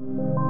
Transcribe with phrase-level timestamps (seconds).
[0.00, 0.47] Bonjour,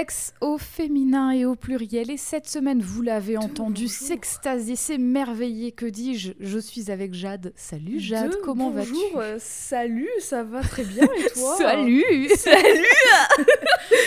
[0.00, 2.10] Codex au féminin et au pluriel.
[2.10, 6.32] Et cette semaine, vous l'avez entendu, s'extasier, s'émerveiller, que dis-je?
[6.40, 7.52] Je suis avec Jade.
[7.54, 8.92] Salut Jade, De- comment vas-tu?
[8.92, 11.54] bonjour, euh, Salut, ça va très bien et toi?
[11.58, 12.30] Salut!
[12.34, 12.86] Salut!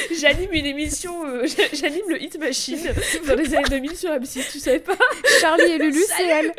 [0.19, 2.79] J'anime une émission, euh, j'a- j'anime le Hit Machine
[3.27, 4.97] dans les années 2000 sur M6, tu savais pas?
[5.41, 6.53] Charlie et Lulu, c'est elle.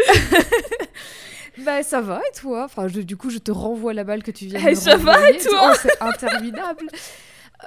[1.59, 2.65] Bah ça va et toi?
[2.65, 4.75] Enfin je- du coup je te renvoie la balle que tu viens de Eh, me
[4.75, 5.73] ça va, et toi?
[5.73, 6.87] Oh, C'est interminable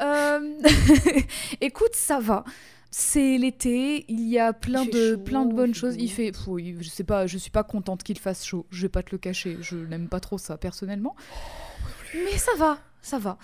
[0.01, 0.61] Euh,
[1.61, 2.43] Écoute ça va
[2.89, 5.95] c'est l'été, il y a plein de chaud, plein de bonnes choses.
[5.99, 8.65] Il fait, pff, oui, je sais pas, je suis pas contente qu'il fasse chaud.
[8.71, 11.15] Je vais pas te le cacher, je n'aime pas trop ça personnellement.
[12.15, 13.37] Mais ça va, ça va.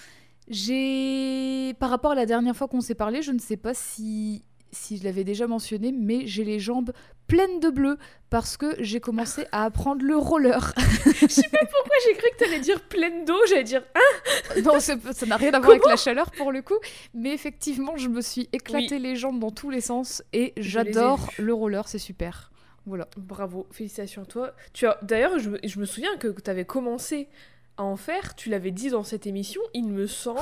[0.47, 4.43] J'ai, par rapport à la dernière fois qu'on s'est parlé, je ne sais pas si
[4.73, 6.91] si je l'avais déjà mentionné, mais j'ai les jambes
[7.27, 7.97] pleines de bleu
[8.29, 10.73] parce que j'ai commencé à apprendre le roller.
[10.77, 15.53] Pourquoi j'ai cru que t'allais dire pleine d'eau J'allais dire ah non, ça n'a rien
[15.53, 16.77] à voir avec la chaleur pour le coup,
[17.13, 21.53] mais effectivement, je me suis éclaté les jambes dans tous les sens et j'adore le
[21.53, 22.51] roller, c'est super.
[22.85, 23.07] Voilà.
[23.15, 24.51] Bravo, félicitations à toi.
[24.73, 27.29] Tu as D'ailleurs, je, me- je me souviens que, tu avais commencé
[27.77, 30.39] à en faire, tu l'avais dit dans cette émission, il me semble,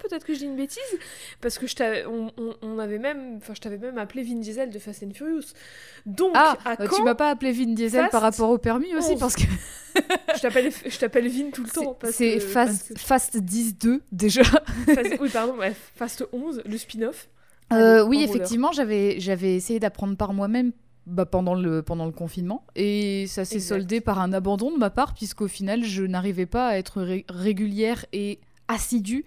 [0.00, 0.80] peut-être que je dis une bêtise,
[1.40, 4.36] parce que je t'avais- on, on- on avait même, enfin, je t'avais même appelé Vin
[4.40, 5.52] Diesel de Fast and Furious.
[6.06, 8.58] Donc, Ah, à euh, quand tu m'as pas appelé Vin Diesel Fast par rapport au
[8.58, 9.20] permis aussi 11.
[9.20, 9.42] parce que
[9.94, 11.96] Je t'appelle, Vin tout le temps.
[12.10, 14.42] c'est que- Fast, Fast 10-2 déjà.
[14.42, 17.28] que- Fast- oui, pardon, ouais, Fast 11, le spin-off.
[17.72, 20.72] Euh, oui, effectivement, j'avais j'avais essayé d'apprendre par moi-même
[21.06, 22.64] bah, pendant, le, pendant le confinement.
[22.76, 26.68] Et ça s'est soldé par un abandon de ma part puisqu'au final, je n'arrivais pas
[26.68, 29.24] à être ré- régulière et assidue.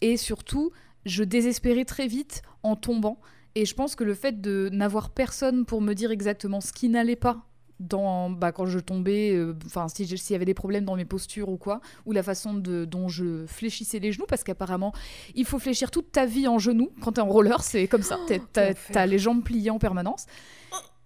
[0.00, 0.70] Et surtout,
[1.06, 3.20] je désespérais très vite en tombant.
[3.54, 6.88] Et je pense que le fait de n'avoir personne pour me dire exactement ce qui
[6.88, 7.46] n'allait pas
[7.80, 11.06] dans, bah, quand je tombais, euh, enfin si s'il y avait des problèmes dans mes
[11.06, 14.92] postures ou quoi, ou la façon de, dont je fléchissais les genoux, parce qu'apparemment
[15.34, 18.18] il faut fléchir toute ta vie en genoux quand t'es en roller, c'est comme ça,
[18.26, 20.26] t'es- t'as t'as les jambes pliées en permanence.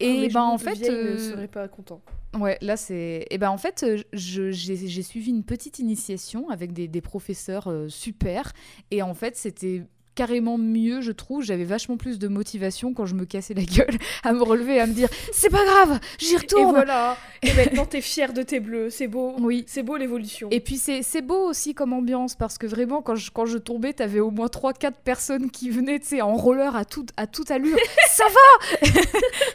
[0.00, 2.00] Et Et ben en fait, vieille ne euh, serait pas content.
[2.38, 3.26] Ouais, là c'est.
[3.30, 7.00] Et ben en fait, euh, je- j'ai j'ai suivi une petite initiation avec des, des
[7.00, 8.52] professeurs euh, super.
[8.90, 9.82] Et en fait, c'était
[10.14, 11.42] carrément mieux, je trouve.
[11.42, 14.80] J'avais vachement plus de motivation quand je me cassais la gueule à me relever et
[14.80, 16.74] à me dire c'est pas grave, j'y Et retourne.
[16.74, 17.16] voilà.
[17.42, 18.90] Et maintenant, t'es fière de tes bleus.
[18.90, 19.34] C'est beau.
[19.38, 19.64] Oui.
[19.66, 20.48] C'est beau l'évolution.
[20.50, 23.92] Et puis c'est beau aussi comme ambiance parce que vraiment quand je, quand je tombais,
[23.92, 27.50] t'avais au moins 3-4 personnes qui venaient tu sais, en roller à, tout, à toute
[27.50, 27.76] allure.
[28.10, 28.88] ça va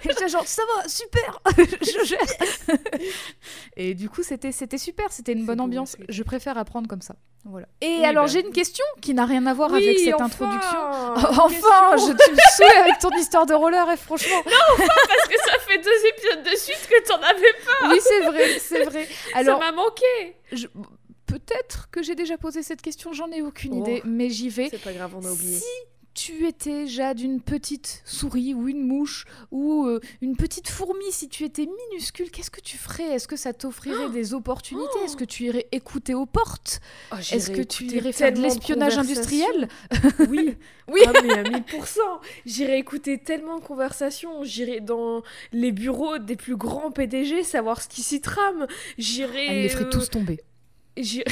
[0.06, 2.20] Et genre ça va, super Je gère
[3.76, 5.98] Et du coup c'était c'était super, c'était une bonne beau, ambiance.
[6.08, 7.16] Je préfère apprendre comme ça.
[7.46, 7.68] Voilà.
[7.82, 8.32] Et Oui, alors bah.
[8.32, 11.16] j'ai une question qui n'a rien à voir Oui, avec cette enfin, introduction.
[11.16, 14.42] une enfin, je, tu me saoules avec ton histoire de roller et franchement.
[14.44, 17.90] Parce que ça fait deux épisodes de suite que t'en avais pas.
[17.90, 19.08] Oui, c'est vrai, c'est vrai.
[19.34, 20.36] Alors, ça m'a manqué.
[20.52, 20.68] je-
[21.26, 23.82] peut-être que j'ai déjà posé cette question, j'en ai aucune Oh.
[23.82, 24.68] idée, mais j'y vais.
[24.72, 25.58] C'est pas grave, on a oublié.
[25.58, 25.66] Si
[26.14, 31.30] tu étais Jade une petite souris ou une mouche ou euh, une petite fourmi, si
[31.30, 33.04] tu étais minuscule, qu'est-ce que tu ferais?
[33.04, 35.00] Est-ce que ça t'offrirait des opportunités?
[35.04, 36.82] Est-ce que tu irais écouter aux portes?
[37.12, 39.68] Oh, Est-ce j'irais que tu irais faire de l'espionnage industriel?
[40.30, 40.56] Oui.
[40.92, 41.02] Oui.
[41.06, 42.00] Ah, mais à 1000%.
[42.46, 44.44] J'irai écouter tellement de conversations.
[44.44, 48.68] J'irai dans les bureaux des plus grands PDG savoir ce qui s'y trame.
[48.98, 49.46] J'irai.
[49.48, 50.40] Elle les ferait euh, tous tomber.
[50.98, 51.26] J'irai-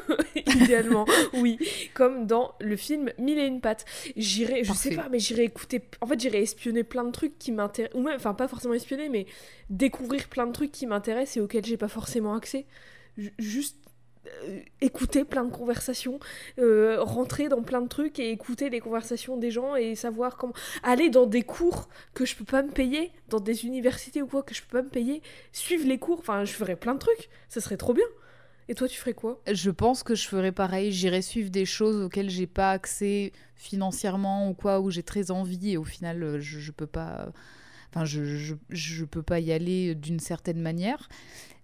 [0.46, 1.58] Idéalement, oui.
[1.94, 3.84] Comme dans le film Mille et une pattes.
[4.16, 5.82] J'irai, je sais pas, mais j'irai écouter.
[6.00, 7.98] En fait, j'irai espionner plein de trucs qui m'intéressent.
[7.98, 9.26] Ou même, enfin, pas forcément espionner, mais
[9.70, 12.66] découvrir plein de trucs qui m'intéressent et auxquels j'ai pas forcément accès.
[13.16, 13.76] Ju- Juste.
[14.48, 16.18] euh, écouter plein de conversations,
[16.58, 20.54] euh, rentrer dans plein de trucs et écouter les conversations des gens et savoir comment
[20.82, 24.42] aller dans des cours que je peux pas me payer, dans des universités ou quoi
[24.42, 25.20] que je peux pas me payer,
[25.52, 28.06] suivre les cours, enfin je ferais plein de trucs, ça serait trop bien.
[28.68, 30.92] Et toi tu ferais quoi Je pense que je ferais pareil.
[30.92, 35.72] J'irais suivre des choses auxquelles j'ai pas accès financièrement ou quoi, où j'ai très envie
[35.72, 37.28] et au final, euh, je, je peux pas.
[37.90, 41.08] Enfin, je, je, je peux pas y aller d'une certaine manière.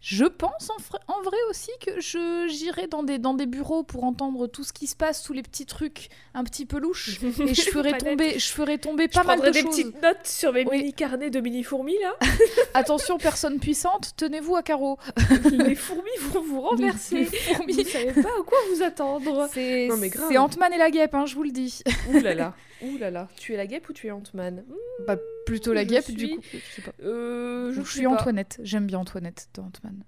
[0.00, 0.70] Je pense
[1.08, 4.73] en, vrai aussi que je j'irai dans des, dans des bureaux pour entendre tout ce
[4.73, 7.20] qui se passe, tous les petits trucs un petit peu louches.
[7.47, 9.76] Et je ferai Pas tomber, je ferai tomber Je pas mal prendrai de des choses.
[9.76, 10.79] petites notes sur mes Oui.
[10.79, 12.14] mini carnets de mini fourmis là.
[12.75, 14.99] Attention, personne puissante, tenez-vous à carreau.
[15.52, 17.17] les fourmis vont vous renverser.
[17.17, 17.73] Les fourmis.
[17.75, 19.49] Vous savez pas à quoi vous attendre.
[19.53, 19.91] C'est
[20.38, 21.82] Ant-Man et la guêpe, hein, je vous le dis.
[22.08, 22.55] Ouh là là.
[22.82, 23.29] Ouh là là.
[23.37, 24.65] Tu es la guepe ou tu es Ant-Man?
[24.67, 25.17] Hmm, Bah,
[25.47, 26.43] plutôt la guêpe, suis- du coup.
[26.53, 26.93] Je sais pas.
[27.03, 28.11] euh, Je, suis pas.
[28.11, 28.59] Antoinette.
[28.62, 30.03] J'aime bien Antoinette dans Ant-Man.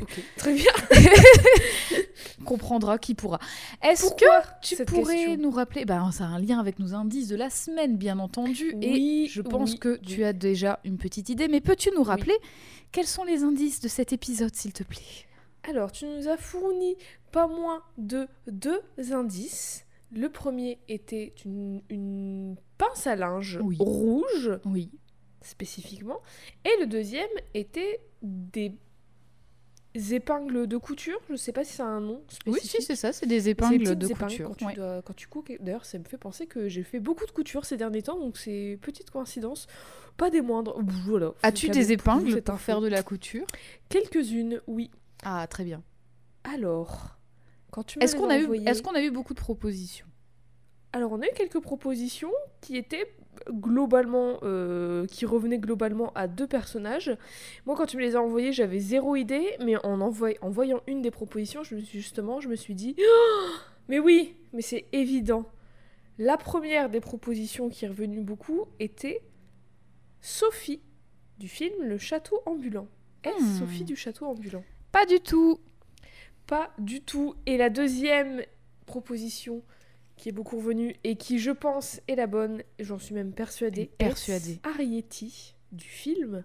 [0.01, 0.72] Ok, Très bien.
[2.45, 3.39] Comprendra qui pourra.
[3.81, 6.94] Est-ce que Pourquoi tu pourrais question nous rappeler bah, Ça a un lien avec nos
[6.94, 8.75] indices de la semaine, bien entendu.
[8.81, 10.06] et Oui, je pense oui, que oui.
[10.06, 11.48] tu as déjà une petite idée.
[11.48, 12.36] Mais peux-tu nous rappeler
[12.92, 15.01] quels sont les indices de cet épisode, s'il te plaît?
[15.68, 16.95] Alors, tu nous as fourni
[17.31, 18.80] pas moins de deux
[19.12, 19.85] indices.
[20.15, 23.75] Le premier était une, une pince à linge Oui.
[23.79, 24.89] rouge, Oui.
[25.41, 26.21] spécifiquement.
[26.63, 28.73] Et le deuxième était des
[30.12, 31.19] épingles de couture.
[31.29, 32.81] Je sais pas si ça a un nom Oui, spécifique.
[32.81, 33.13] si, c'est ça.
[33.13, 34.47] C'est des C'est les épingles de épingles couture.
[34.50, 34.73] Quand tu, ouais.
[34.75, 35.51] dois- quand tu coupes.
[35.62, 38.38] D'ailleurs, ça me fait penser que j'ai fait beaucoup de couture ces derniers temps, donc
[38.38, 39.67] c'est petite coïncidence.
[40.17, 40.79] Pas des moindres.
[41.06, 41.33] Voilà.
[41.44, 43.45] As-tu des épingles pour faire de la couture?
[43.89, 44.91] Quelques-unes, oui.
[45.23, 45.81] Ah, très bien.
[46.44, 47.17] Alors,
[48.01, 50.06] Est-ce qu'on a, eu, envoyées- est-ce qu'on a eu beaucoup de propositions?
[50.94, 52.31] Alors, on a eu quelques propositions
[52.62, 53.06] qui étaient
[53.51, 57.16] globalement, euh, qui revenaient globalement à deux personnages.
[57.66, 60.81] Moi, quand tu me les as envoyées, j'avais zéro idée, mais en, envoy- en voyant
[60.88, 63.48] une des propositions, je me suis justement, je me suis dit, Oh
[63.89, 65.45] mais oui, mais c'est évident.
[66.18, 69.22] La première des propositions qui est revenue beaucoup était
[70.22, 70.81] Sophie
[71.38, 72.88] du film Le Château ambulant.
[73.24, 73.60] Est-ce Hmm.
[73.60, 74.63] Sophie du Château ambulant?
[74.94, 75.60] Pas du tout.
[76.47, 77.36] Pas du tout.
[77.45, 78.42] Et la deuxième
[78.86, 79.62] proposition
[80.18, 83.92] qui est beaucoup revenue et qui, je pense, est la bonne, j'en suis même persuadée,
[83.97, 84.59] persuadée.
[84.63, 86.44] est Arietti du film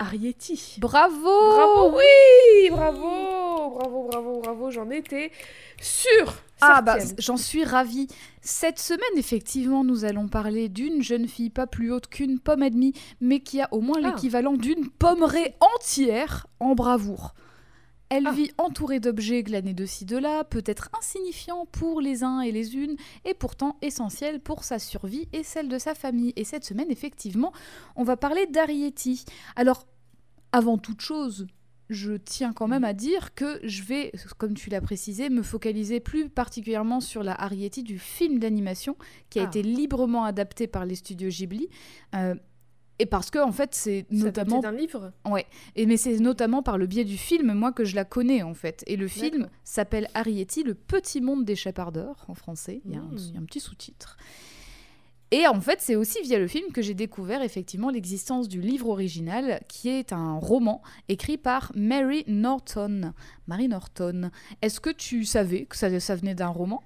[0.00, 0.76] Arietti.
[0.78, 5.32] Bravo Bravo, oui, bravo, bravo, bravo, bravo, j'en étais
[5.80, 6.34] sûre.
[6.60, 8.06] Ah bah j'en suis ravie.
[8.40, 12.70] Cette semaine effectivement nous allons parler d'une jeune fille pas plus haute qu'une pomme et
[12.70, 14.08] demie mais qui a au moins Ah.
[14.08, 17.34] l'équivalent d'une pommerée entière en bravoure.
[18.10, 18.32] Elle Ah.
[18.32, 22.74] vit entourée d'objets glanés de ci de là, peut-être insignifiants pour les uns et les
[22.76, 22.96] unes,
[23.26, 26.32] et pourtant essentiels pour sa survie et celle de sa famille.
[26.36, 27.52] Et cette semaine, effectivement,
[27.96, 29.24] on va parler d'Arietti.
[29.56, 29.86] Alors,
[30.52, 31.46] avant toute chose,
[31.90, 36.00] je tiens quand même à dire que je vais, comme tu l'as précisé, me focaliser
[36.00, 38.96] plus particulièrement sur la Arietti du film d'animation
[39.30, 39.46] qui a Ah.
[39.46, 41.68] été librement adapté par les studios Ghibli.
[42.14, 42.34] Euh,
[42.98, 45.12] et parce que, en fait, c'est notamment d'un livre.
[45.76, 48.54] et mais c'est notamment par le biais du film, moi, que je la connais en
[48.54, 48.82] fait.
[48.86, 52.80] Et le film s'appelle Arietti, le petit monde des chapardeurs en français.
[52.84, 53.16] Il y a Mm.
[53.34, 54.16] y a un petit sous-titre.
[55.30, 58.88] Et en fait, c'est aussi via le film que j'ai découvert effectivement l'existence du livre
[58.88, 63.12] original, qui est un roman écrit par Mary Norton.
[63.46, 64.30] Mary Norton.
[64.62, 66.82] Est-ce que tu savais que ça, ça venait d'un roman?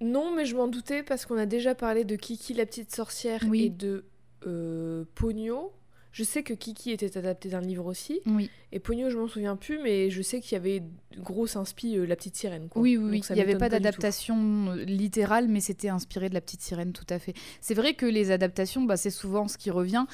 [0.00, 3.42] Non, mais je m'en doutais parce qu'on a déjà parlé de Kiki la petite sorcière
[3.48, 3.64] Oui.
[3.64, 4.04] et de
[4.46, 5.72] euh, Pogno.
[6.10, 8.20] Je sais que Kiki était adapté d'un livre aussi.
[8.26, 10.82] Oui, Et Pogno, je m'en souviens plus, mais je sais qu'il y avait
[11.18, 12.68] grosse inspi euh, La Petite Sirène.
[12.68, 12.80] Quoi.
[12.82, 13.22] oui, oui.
[13.28, 17.06] Il n'y avait pas d'adaptation euh, littérale, mais c'était inspiré de la petite sirène, tout
[17.10, 17.34] à fait.
[17.60, 20.06] C'est vrai que les adaptations, bah, c'est souvent ce qui revient.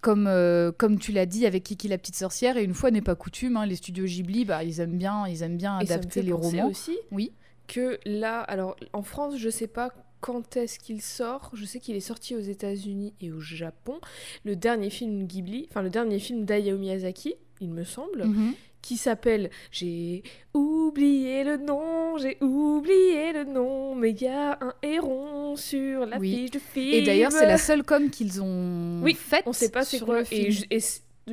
[0.00, 3.02] Comme, euh, comme tu l'as dit avec Kiki la petite sorcière, et une fois n'est
[3.02, 5.94] pas coutume, hein, les studios Ghibli, bah, ils aiment bien, ils aiment bien Et ça
[5.94, 6.68] me adapter fait les romans.
[6.68, 7.32] aussi Oui.
[7.66, 11.50] que là, alors en France, je sais pas quand est-ce qu'il sort?
[11.54, 14.00] Je sais qu'il est sorti aux États-Unis et au Japon.
[14.44, 18.54] Le dernier film Ghibli, enfin le dernier film d'Hayao Miyazaki, il me semble, Mhm.
[18.82, 20.22] qui s'appelle J'ai
[20.54, 26.18] oublié le nom, j'ai oublié le nom, mais il y a un héron sur la
[26.18, 26.32] Oui.
[26.34, 26.94] fiche de film.
[26.94, 29.44] Et d'ailleurs, c'est la seule com qu'ils ont Oui, faite.
[29.46, 30.18] On sait pas c'est sur quoi.
[30.20, 30.46] le film.
[30.46, 30.78] Et, je, et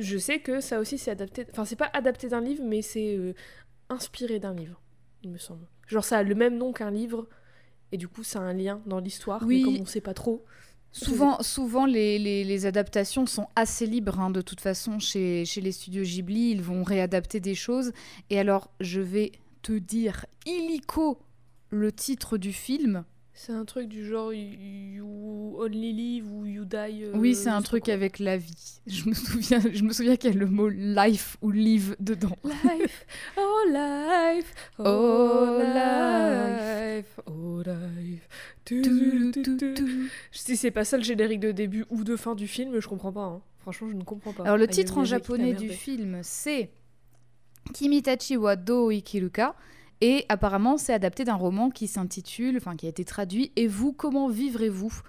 [0.00, 1.46] je sais que ça aussi c'est adapté.
[1.52, 3.32] Enfin, c'est pas adapté d'un livre, mais c'est euh,
[3.88, 4.80] inspiré d'un livre,
[5.22, 5.66] il me semble.
[5.86, 7.28] Genre, ça a le même nom qu'un livre,
[7.92, 9.42] et du coup, ça a un lien dans l'histoire.
[9.44, 9.58] Oui.
[9.58, 10.44] Mais comme on sait pas trop.
[10.92, 15.60] Souvent, souvent les, les- les adaptations sont assez libres, hein, de toute façon, chez, chez
[15.60, 17.92] les studios Ghibli, ils vont réadapter des choses.
[18.30, 21.18] Et alors, je vais te dire illico
[21.68, 23.04] le titre du film.
[23.38, 27.04] C'est un truc du genre You Only Live ou You Die.
[27.04, 28.80] euh, oui, c'est un truc avec la vie.
[28.86, 32.34] Je me souviens, je me souviens qu'il y a le mot life ou live dedans.
[32.44, 38.26] Life, oh life, oh, Oh, life, oh life.
[38.64, 40.10] Tu, tu, tu, tu.
[40.32, 43.12] Si c'est pas ça le générique de début ou de fin du film, je comprends
[43.12, 43.20] pas.
[43.24, 43.42] hein.
[43.58, 44.44] Franchement, je ne comprends pas.
[44.44, 46.70] Alors le Hayao titre en japonais du film, c'est
[47.74, 49.54] Kimitachi wa do ikiruka.
[50.00, 53.92] Et apparemment, c'est adapté d'un roman qui s'intitule, enfin qui a été traduit Et vous,
[53.92, 55.00] comment vivrez-vous?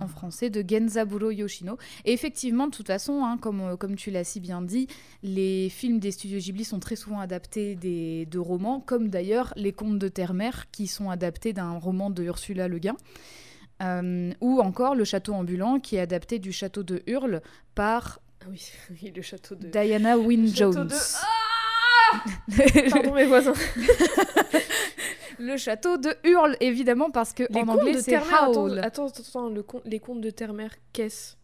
[0.00, 1.78] En français de Genzaburo Yoshino.
[2.04, 4.88] Et effectivement, de toute façon, hein, comme, euh, comme tu l'as si bien dit,
[5.22, 9.72] les films des studios Ghibli sont très souvent adaptés des, de romans, comme d'ailleurs les
[9.72, 12.96] contes de Terre-Mère qui sont adaptés d'un roman de Ursula Le Guin.
[13.84, 17.40] Euh, ou encore Le Château ambulant qui est adapté du Château de Hurle
[17.76, 18.60] par Ah oui,
[18.90, 19.68] oui, le château de.
[19.68, 20.88] Diana Wynne Jones.
[20.88, 21.28] de- Ah
[22.90, 23.52] Pardon mes voisins.
[25.38, 28.78] Le château de Hurle, évidemment, parce que Les en anglais c'est Howl.
[28.78, 31.34] attends, attends, attends, le con- les contes de Terre-Mère, qu'est-ce?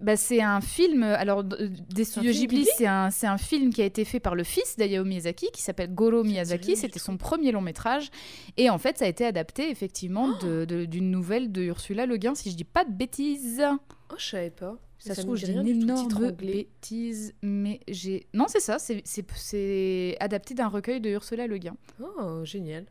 [0.00, 4.04] Bah, c'est un film, alors des studios Ghibli, c'est un, un film qui a été
[4.04, 6.76] fait par le fils d'Hayao Miyazaki, qui s'appelle Goro Miyazaki.
[6.76, 8.10] C'était son premier long métrage.
[8.58, 12.34] Et en fait, ça a été adapté effectivement Oh d'une nouvelle de Ursula Le Guin,
[12.34, 13.62] si je dis pas de bêtises.
[14.10, 14.76] Oh, je savais pas.
[15.08, 18.26] Ça, se me trouve, rien une énorme bêtise, mais j'ai.
[18.34, 21.76] Non, c'est ça, c'est- adapté d'un recueil de Ursula Le Guin.
[22.00, 22.86] Oh, génial.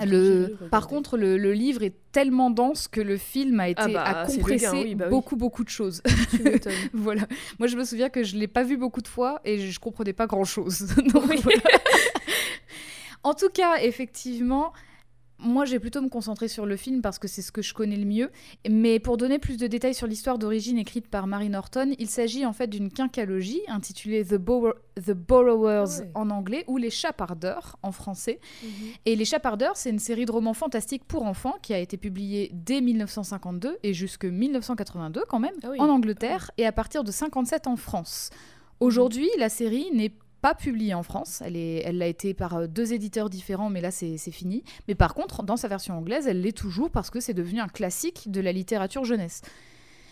[0.00, 3.82] Et Le, par contre, le, le livre est tellement dense que le film a été
[3.82, 5.10] Ah bah, a compressé oui, bah oui.
[5.10, 6.02] beaucoup beaucoup de choses.
[6.30, 6.38] tu
[6.94, 7.26] voilà.
[7.58, 10.14] Moi, je me souviens que je l'ai pas vu beaucoup de fois et je comprenais
[10.14, 10.86] pas grand chose.
[11.12, 11.24] Donc,
[13.22, 14.72] en tout cas, effectivement.
[15.42, 17.74] Moi, je vais plutôt me concentrer sur le film parce que c'est ce que je
[17.74, 18.30] connais le mieux.
[18.70, 22.46] Mais pour donner plus de détails sur l'histoire d'origine écrite par Mary Norton, il s'agit
[22.46, 26.10] en fait d'une quinqualogie intitulée The, Borrow- The Borrowers Ouais.
[26.14, 28.38] en anglais ou Les Chapardeurs en français.
[28.62, 28.70] Mhm.
[29.06, 32.50] Et Les Chapardeurs, c'est une série de romans fantastiques pour enfants qui a été publiée
[32.54, 35.80] dès 1952 et jusque 1982 quand même Ah oui.
[35.80, 38.30] en Angleterre et à partir de 57 en France.
[38.80, 41.42] Aujourd'hui, la série n'est pas publiée en France.
[41.44, 44.62] Elle est- elle l'a été par euh, deux éditeurs différents, mais là c'est fini.
[44.88, 47.68] Mais par contre, dans sa version anglaise, elle l'est toujours parce que c'est devenu un
[47.68, 49.40] classique de la littérature jeunesse.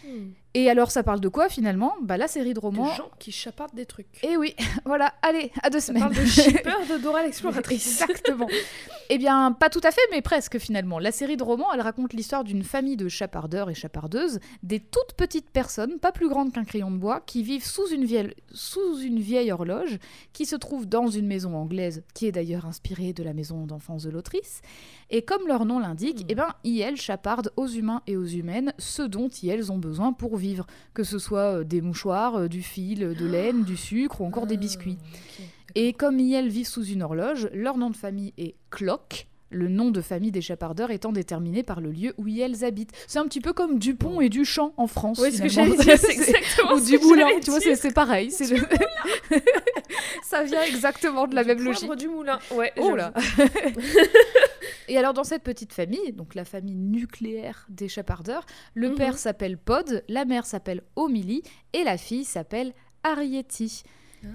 [0.07, 0.29] Hmm.
[0.55, 1.93] Et alors, ça parle de quoi finalement?
[2.03, 2.93] Bah la série de Des romans.
[2.95, 4.23] gens qui chapardent des trucs.
[4.25, 5.15] Et oui, voilà.
[5.23, 6.03] Allez, à deux Ça semaines.
[6.03, 8.01] parle de shipper de Dora l'exploratrice.
[8.03, 8.49] Exactement.
[9.11, 10.99] eh bien, pas tout à fait, mais presque finalement.
[10.99, 15.13] La série de romans, elle raconte l'histoire d'une famille de chapardeurs et chapardeuses, des toutes
[15.17, 18.99] petites personnes, pas plus grandes qu'un crayon de bois, qui vivent sous une, vieille, sous
[19.01, 19.99] une vieille horloge,
[20.33, 24.03] qui se trouve dans une maison anglaise, qui est d'ailleurs inspirée de la maison d'enfance
[24.03, 24.63] de l'autrice.
[25.11, 26.27] Et comme leur nom l'indique, Hmm.
[26.29, 30.37] eh ben, IL chaparde aux humains et aux humaines ce dont IL ont besoin pour
[30.41, 34.25] vivre, que ce soit euh, des mouchoirs, euh, du fil, de laine, du sucre ou
[34.25, 34.99] encore des biscuits.
[35.01, 35.07] Ah,
[35.41, 35.47] ok.
[35.77, 39.91] Et comme IL vivent sous une horloge, leur nom de famille est Clock, le nom
[39.91, 42.91] de famille des chapardeurs étant déterminé par le lieu où ils habitent.
[43.09, 45.19] C'est un petit peu comme Dupont et Duchamp en France.
[45.21, 47.61] Ouais, ce que j'allais dire, c'est exactement Ou ce du que moulin, j'allais tu vois,
[47.61, 48.31] c'est pareil.
[48.31, 48.59] c'est le-
[50.25, 51.93] Ça vient exactement de la Du même logique.
[51.97, 52.39] du moulin.
[52.55, 53.13] Ouais, Oh là
[54.91, 58.45] Et alors dans cette petite famille, donc la famille nucléaire des chapardeurs,
[58.75, 58.95] le Mhm.
[58.97, 61.43] père s'appelle Pod, la mère s'appelle Omili
[61.73, 63.85] et la fille s'appelle Arietti.
[64.25, 64.29] Ah.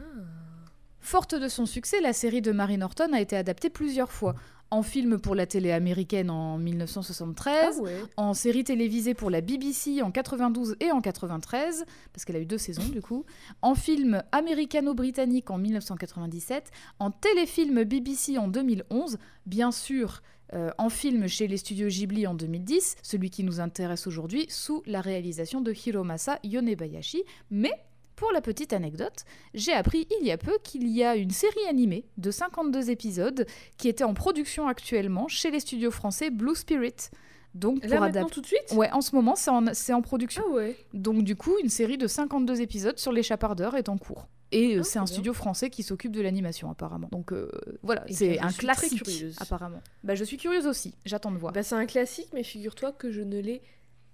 [1.02, 4.34] Forte de son succès, la série de Mary Norton a été adaptée plusieurs fois.
[4.72, 7.96] En film pour la télé américaine en 1973, Ah ouais.
[8.18, 12.48] en série télévisée pour la BBC en 92 et en 93, parce qu'elle a eu
[12.48, 13.26] deux saisons du coup,
[13.62, 21.28] en film américano-britannique en 1997, en téléfilm BBC en 2011, bien sûr euh, en film
[21.28, 25.74] chez les studios Ghibli en 2010, celui qui nous intéresse aujourd'hui, sous la réalisation de
[25.74, 27.74] Hiromasa Yonebayashi, mais
[28.16, 31.66] pour la petite anecdote, j'ai appris il y a peu qu'il y a une série
[31.70, 33.46] animée de 52 épisodes
[33.78, 37.10] qui était en production actuellement chez les studios français Blue Spirit.
[37.54, 38.34] Donc Là pour maintenant adapter.
[38.34, 38.74] tout de suite?
[38.74, 40.44] Ouais, en ce moment, c'est en, en production.
[40.48, 40.78] Ah ouais.
[40.94, 44.28] Donc du coup, une série de 52 épisodes sur les chapardeurs est en cours.
[44.58, 45.14] Et euh, Ah, c'est un bien.
[45.14, 47.10] studio français qui s'occupe de l'animation apparemment.
[47.12, 47.50] Donc euh,
[47.84, 49.04] voilà, c'est un classique
[49.38, 49.82] apparemment.
[50.04, 51.52] Bah je suis curieuse aussi, j'attends de voir.
[51.54, 53.62] Bah, c'est un classique, mais figure-toi que je ne l'ai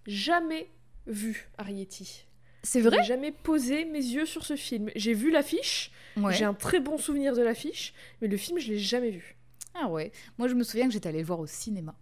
[0.07, 0.69] jamais
[1.07, 2.25] vu, Arietti.
[2.63, 4.89] c'est Je vrai n'ai jamais posé mes yeux sur ce film.
[4.95, 6.33] J'ai vu l'affiche, Ouais.
[6.33, 9.37] j'ai un très bon souvenir de l'affiche, mais le film, je l'ai jamais vu.
[9.73, 10.11] Ah ouais.
[10.37, 11.95] Moi je me souviens que j'étais allée le voir au cinéma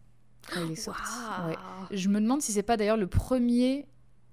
[0.51, 1.01] quand il est sorti.
[1.47, 1.55] Ouais.
[1.91, 3.85] Je me demande si c'est pas d'ailleurs le premier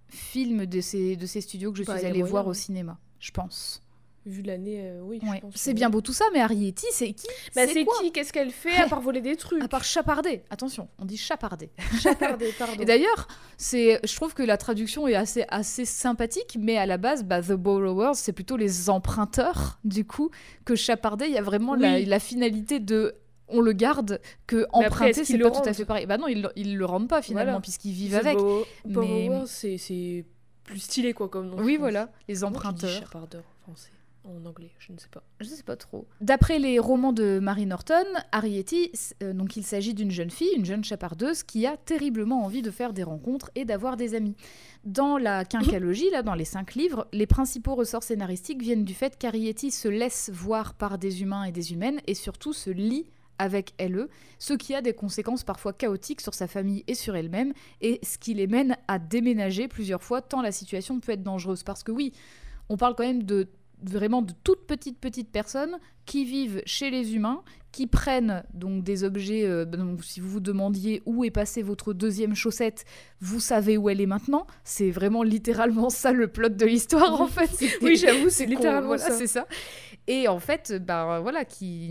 [0.09, 2.99] film de ces, de ces studios que je Bah, suis allée voir au cinéma.
[3.19, 3.83] Je pense.
[4.27, 5.41] Vu l'année, euh, oui, Ouais.
[5.55, 8.71] C'est bien beau tout ça, mais Arietti, c'est qui Bah, c'est qui Qu'est-ce qu'elle fait
[8.71, 8.83] Ouais.
[8.83, 10.43] à part voler des trucs À part chaparder.
[10.51, 11.71] Attention, on dit chaparder.
[12.03, 12.83] Chapardé, pardon.
[12.83, 16.99] Et d'ailleurs, c'est, je trouve que la traduction est assez, assez sympathique, mais à la
[16.99, 20.31] base, bah, The Borrowers, c'est plutôt les emprunteurs, du coup,
[20.65, 22.05] que chaparder, il y a vraiment la, Oui.
[22.05, 23.15] la finalité de
[23.49, 26.05] on le garde, que Mais emprunter, c'est pas tout à fait pareil.
[26.07, 27.61] Bah non, ils, ils le rendent pas finalement, Voilà.
[27.61, 28.39] puisqu'ils vivent The avec.
[28.39, 30.25] Borrow- mais- c'est- c'est
[30.65, 31.59] plus stylé, quoi, comme nom.
[31.63, 32.91] Oui, voilà, les emprunteurs.
[32.91, 33.91] chapardeur en français?
[34.29, 35.23] En anglais, je ne sais pas.
[35.39, 36.05] Je sais pas trop.
[36.21, 38.91] D'après les romans de Mary Norton, Arietti,
[39.23, 42.73] euh, donc il s'agit d'une jeune fille, une jeune chapardeuse qui a terriblement envie de
[42.73, 44.35] faire des rencontres et d'avoir des amis.
[44.85, 49.17] Dans la quinqualogie, là, dans les cinq livres, les principaux ressorts scénaristiques viennent du fait
[49.17, 53.07] qu'Arietti se laisse voir par des humains et des humaines et surtout se lie
[53.39, 57.53] avec LE, ce qui a des conséquences parfois chaotiques sur sa famille et sur elle-même,
[57.81, 61.63] et ce qui les mène à déménager plusieurs fois tant la situation peut être dangereuse.
[61.63, 62.13] Parce que oui,
[62.69, 63.49] on parle quand même de
[63.91, 69.05] vraiment de toutes petites petites personnes qui vivent chez les humains, qui prennent donc des
[69.05, 69.45] objets.
[69.45, 72.85] euh, donc, si vous vous demandiez où est passée votre deuxième chaussette,
[73.21, 74.47] vous savez où elle est maintenant.
[74.65, 77.51] C'est vraiment littéralement ça le plot de l'histoire en fait.
[77.83, 79.13] Oui, j'avoue, c'est littéralement voilà, ça.
[79.13, 79.47] C'est ça.
[80.07, 81.91] Et en fait, bah voilà, qui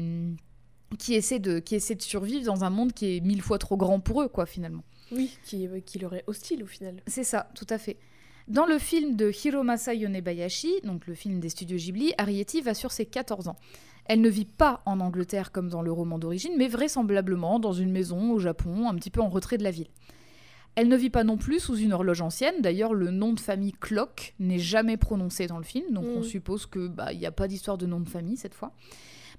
[0.97, 3.75] qui essaie de qui essaie de survivre dans un monde qui est mille fois trop
[3.77, 4.83] grand pour eux quoi finalement.
[5.11, 6.95] Oui, qui, euh, qui leur est hostile au final.
[7.05, 7.97] C'est ça, tout à fait.
[8.47, 12.91] Dans le film de Hiromasa Yonebayashi, donc le film des studios Ghibli, Arieti va sur
[12.91, 13.55] ses 14 ans.
[14.05, 17.91] Elle ne vit pas en Angleterre comme dans le roman d'origine, mais vraisemblablement dans une
[17.91, 19.87] maison au Japon, un petit peu en retrait de la ville.
[20.75, 23.71] Elle ne vit pas non plus sous une horloge ancienne, d'ailleurs le nom de famille
[23.71, 26.17] Clock n'est jamais prononcé dans le film, donc Mm.
[26.17, 28.73] on suppose que bah, il n'y a pas d'histoire de nom de famille cette fois.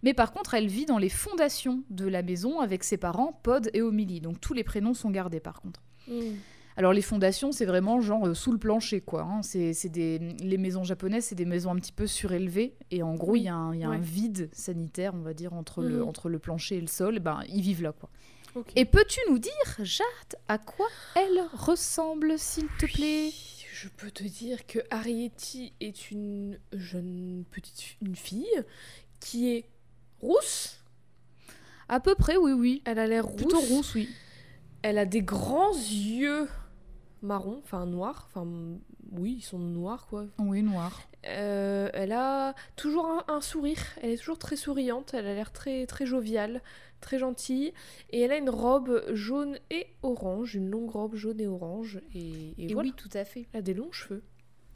[0.03, 3.71] Mais par contre, elle vit dans les fondations de la maison avec ses parents, Pod
[3.73, 5.81] et Omili, donc tous les prénoms sont gardés par contre.
[6.79, 9.23] Alors les fondations, c'est vraiment genre euh, sous le plancher, quoi.
[9.23, 9.41] hein.
[9.43, 13.35] C'est des les maisons japonaises, c'est des maisons un petit peu surélevées et en gros
[13.37, 16.09] il y a, un, y a un vide sanitaire, on va dire, entre le Mhm.
[16.09, 17.17] entre le plancher et le sol.
[17.17, 18.11] Et ben ils vivent là, quoi.
[18.75, 19.53] Et peux-tu nous dire,
[19.83, 20.07] Jade,
[20.49, 23.31] à quoi elle ressemble, s'il te plaît?
[23.73, 28.47] Je peux te dire que Arieti est une jeune petite une fille
[29.21, 29.69] qui est
[30.23, 30.81] rousse.
[31.89, 32.83] À peu près, oui, oui.
[32.87, 33.37] Elle a l'air rousse.
[33.37, 34.09] Plutôt rousse, oui.
[34.83, 36.49] Elle a des grands yeux
[37.27, 38.29] marrons, enfin noirs.
[38.29, 38.47] Enfin,
[39.13, 40.27] oui, ils sont noirs quoi.
[40.39, 41.01] Oui, noir.
[41.27, 43.83] Euh, elle a toujours un, un sourire.
[44.03, 45.13] Elle est toujours très souriante.
[45.15, 46.63] Elle a l'air très très joviale,
[47.01, 47.73] très gentille.
[48.11, 52.01] Et elle a une robe jaune et orange, une longue robe jaune et orange.
[52.15, 52.89] Et, et Et voilà.
[52.89, 53.47] oui, tout à fait.
[53.53, 54.23] Elle a des longs cheveux.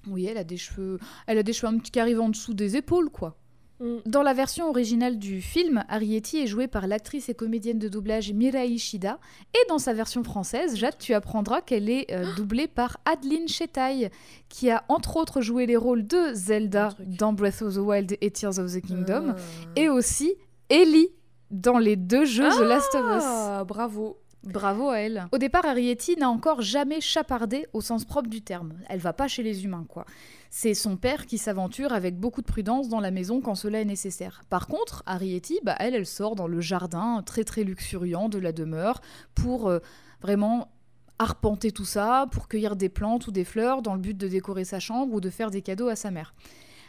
[0.06, 2.54] Oui, elle a des cheveux, elle a des cheveux un petit qui arrivent en dessous
[2.54, 3.36] des épaules, quoi.
[3.80, 3.96] Mm.
[4.06, 8.32] Dans la version originale du film, Arieti est jouée par l'actrice et comédienne de doublage
[8.32, 9.18] Mirai Shida.
[9.54, 14.10] Et dans sa version française, Jade, tu apprendras qu'elle est euh, doublée par Adeline Chetaille,
[14.48, 18.30] qui a entre autres joué les rôles de Zelda dans Breath of the Wild et
[18.30, 19.40] Tears of the Kingdom, Ah.
[19.76, 20.34] et aussi
[20.68, 21.08] Ellie
[21.50, 23.24] dans les deux jeux The Last of Us.
[23.26, 24.18] Ah, bravo.
[24.44, 25.26] Bravo à elle.
[25.32, 28.72] Au départ, Arieti n'a encore jamais chapardé au sens propre du terme.
[28.88, 30.06] Elle va pas chez les humains, quoi.
[30.52, 33.84] C'est son père qui s'aventure avec beaucoup de prudence dans la maison quand cela est
[33.84, 34.42] nécessaire.
[34.50, 38.50] Par contre, Arieti, bah, elle, elle sort dans le jardin très très luxuriant de la
[38.52, 39.00] demeure
[39.36, 39.78] pour euh,
[40.20, 40.72] vraiment
[41.20, 44.64] arpenter tout ça, pour cueillir des plantes ou des fleurs dans le but de décorer
[44.64, 46.34] sa chambre ou de faire des cadeaux à sa mère.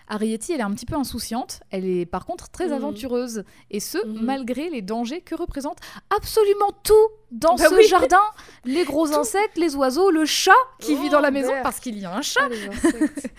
[0.07, 2.73] Arieti, elle est un petit peu insouciante, elle est par contre très Mhm.
[2.73, 4.25] aventureuse, et ce, Mhm.
[4.25, 5.77] malgré les dangers que représente
[6.13, 6.93] absolument tout
[7.31, 7.87] dans Bah ce oui.
[7.87, 8.19] jardin.
[8.65, 11.63] Les gros insectes, les oiseaux, le chat qui vit Oh, dans la maison, merde.
[11.63, 12.41] parce qu'il y a un chat.
[12.43, 12.49] Ah.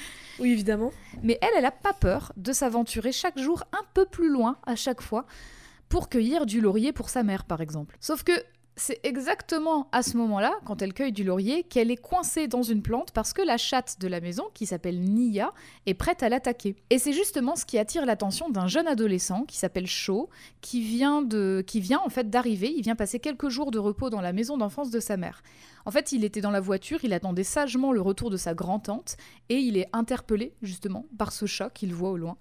[0.42, 0.92] oui, évidemment.
[1.22, 4.74] Mais elle, elle a pas peur de s'aventurer chaque jour un peu plus loin à
[4.76, 5.24] chaque fois
[5.88, 7.96] pour cueillir du laurier pour sa mère, par exemple.
[8.00, 8.32] Sauf que
[8.76, 12.80] c'est exactement à ce moment-là, quand elle cueille du laurier, qu'elle est coincée dans une
[12.80, 15.52] plante parce que la chatte de la maison, qui s'appelle Nia,
[15.84, 16.76] est prête à l'attaquer.
[16.88, 20.30] Et c'est justement ce qui attire l'attention d'un jeune adolescent qui s'appelle Sho,
[20.62, 22.72] qui vient de, qui vient en fait d'arriver.
[22.74, 25.42] Il vient passer quelques jours de repos dans la maison d'enfance de sa mère.
[25.84, 29.16] En fait, il était dans la voiture, il attendait sagement le retour de sa grand-tante
[29.50, 32.38] et il est interpellé justement par ce chat qu'il voit au loin,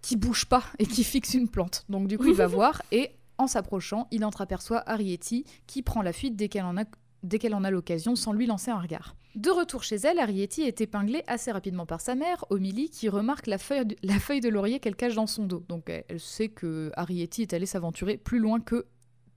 [0.00, 1.84] qui bouge pas et qui fixe une plante.
[1.90, 6.12] Donc du coup, il va voir et en s'approchant, il entreaperçoit Arieti qui prend la
[6.12, 6.84] fuite dès qu'elle en a
[7.22, 9.16] dès qu'elle en a l'occasion sans lui lancer un regard.
[9.34, 13.46] De retour chez elle, Arieti est épinglée assez rapidement par sa mère, Omili, qui remarque
[13.48, 15.64] la feuille de, la feuille de laurier qu'elle cache dans son dos.
[15.68, 18.86] Donc elle, sait que Arieti est allée s'aventurer plus loin que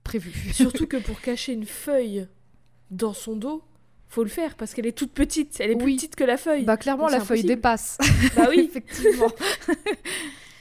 [0.04, 0.32] prévu.
[0.52, 2.28] Surtout que pour cacher une feuille
[2.90, 3.62] dans son dos,
[4.08, 5.60] faut le faire parce qu'elle est toute petite.
[5.60, 6.64] Elle est plus petite que la feuille.
[6.64, 7.98] Bah clairement, Donc, la feuille dépasse.
[8.36, 8.60] Bah oui.
[8.70, 9.30] effectivement.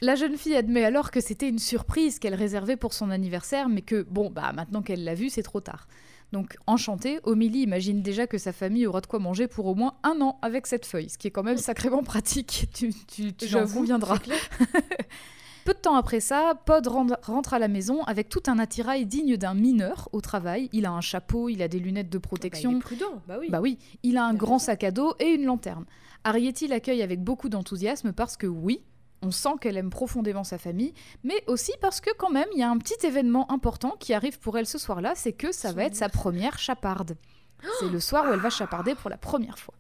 [0.02, 3.82] La jeune fille admet alors que c'était une surprise qu'elle réservait pour son anniversaire, mais
[3.82, 5.88] que, bon, bah maintenant qu'elle l'a vu, c'est trop tard.
[6.32, 9.96] Donc, enchantée, Omélie imagine déjà que sa famille aura de quoi manger pour au moins
[10.04, 13.48] un an avec cette feuille, ce qui est quand même sacrément pratique, tu, tu, tu
[13.74, 14.20] conviendras.
[15.66, 19.06] Peu de temps après ça, Pod ren- rentre à la maison avec tout un attirail
[19.06, 20.70] digne d'un mineur au travail.
[20.72, 22.78] Il a un chapeau, il a des lunettes de Bah, il protection.
[22.78, 23.22] est prudent.
[23.28, 23.48] Bah oui.
[23.50, 25.86] Bah oui, il a un grand sac à dos et une lanterne.
[26.24, 28.82] Arieti l'accueille avec beaucoup d'enthousiasme parce que oui,
[29.22, 32.64] on sent qu'elle aime profondément sa famille, mais aussi parce que quand même, il y
[32.64, 35.84] a un petit événement important qui arrive pour elle ce soir-là, c'est que ça va
[35.84, 37.18] être sa première chaparde.
[37.80, 39.74] C'est le soir où elle va chaparder pour la première fois.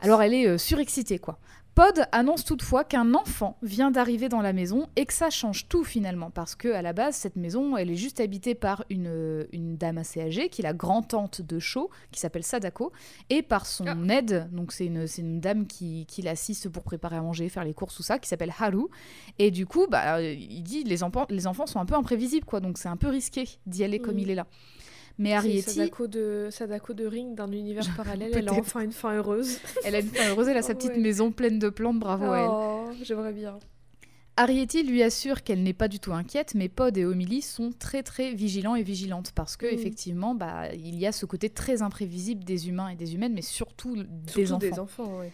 [0.00, 1.38] Alors elle est euh, surexcitée quoi.
[1.76, 5.84] Pod annonce toutefois qu'un enfant vient d'arriver dans la maison et que ça change tout
[5.84, 9.76] finalement parce que à la base cette maison elle est juste habitée par une, une
[9.76, 12.92] dame assez âgée qui est la grand-tante de Sho qui s'appelle Sadako
[13.30, 13.96] et par son Ah.
[14.14, 17.64] aide donc c'est une, c'est une dame qui, qui l'assiste pour préparer à manger faire
[17.64, 18.86] les courses tout ça qui s'appelle Haru
[19.38, 22.44] et du coup bah euh, il dit les enfants les enfants sont un peu imprévisibles
[22.44, 24.20] quoi donc c'est un peu risqué d'y aller comme Mhm.
[24.20, 24.46] il est là
[25.20, 29.14] mais Harrieti Sadako de, Sadako de Ring d'un univers parallèle, elle a enfin une fin
[29.16, 29.58] heureuse.
[29.84, 30.98] elle a une fin heureuse elle a sa Oh, petite ouais.
[30.98, 33.58] maison pleine de plantes bravo à elle Oh, j'aimerais bien.
[34.36, 38.02] Harrieti lui assure qu'elle n'est pas du tout inquiète, mais Pod et Omili sont très
[38.02, 39.74] très vigilants et vigilantes parce que Mhm.
[39.74, 43.42] effectivement, bah, il y a ce côté très imprévisible des humains et des humaines, mais
[43.42, 44.58] surtout des Surtout enfants.
[44.58, 45.30] des enfants, ouais.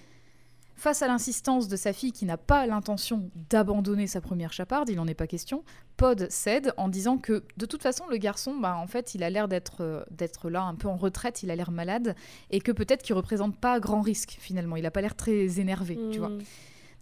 [0.76, 4.96] Face à l'insistance de sa fille qui n'a pas l'intention d'abandonner sa première chaparde, il
[4.96, 5.64] n'en est pas question,
[5.96, 9.30] Pod cède en disant que de toute façon le garçon, bah, en fait, il a
[9.30, 12.14] l'air d'être euh, d'être là un peu en retraite, il a l'air malade,
[12.50, 15.98] et que peut-être qu'il représente pas grand risque finalement, il n'a pas l'air très énervé,
[16.12, 16.32] tu vois.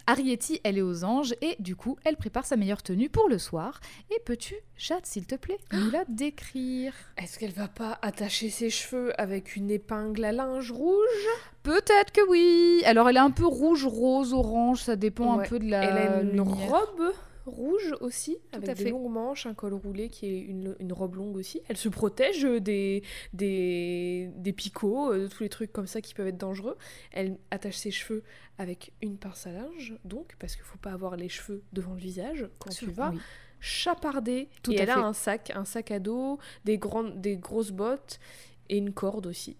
[0.07, 3.39] Harrieti, elle est aux anges et du coup, elle prépare sa meilleure tenue pour le
[3.39, 3.79] soir.
[4.11, 6.93] Et peux-tu, Jade, s'il te plaît, nous la décrire?
[7.17, 11.27] Est-ce qu'elle va pas attacher ses cheveux avec une épingle à linge rouge?
[11.63, 12.83] Peut-être que oui.
[12.85, 15.45] Alors, elle est un peu rouge, rose, orange, ça dépend Ouais.
[15.45, 16.69] un peu de la Elle a une lumière.
[16.69, 17.11] robe?
[17.45, 18.89] Rouge aussi, Tout avec des fait.
[18.89, 21.61] longues manches, un col roulé qui est une, une robe longue aussi.
[21.67, 23.03] Elle se protège des,
[23.33, 26.77] des, des picots, euh, de tous les trucs comme ça qui peuvent être dangereux.
[27.11, 28.23] Elle attache ses cheveux
[28.57, 31.99] avec une pince à linge, donc, parce qu'il faut pas avoir les cheveux devant le
[31.99, 33.11] visage quand tu vas.
[33.11, 33.19] Oui.
[33.59, 34.49] Chapardée.
[34.61, 37.71] Tout et à elle a un sac, un sac à dos, des, grandes, des grosses
[37.71, 38.19] bottes
[38.69, 39.57] et une corde aussi.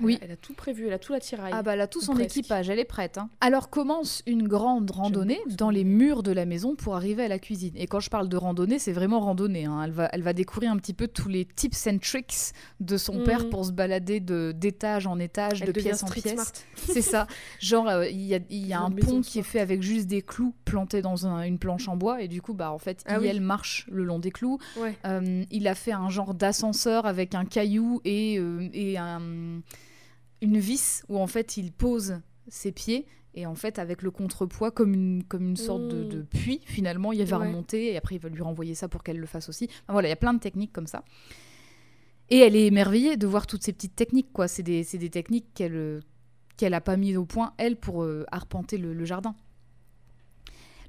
[0.00, 0.18] Elle Oui.
[0.20, 1.52] a- Elle a tout prévu, elle a tout l'attirail.
[1.54, 2.36] Ah bah elle a tout son Presque.
[2.36, 3.18] équipage, elle est prête.
[3.18, 3.28] hein.
[3.40, 7.38] Alors commence une grande randonnée dans les murs de la maison pour arriver à la
[7.38, 7.72] cuisine.
[7.76, 9.64] Et quand je parle de randonnée, c'est vraiment randonnée.
[9.66, 9.80] hein.
[9.84, 13.22] Elle, va, elle va découvrir un petit peu tous les tips and tricks de son
[13.24, 16.52] père pour se balader de- d'étage en étage, Elle de pièce en pièce.
[16.76, 17.26] C'est ça.
[17.60, 19.82] Genre, euh, il y a, il y a La un pont qui est fait avec
[19.82, 22.22] juste des clous plantés dans un- une planche en bois.
[22.22, 23.26] Et du coup, bah, en fait, Ah il oui.
[23.28, 24.58] elle marche le long des clous.
[24.76, 24.94] Ouais.
[25.06, 29.60] Euh, il a fait un genre d'ascenseur avec un caillou et, euh, et un-
[30.42, 33.06] une vis où en fait il pose ses pieds.
[33.38, 37.12] Et en fait, avec le contrepoids, comme une, comme une sorte de, de puits, finalement,
[37.12, 37.46] il va Ouais.
[37.48, 39.64] remonter et après il va lui renvoyer ça pour qu'elle le fasse aussi.
[39.82, 41.04] Enfin, voilà, il y a plein de techniques comme ça.
[42.30, 44.48] Et elle est émerveillée de voir toutes ces petites techniques, quoi.
[44.48, 46.00] C'est des, des techniques qu'elle euh,
[46.56, 49.34] qu'elle a pas mis au point, elle, pour euh, arpenter le, le jardin.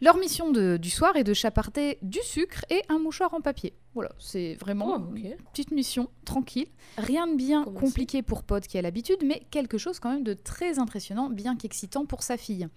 [0.02, 3.74] Leur mission de- du soir est de chaparder du sucre et un mouchoir en papier.
[3.96, 6.68] Voilà, c'est vraiment Oh, une petite mission, tranquille.
[6.98, 10.34] Rien de bien compliqué pour Pod qui a l'habitude, mais quelque chose quand même de
[10.34, 12.68] très impressionnant, bien qu'excitant pour sa fille.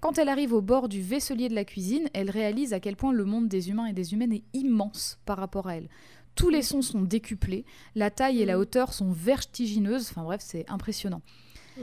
[0.00, 3.12] Quand elle arrive au bord du vaisselier de la cuisine, elle réalise à quel point
[3.12, 5.88] le monde des humains et des humaines est immense par rapport à elle.
[6.34, 8.60] Tous les sons sont décuplés, la taille et la Mm.
[8.60, 11.22] hauteur sont vertigineuses, enfin bref, c'est impressionnant.
[11.78, 11.82] Mm.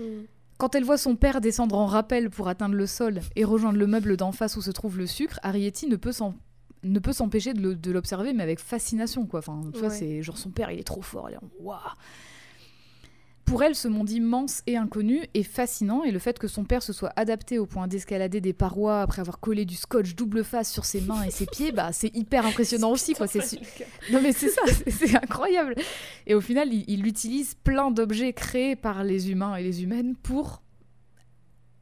[0.61, 3.87] Quand elle voit son père descendre en rappel pour atteindre le sol et rejoindre le
[3.87, 6.35] meuble d'en face où se trouve le sucre, Harrieti ne peut s'en-
[6.83, 9.39] ne peut s'empêcher de l'observer, mais avec fascination, quoi.
[9.39, 11.79] Enfin, tu vois, c'est genre son père, il est trop fort, elle est en waouh.
[13.45, 16.81] Pour elle, ce monde immense et inconnu est fascinant, et le fait que son père
[16.81, 20.71] se soit adapté au point d'escalader des parois après avoir collé du scotch double face
[20.71, 23.27] sur ses mains et ses pieds, bah c'est hyper impressionnant aussi, quoi.
[23.27, 23.57] C'est su-
[24.11, 25.75] non mais c'est ça, c'est- incroyable.
[26.27, 30.15] Et au final, il, il utilise plein d'objets créés par les humains et les humaines
[30.15, 30.61] pour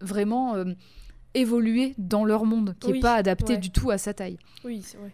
[0.01, 0.65] vraiment euh,
[1.33, 3.59] évoluer dans leur monde, qui n'est Oui, pas adapté ouais.
[3.59, 4.39] du tout à sa taille.
[4.63, 5.11] Oui, c'est vrai.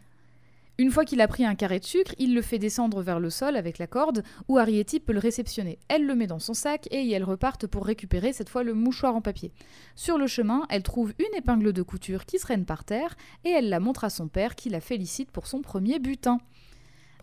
[0.77, 3.29] Une fois qu'il a pris un carré de sucre, il le fait descendre vers le
[3.29, 5.79] sol avec la corde, où Harrieti peut le réceptionner.
[5.88, 9.15] Elle le met dans son sac et elles repartent pour récupérer cette fois le mouchoir
[9.15, 9.53] en papier.
[9.95, 13.69] Sur le chemin, elle trouve une épingle de couture qui traîne par terre et elle
[13.69, 16.39] la montre à son père qui la félicite pour son premier butin.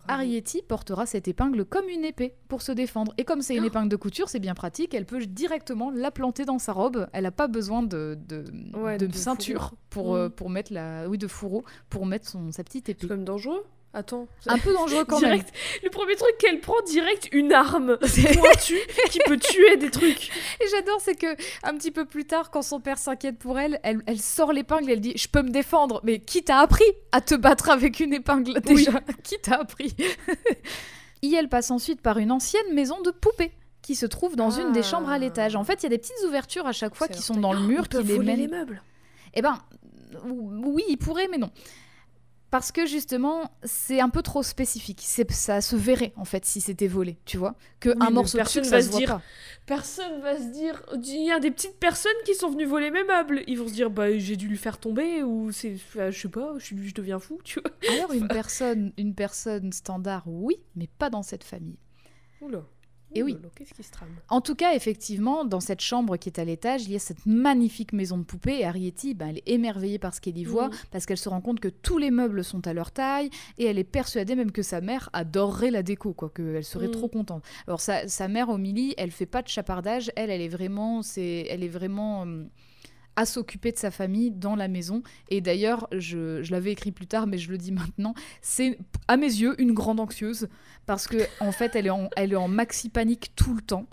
[0.07, 3.13] Arieti portera cette épingle comme une épée pour se défendre.
[3.17, 6.11] Et comme c'est une Oh épingle de couture, c'est bien pratique, elle peut directement la
[6.11, 7.07] planter dans sa robe.
[7.13, 8.43] Elle n'a pas besoin de, de,
[8.77, 10.07] Ouais, de de ceinture fourreau.
[10.09, 10.31] pour, euh, Mm.
[10.31, 11.07] pour mettre la.
[11.09, 13.07] Oui, de fourreau, pour mettre son, sa petite C'est épée.
[13.07, 13.63] quand même dangereux.
[13.95, 14.27] Attends.
[14.47, 15.33] Un peu dangereux quand même.
[15.33, 15.53] Direct,
[15.83, 17.97] Le premier truc qu'elle prend direct, une arme
[18.39, 18.79] pointue
[19.11, 20.29] qui peut tuer des trucs.
[20.59, 21.27] Et j'adore, c'est que
[21.63, 24.89] un petit peu plus tard, quand son père s'inquiète pour elle, elle, elle sort l'épingle
[24.89, 26.01] et elle dit Je peux me défendre.
[26.03, 28.93] Mais qui t'a appris à te battre avec une épingle déjà?
[29.23, 29.95] Qui t'a appris?
[31.21, 33.51] Et elle passe ensuite par une ancienne maison de poupées
[33.81, 34.83] qui se trouve dans une des Ah.
[34.83, 35.55] chambres à l'étage.
[35.55, 37.61] En fait, il y a des petites ouvertures à chaque fois qui sont dans le
[37.61, 38.39] mur qui les mènent.
[38.39, 38.81] les meubles.
[39.33, 39.57] Eh ben,
[40.25, 41.49] oui, il pourrait, mais non.
[42.53, 45.01] Parce que justement, c'est un peu trop spécifique.
[45.03, 47.55] C'est, ça se verrait en fait si c'était volé, tu vois.
[47.79, 49.21] Que Oui, un morceau de personne sucre, va ça se se voit dire, pas.
[49.65, 50.83] Personne va se dire.
[51.03, 53.41] Il y a des petites personnes qui sont venues voler mes meubles.
[53.47, 55.73] Ils vont se dire, bah j'ai dû lui faire tomber ou c'est.
[55.73, 57.71] enfin, je sais pas, je deviens fou, tu vois.
[57.91, 61.79] Alors une personne, une personne standard, oui, mais pas dans cette famille.
[62.39, 62.61] Oula.
[63.15, 63.37] Et Oh oui.
[63.55, 64.09] Qu'est-ce qui se trame?
[64.29, 67.25] En tout cas, effectivement, dans cette chambre qui est à l'étage, il y a cette
[67.25, 68.59] magnifique maison de poupée.
[68.59, 70.75] Et Arietti, ben, elle est émerveillée par ce qu'elle y voit, Mhm.
[70.91, 73.77] parce qu'elle se rend compte que tous les meubles sont à leur taille, et elle
[73.77, 76.91] est persuadée même que sa mère adorerait la déco, quoi, qu'elle serait Mhm.
[76.93, 77.43] trop contente.
[77.67, 81.45] Alors sa, sa mère, Omilie, elle fait pas de chapardage, elle, elle est vraiment, c'est,
[81.49, 82.49] elle est vraiment hum,
[83.15, 85.03] à s'occuper de sa famille dans la maison.
[85.29, 89.17] Et d'ailleurs, je, je l'avais écrit plus tard, mais je le dis maintenant, c'est à
[89.17, 90.47] mes yeux une grande anxieuse
[90.85, 93.87] parce que en fait, elle est elle est en maxi panique tout le temps.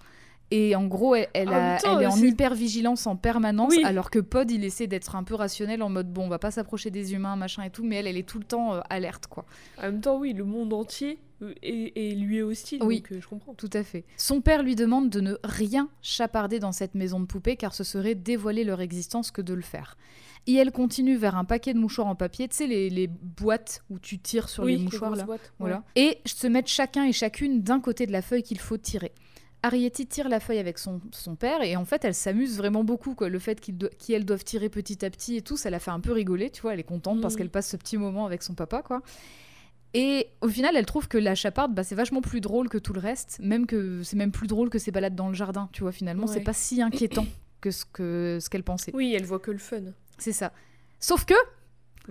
[0.52, 3.06] Et en gros, elle, elle En a- même temps, elle est en c'est- hyper vigilance
[3.06, 3.84] en permanence, Oui.
[3.84, 6.50] alors que Pod, il essaie d'être un peu rationnel en mode bon, on va pas
[6.50, 9.28] s'approcher des humains, machin et tout, mais elle, elle est tout le temps euh, alerte,
[9.28, 9.44] quoi.
[9.78, 12.96] En même temps, oui, le monde entier euh, est, est lui est hostile, Oui.
[12.96, 13.54] donc euh, je comprends.
[13.54, 14.04] Tout à fait.
[14.16, 17.84] Son père lui demande de ne rien chaparder dans cette maison de poupée car ce
[17.84, 19.96] serait dévoiler leur existence que de le faire.
[20.46, 23.84] Et elle continue vers un paquet de mouchoirs en papier, tu sais, les, les boîtes
[23.90, 25.24] où tu tires sur oui, les mouchoirs grosses là.
[25.26, 25.82] boîtes, Voilà.
[25.96, 29.12] Et se mettent chacun et chacune d'un côté de la feuille qu'il faut tirer.
[29.62, 33.14] Arietti tire la feuille avec son, son père et en fait elle s'amuse vraiment beaucoup
[33.14, 33.28] quoi.
[33.28, 33.88] Le fait qu'ils do-
[34.24, 36.72] doivent tirer petit à petit et tout, ça la fait un peu rigoler, tu vois.
[36.72, 37.38] Elle est contente parce Mhm.
[37.38, 39.02] qu'elle passe ce petit moment avec son papa quoi.
[39.92, 42.92] Et au final, elle trouve que la chaparde, bah, c'est vachement plus drôle que tout
[42.92, 45.82] le reste, même que c'est même plus drôle que ses balades dans le jardin, tu
[45.82, 45.90] vois.
[45.90, 47.26] Finalement, c'est pas si inquiétant
[47.60, 48.92] que ce que ce qu'elle pensait.
[48.94, 49.80] Oui, elle voit que le fun.
[50.16, 50.52] C'est ça.
[51.00, 51.34] Sauf que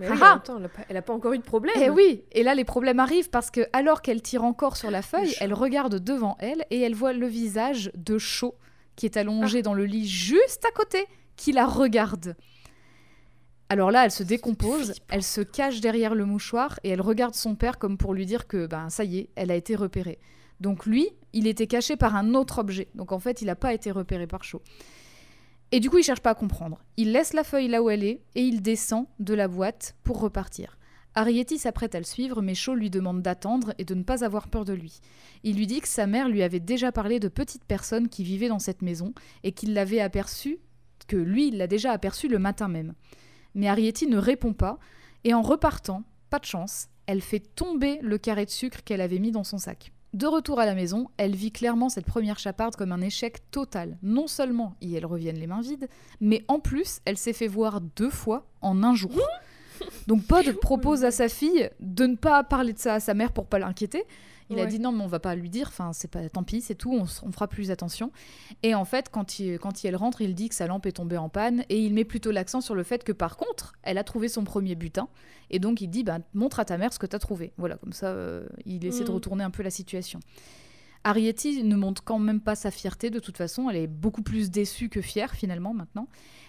[0.00, 0.42] Mais oui, Ah
[0.88, 1.74] elle a pas, encore eu de problème.
[1.78, 5.02] Eh oui, et là les problèmes arrivent parce que alors qu'elle tire encore sur la
[5.02, 8.54] feuille, elle regarde devant elle et elle voit le visage de Cho
[8.96, 12.34] qui est allongé dans le lit juste à côté, qui la regarde.
[13.68, 17.54] Alors là, elle se décompose, elle se cache derrière le mouchoir et elle regarde son
[17.54, 20.18] père comme pour lui dire que ben ça y est, elle a été repérée.
[20.60, 22.88] Donc lui, il était caché par un autre objet.
[22.94, 24.60] Donc en fait, il n'a pas été repéré par Cho.
[25.72, 26.82] Et du coup, il cherche pas à comprendre.
[26.96, 30.20] Il laisse la feuille là où elle est et il descend de la boîte pour
[30.20, 30.78] repartir.
[31.14, 34.48] Arietti s'apprête à le suivre, mais Shaw lui demande d'attendre et de ne pas avoir
[34.48, 35.00] peur de lui.
[35.42, 38.48] Il lui dit que sa mère lui avait déjà parlé de petites personnes qui vivaient
[38.48, 40.58] dans cette maison et qu'il l'avait aperçu,
[41.08, 42.94] que lui, l'a déjà aperçu le matin même.
[43.54, 44.78] Mais Arietti ne répond pas,
[45.24, 49.18] et en repartant, pas de chance, elle fait tomber le carré de sucre qu'elle avait
[49.18, 49.92] mis dans son sac.
[50.12, 53.96] De retour à la maison, elle vit clairement cette première chaparde comme un échec total.
[54.02, 55.88] Non seulement y elles reviennent les mains vides,
[56.20, 59.12] mais en plus, elle s'est fait voir deux fois en un jour.
[60.08, 63.32] Donc Pod propose à sa fille de ne pas parler de ça à sa mère
[63.32, 64.04] pour pas l'inquiéter.
[64.50, 66.60] Il a dit non mais on va pas lui dire, enfin c'est pas tant pis,
[66.60, 68.10] c'est tout, on fera plus attention.
[68.62, 70.92] Et en fait quand il, quand il- elle rentre, il dit que sa lampe est
[70.92, 73.98] tombée en panne et il met plutôt l'accent sur le fait que par contre, elle
[73.98, 75.08] a trouvé son premier butin
[75.50, 77.52] et donc il dit bah, montre à ta mère ce que tu as trouvé.
[77.58, 79.14] Voilà, comme ça euh, il essaie de Mm.
[79.14, 80.20] retourner un peu la situation.
[81.02, 84.50] Arietti ne montre quand même pas sa fierté de toute façon, elle est beaucoup plus
[84.50, 86.08] déçue que fière finalement maintenant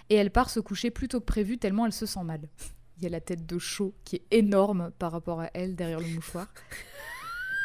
[0.10, 2.42] et elle part se coucher plus tôt que prévu tellement elle se sent mal.
[2.98, 6.00] Il y a la tête de chaud qui est énorme par rapport à elle derrière
[6.00, 6.48] le mouchoir.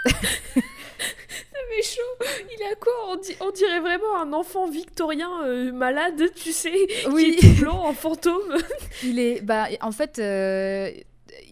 [0.07, 6.23] Mais chaud, il a quoi on, di- on dirait vraiment un enfant victorien euh, malade,
[6.35, 6.73] tu sais,
[7.11, 7.37] Oui.
[7.39, 8.57] qui est tout blanc en fantôme.
[9.05, 10.91] Il est, bah, en fait, euh,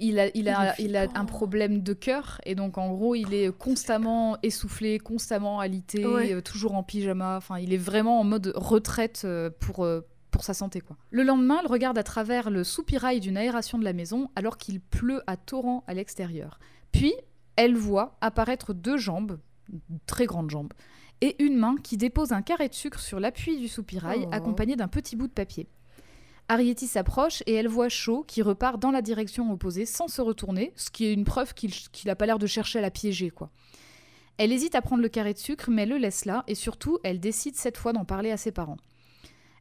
[0.00, 3.34] il a, il a, Il a un problème de cœur et donc en gros, il
[3.34, 6.32] est constamment essoufflé, constamment alité, Ouais.
[6.32, 7.36] euh, toujours en pyjama.
[7.36, 9.26] Enfin, il est vraiment en mode retraite
[9.60, 9.86] pour.
[10.30, 10.96] pour sa santé quoi.
[11.10, 14.80] Le lendemain, elle regarde à travers le soupirail d'une aération de la maison alors qu'il
[14.80, 16.58] pleut à torrent à l'extérieur.
[16.92, 17.12] Puis,
[17.56, 19.38] elle voit apparaître deux jambes,
[20.06, 20.72] très grandes jambes,
[21.20, 24.30] et une main qui dépose un carré de sucre sur l'appui du soupirail Oh.
[24.32, 25.68] accompagné d'un petit bout de papier.
[26.48, 30.72] Arietti s'approche et elle voit Shaw qui repart dans la direction opposée sans se retourner,
[30.76, 33.30] ce qui est une preuve qu'il qu'il a pas l'air de chercher à la piéger,
[33.30, 33.50] quoi.
[34.36, 36.98] Elle hésite à prendre le carré de sucre, mais elle le laisse là, et surtout,
[37.04, 38.76] elle décide cette fois d'en parler à ses parents.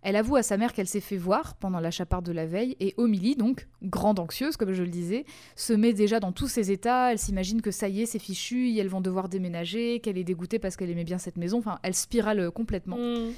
[0.03, 2.75] Elle avoue à sa mère qu'elle s'est fait voir pendant la chaparde de la veille,
[2.79, 6.71] et Omilie, donc, grande anxieuse, comme je le disais, se met déjà dans tous ses
[6.71, 10.17] états, elle s'imagine que ça y est, c'est fichu, et elles vont devoir déménager, qu'elle
[10.17, 12.97] est dégoûtée parce qu'elle aimait bien cette maison, enfin, elle spirale complètement.
[12.97, 13.31] Mm.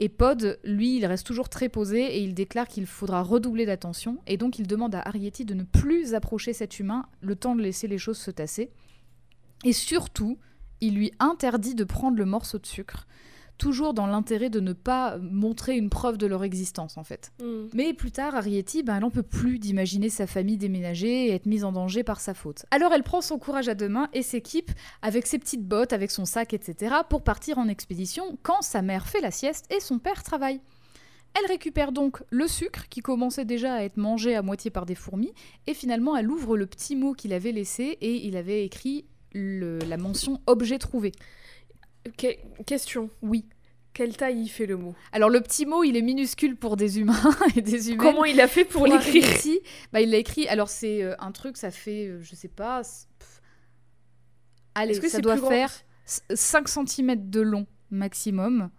[0.00, 4.18] Et Pod, lui, il reste toujours très posé et il déclare qu'il faudra redoubler d'attention.
[4.26, 7.62] Et donc, il demande à Arietti de ne plus approcher cet humain, le temps de
[7.62, 8.70] laisser les choses se tasser.
[9.64, 10.38] Et surtout,
[10.80, 13.06] il lui interdit de prendre le morceau de sucre,
[13.58, 17.32] toujours dans l'intérêt de ne pas montrer une preuve de leur existence, en fait.
[17.40, 17.66] Mm.
[17.74, 21.46] Mais plus tard, Arietti, ben, elle n'en peut plus d'imaginer sa famille déménager et être
[21.46, 22.66] mise en danger par sa faute.
[22.70, 24.70] Alors elle prend son courage à deux mains et s'équipe
[25.02, 26.94] avec ses petites bottes, avec son sac, etc.
[27.08, 30.60] pour partir en expédition quand sa mère fait la sieste et son père travaille.
[31.36, 34.94] Elle récupère donc le sucre qui commençait déjà à être mangé à moitié par des
[34.94, 35.32] fourmis
[35.66, 39.78] et finalement elle ouvre le petit mot qu'il avait laissé et il avait écrit le-
[39.80, 41.10] la mention objet trouvé.
[42.16, 43.10] Que- question.
[43.22, 43.44] Oui.
[43.92, 44.94] Quelle taille il fait le mot?
[45.12, 47.14] Alors le petit mot il est minuscule pour des humains
[47.56, 47.98] et des humaines.
[47.98, 49.24] Comment il a fait pour, pour l'écrire?
[49.24, 49.60] Arietti,
[49.92, 50.48] bah, il l'a écrit.
[50.48, 52.80] Alors, c'est euh, un truc, ça fait, euh, je sais pas.
[52.82, 53.40] pff.
[54.74, 55.70] Allez, Est-ce que ça doit faire
[56.06, 58.70] 5 cm de long maximum.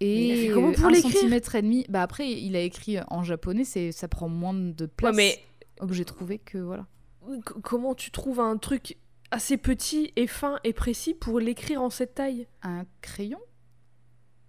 [0.00, 1.12] Et comment pour un l'écrire?
[1.12, 1.86] centimètre et demi.
[1.88, 5.12] Bah après, il a écrit en japonais, c'est ça prend moins de place.
[5.12, 5.38] Ouais, mais
[5.80, 6.86] Donc j'ai trouvé que voilà.
[7.30, 8.96] c- comment tu trouves un truc
[9.34, 13.38] assez petit et fin et précis pour l'écrire en cette taille Un crayon?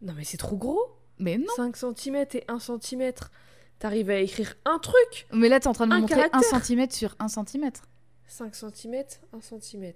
[0.01, 0.81] Non mais c'est trop gros
[1.19, 1.45] Mais non.
[1.55, 3.11] 5 cm et 1 cm.
[3.79, 6.29] T'arrives à écrire un truc Mais là, t'es en train de me Un montrer un
[6.29, 6.49] caractère.
[6.49, 7.83] centimètre sur un centimètre.
[8.27, 9.93] 5 cm, 1 cm.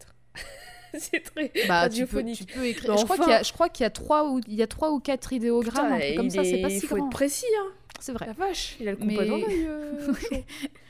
[0.97, 2.45] c'est très Bah, tu peux, radiophonique.
[2.47, 2.91] tu peux écrire.
[2.91, 3.23] Mais je, crois enfin.
[3.25, 4.99] qu'il y a, je crois qu'il y a trois ou il y a trois ou
[4.99, 6.43] quatre idéogrammes, un Putain, truc comme il ça.
[6.43, 7.06] C'est pas si faut grand.
[7.08, 7.71] être précis, hein.
[7.99, 8.28] C'est vrai.
[8.28, 9.65] La vache, il a le compas Mais- dans l'œil.
[9.67, 10.13] euh.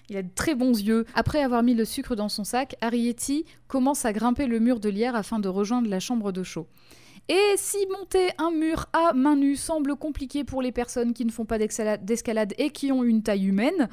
[0.10, 1.06] Il a de très bons yeux.
[1.13, 4.89] Après avoir mis le sucre dans son sac, Arietti commence à grimper le mur de
[4.89, 6.67] lierre afin de rejoindre la chambre de chaud.
[7.28, 11.32] Et si monter un mur à main nue semble compliqué pour les personnes qui ne
[11.32, 13.88] font pas d'escalade et qui ont une taille humaine,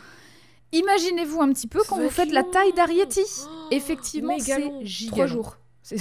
[0.72, 3.20] imaginez-vous un petit peu quand vous faites la taille d'Arietti.
[3.44, 4.70] Oh, Effectivement, c'est
[5.08, 5.58] Trois jours.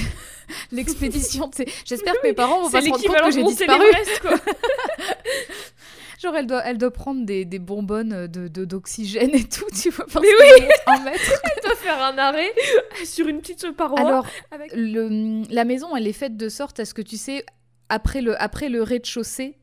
[0.72, 1.52] L'expédition,
[1.84, 3.86] j'espère que mes parents vont pas se rendre compte que j'ai disparu.
[4.22, 4.32] Quoi.
[6.26, 9.92] Genre, elle doit, elle doit prendre des, des bonbonnes de- de- d'oxygène et tout, tu
[9.92, 11.20] vois, parce Mais un mètre.
[11.56, 12.52] Elle doit faire un arrêt
[13.06, 14.00] sur une petite paroi.
[14.00, 14.72] Alors, avec...
[14.76, 17.46] le, la maison, elle est faite de sorte à ce que tu sais,
[17.90, 19.58] après le, après le rez-de-chaussée,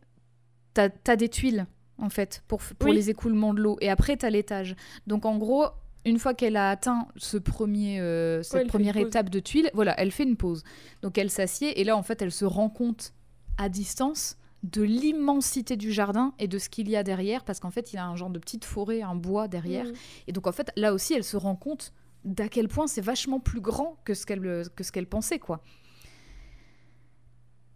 [0.74, 1.66] t'as as des tuiles,
[1.98, 2.94] en fait, pour, Oui.
[2.94, 3.76] les écoulements de l'eau.
[3.80, 4.76] Et après, t'as l'étage.
[5.08, 5.66] Donc, en gros,
[6.04, 9.94] une fois qu'elle a atteint ce premier, euh, cette Ouais, première étape de tuiles, voilà,
[10.00, 10.62] elle fait une pause.
[11.02, 11.80] Donc, elle s'assied.
[11.80, 13.12] Et là, en fait, elle se rend compte
[13.58, 17.44] à distance de l'immensité du jardin et de ce qu'il y a derrière.
[17.44, 19.86] Parce qu'en fait, il y a un genre de petite forêt, un bois derrière.
[19.86, 19.92] Mm.
[20.28, 21.92] Et donc en fait, là aussi, elle se rend compte
[22.24, 24.40] d'à quel point c'est vachement plus grand que ce qu'elle
[24.74, 25.60] que ce qu'elle pensait quoi.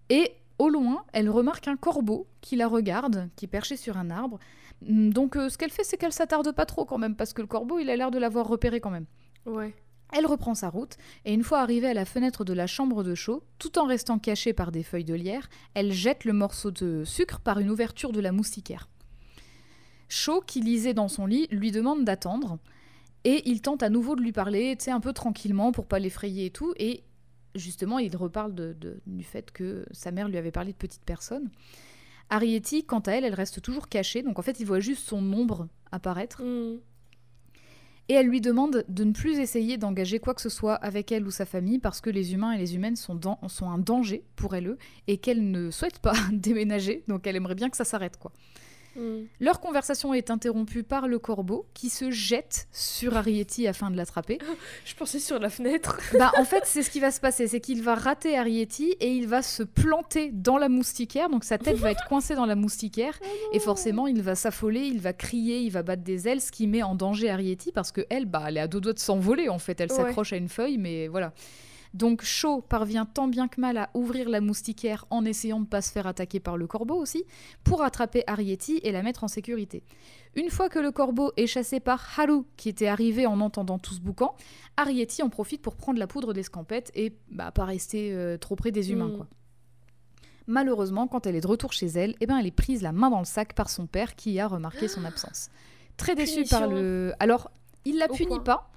[0.08, 4.10] Et au loin, elle remarque un corbeau qui la regarde, qui est perché sur un
[4.10, 4.38] arbre.
[4.88, 7.42] Hum, Donc euh, ce qu'elle fait, c'est qu'elle s'attarde pas trop quand même parce que
[7.42, 9.06] le corbeau, il a l'air de l'avoir repéré quand même.
[9.44, 9.74] Ouais.
[10.18, 13.14] Elle reprend sa route, et une fois arrivée à la fenêtre de la chambre de
[13.14, 17.04] chaud, tout en restant cachée par des feuilles de lierre, elle jette le morceau de
[17.04, 18.88] sucre par une ouverture de la moustiquaire.
[20.08, 22.58] Chaud, qui lisait dans son lit, lui demande d'attendre,
[23.24, 25.98] et il tente à nouveau de lui parler, tu sais, un peu tranquillement pour pas
[25.98, 27.02] l'effrayer et tout, et
[27.54, 31.50] justement, il reparle de- du fait que sa mère lui avait parlé de petites personnes.
[32.30, 35.30] Arietti, quant à elle, elle reste toujours cachée, donc en fait, il voit juste son
[35.32, 36.42] ombre apparaître.
[36.42, 36.78] Mm.
[38.08, 41.26] Et elle lui demande de ne plus essayer d'engager quoi que ce soit avec elle
[41.26, 43.18] ou sa famille parce que les humains et les humaines sont,
[43.62, 44.76] un danger pour elle
[45.08, 48.32] et qu'elle ne souhaite pas déménager, donc elle aimerait bien que ça s'arrête quoi.
[48.96, 49.26] Mm.
[49.40, 54.38] Leur conversation est interrompue par le corbeau qui se jette sur Arietti afin de l'attraper.
[54.84, 55.98] Je pensais sur la fenêtre.
[56.18, 59.10] bah en fait c'est ce qui va se passer, c'est qu'il va rater Arietti et
[59.12, 62.54] il va se planter dans la moustiquaire, donc sa tête va être coincée dans la
[62.56, 63.18] moustiquaire
[63.52, 66.66] et forcément, il va s'affoler, il va crier, il va battre des ailes, ce qui
[66.66, 69.48] met en danger Arietti parce que elle, bah, elle est à deux doigts de s'envoler
[69.48, 69.80] en fait.
[69.80, 69.96] Elle Ouais.
[69.96, 71.32] s'accroche à une feuille, mais voilà.
[71.94, 75.70] Donc Shaw parvient tant bien que mal à ouvrir la moustiquaire en essayant de ne
[75.70, 77.24] pas se faire attaquer par le corbeau aussi,
[77.64, 79.82] pour attraper Arietti et la mettre en sécurité.
[80.34, 83.94] Une fois que le corbeau est chassé par Haru, qui était arrivé en entendant tout
[83.94, 84.34] ce boucan,
[84.76, 88.70] Arietti en profite pour prendre la poudre d'escampette et bah, pas rester euh, trop près
[88.70, 89.08] des humains.
[89.08, 89.16] Mm.
[89.16, 89.26] quoi.
[90.46, 93.10] Malheureusement, quand elle est de retour chez elle, eh ben, elle est prise la main
[93.10, 95.50] dans le sac par son père qui a remarqué son absence.
[95.96, 97.14] Très déçu par le...
[97.18, 97.50] Alors,
[97.84, 98.70] il la punit pas,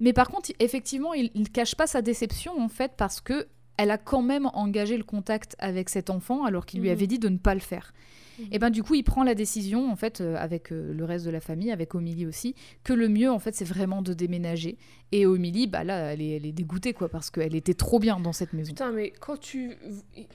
[0.00, 3.90] mais par contre, effectivement, il ne cache pas sa déception en fait parce que elle
[3.92, 6.92] a quand même engagé le contact avec cet enfant alors qu'il lui Mhm.
[6.94, 7.92] avait dit de ne pas le faire.
[8.40, 8.46] Mhm.
[8.52, 11.24] Et ben du coup, il prend la décision en fait euh, avec euh, le reste
[11.24, 14.78] de la famille, avec Omélie aussi, que le mieux en fait c'est vraiment de déménager.
[15.12, 18.18] Et Omélie, bah là, elle est, elle est dégoûtée quoi parce qu'elle était trop bien
[18.18, 18.70] dans cette maison.
[18.72, 19.76] Putain, mais quand tu.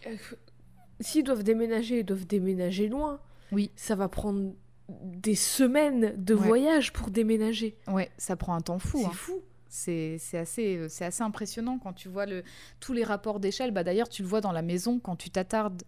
[0.07, 0.15] euh,
[0.99, 3.19] S'ils doivent déménager, ils doivent déménager loin.
[3.51, 3.71] Oui.
[3.75, 4.53] Ça va prendre
[4.89, 6.47] des semaines de Ouais.
[6.47, 7.75] voyage pour déménager.
[7.87, 8.99] Ouais, ça prend un temps fou.
[8.99, 9.11] C'est hein.
[9.13, 9.41] fou.
[9.73, 12.43] C'est assez, euh, assez impressionnant quand tu vois le,
[12.79, 13.71] tous les rapports d'échelle.
[13.71, 15.81] Bah, D'ailleurs, tu le vois dans la maison quand tu t'attardes.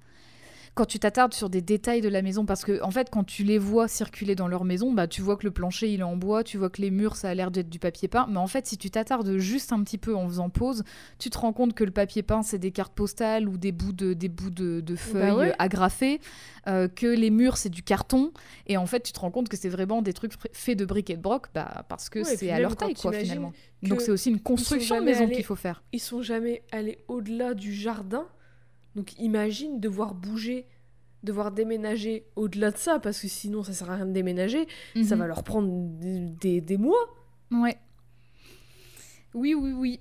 [0.75, 3.45] Quand tu t'attardes sur des détails de la maison, parce que en fait, quand tu
[3.45, 6.17] les vois circuler dans leur maison, bah, tu vois que le plancher il est en
[6.17, 8.47] bois, tu vois que les murs ça a l'air d'être du papier peint, mais en
[8.47, 10.83] fait, si tu t'attardes juste un petit peu en faisant pause,
[11.17, 13.93] tu te rends compte que le papier peint c'est des cartes postales ou des bouts
[13.93, 15.49] de, des bouts de, de feuilles ouais.
[15.51, 16.19] euh, agrafées,
[16.67, 18.33] euh, que les murs c'est du carton,
[18.67, 21.09] et en fait, tu te rends compte que c'est vraiment des trucs faits de briques
[21.09, 23.53] et de broc, bah, parce que Ouais, c'est à leur taille quoi finalement.
[23.81, 25.83] Donc c'est aussi une construction de maison allés- qu'il faut faire.
[25.93, 28.25] Ils sont jamais allés au-delà du jardin.
[28.95, 30.67] Donc imagine devoir bouger,
[31.23, 34.67] devoir déménager au-delà de ça, parce que sinon ça sert à rien de déménager.
[35.03, 35.19] Ça Mhm.
[35.19, 35.67] va leur prendre
[35.99, 36.95] des, des- des mois.
[37.51, 37.77] Ouais.
[39.33, 39.99] Oui, oui, oui.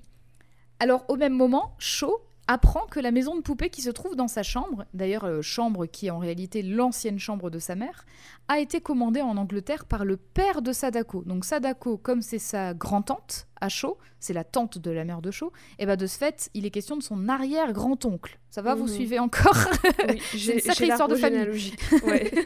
[0.79, 4.29] Alors, au même moment, Shaw, apprend que la maison de poupée qui se trouve dans
[4.29, 8.05] sa chambre, d'ailleurs euh, chambre qui est en réalité l'ancienne chambre de sa mère,
[8.49, 11.23] a été commandée en Angleterre par le père de Sadako.
[11.25, 15.31] Donc Sadako, comme c'est sa grand-tante à Shaw, c'est la tante de la mère de
[15.31, 18.39] Shaw, et ben de ce fait, il est question de son arrière-grand-oncle.
[18.51, 18.89] Ça va, vous Mhm.
[18.93, 19.57] suivez encore
[20.09, 21.73] Oui, j'ai une sacrée histoire de famille.
[22.05, 22.31] Ouais.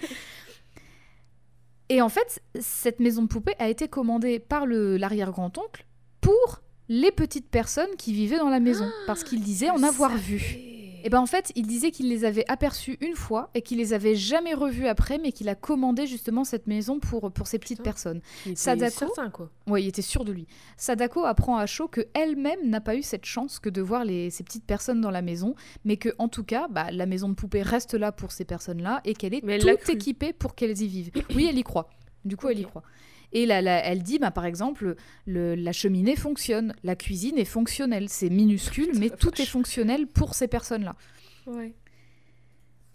[1.91, 5.87] Et en fait, cette maison de poupée a été commandée par le- l'arrière-grand-oncle
[6.21, 10.23] pour les petites personnes qui vivaient dans la maison, parce qu'il disait en avoir savais.
[10.23, 10.59] vu.
[11.05, 13.93] Et ben en fait, il disait qu'il les avait aperçus une fois et qu'il les
[13.93, 17.79] avait jamais revus après, mais qu'il a commandé justement cette maison pour, pour ces petites
[17.79, 17.91] Putain.
[17.91, 18.21] personnes.
[18.45, 19.49] Il était Sadako certain, quoi.
[19.69, 20.49] Ouais, il était sûr de lui.
[20.77, 24.31] Sadako apprend à chaud que elle-même n'a pas eu cette chance que de voir les,
[24.31, 27.35] ces petites personnes dans la maison, mais que en tout cas, bah, la maison de
[27.35, 30.89] poupée reste là pour ces personnes-là et qu'elle est Mais toute équipée pour qu'elles y
[30.89, 31.11] vivent.
[31.35, 31.89] Oui, elle y croit.
[32.25, 32.83] Du coup, elle y croit.
[33.33, 34.95] Et là, là, elle dit, bah, par exemple,
[35.27, 38.09] le- la cheminée fonctionne, la cuisine est fonctionnelle.
[38.09, 40.95] C'est minuscule, mais tout est fonctionnel pour ces personnes-là.
[41.47, 41.75] Ouais.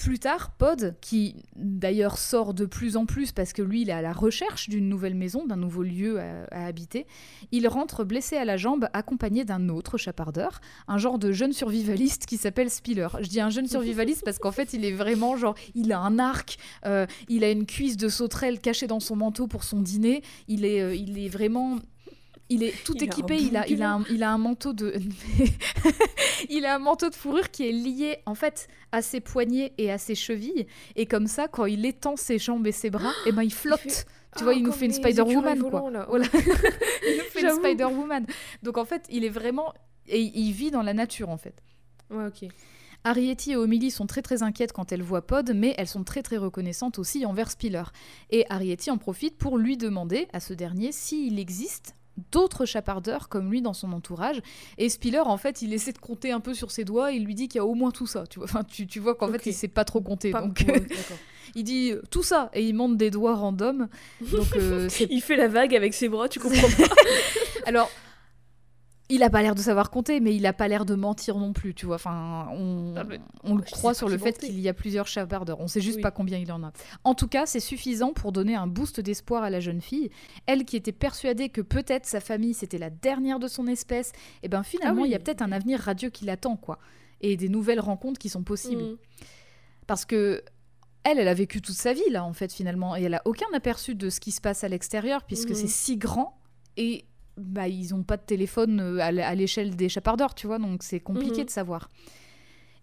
[0.03, 3.93] Plus tard, Pod, qui d'ailleurs sort de plus en plus parce que lui, il est
[3.93, 7.07] à la recherche d'une nouvelle maison, d'un nouveau lieu à, habiter,
[7.53, 12.25] il rentre blessé à la jambe accompagné d'un autre chapardeur, un genre de jeune survivaliste
[12.25, 13.07] qui s'appelle Spiller.
[13.21, 16.19] Je dis un jeune survivaliste parce qu'en fait, il est vraiment genre, il a un
[16.19, 20.21] arc, euh, il a une cuisse de sauterelle cachée dans son manteau pour son dîner,
[20.49, 21.77] il est, euh, il est vraiment...
[22.53, 24.73] Il est tout Il a équipé, il a, il, a un, il a un manteau
[24.73, 24.93] de...
[26.49, 29.91] il a un manteau de fourrure qui est lié en fait à ses poignets et
[29.91, 30.67] à ses chevilles.
[30.95, 33.79] Et comme ça, quand il étend ses jambes et ses bras, et ben il flotte.
[33.79, 34.05] fait-
[34.37, 35.69] Tu vois, Ah, il nous fait une Spider-Woman, quoi.
[35.69, 36.05] volants, là.
[36.09, 36.25] Voilà.
[36.33, 37.55] il nous fait une.
[37.55, 38.25] Spider-Woman.
[38.63, 39.73] Donc en fait, il est vraiment...
[40.07, 41.55] Et il vit dans la nature en fait.
[42.09, 42.49] Ouais, ok.
[43.05, 46.23] Arietti et Omili sont très très inquiètes quand elles voient Pod, mais elles sont très
[46.23, 47.83] très reconnaissantes aussi envers Spiller.
[48.29, 51.95] Et Arietti en profite pour lui demander à ce dernier s'il existe
[52.31, 54.41] d'autres chapardeurs comme lui dans son entourage.
[54.77, 57.35] Et Spiller, en fait, il essaie de compter un peu sur ses doigts, il lui
[57.35, 58.25] dit qu'il y a au moins tout ça.
[58.27, 60.31] Tu vois, enfin, tu, tu vois qu'en fait, il sait pas trop compter.
[60.31, 61.17] Pas- donc, d'accord.
[61.55, 63.87] il dit euh, tout ça, et il monte des doigts random.
[64.21, 66.93] Donc, euh, Il fait la vague avec ses bras, tu comprends pas.
[67.65, 67.89] Alors,
[69.09, 71.51] il a pas l'air de savoir compter, mais il a pas l'air de mentir non
[71.53, 71.95] plus, tu vois.
[71.95, 75.59] Enfin, on, Ah, mais on le croit sur le fait qu'il y a plusieurs chapardeurs.
[75.59, 76.01] On sait juste Oui.
[76.01, 76.71] pas combien il en a.
[77.03, 80.09] En tout cas, c'est suffisant pour donner un boost d'espoir à la jeune fille.
[80.45, 84.47] Elle qui était persuadée que peut-être sa famille c'était la dernière de son espèce, et
[84.47, 85.09] ben finalement, Ah oui.
[85.09, 86.79] il y a peut-être un avenir radieux qui l'attend, quoi.
[87.21, 88.83] Et des nouvelles rencontres qui sont possibles.
[88.83, 88.97] Mm.
[89.87, 90.43] Parce que
[91.03, 93.47] elle, elle a vécu toute sa vie là en fait finalement et elle a aucun
[93.53, 95.55] aperçu de ce qui se passe à l'extérieur puisque Mhm.
[95.55, 96.39] c'est si grand
[96.77, 97.03] et
[97.37, 100.99] bah ils ont pas de téléphone euh, à l'échelle des chapardeurs, tu vois, donc c'est
[100.99, 101.45] compliqué Mhm.
[101.45, 101.89] de savoir.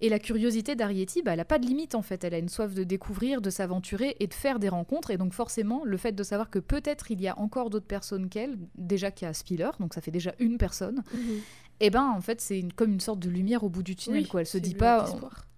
[0.03, 2.24] Et la curiosité d'Arietti, bah, elle a pas de limite en fait.
[2.24, 5.11] Elle a une soif de découvrir, de s'aventurer et de faire des rencontres.
[5.11, 8.30] Et donc forcément, le fait de savoir que peut-être il y a encore d'autres personnes
[8.30, 11.20] qu'elle, déjà qu'il y a Spiller, donc ça fait déjà une personne, Mhm.
[11.80, 14.22] et ben en fait c'est une- comme une sorte de lumière au bout du tunnel.
[14.22, 14.40] Oui, quoi.
[14.40, 15.05] Elle se dit pas.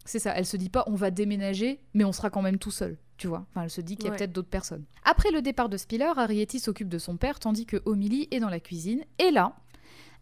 [0.04, 2.70] C'est ça, elle se dit pas on va déménager, mais on sera quand même tout
[2.70, 3.44] seul, tu vois.
[3.50, 4.16] Enfin, elle se dit qu'il y a Ouais.
[4.18, 4.84] peut-être d'autres personnes.
[5.04, 8.48] Après le départ de Spiller, Arietti s'occupe de son père tandis que Omili est dans
[8.50, 9.02] la cuisine.
[9.18, 9.54] Et là,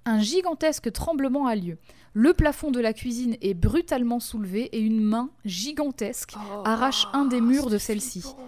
[0.06, 1.76] un gigantesque tremblement a lieu.
[2.12, 7.24] Le plafond de la cuisine est brutalement soulevé et une main gigantesque Oh, arrache un
[7.26, 8.20] des murs de celle-ci.
[8.22, 8.38] flippant.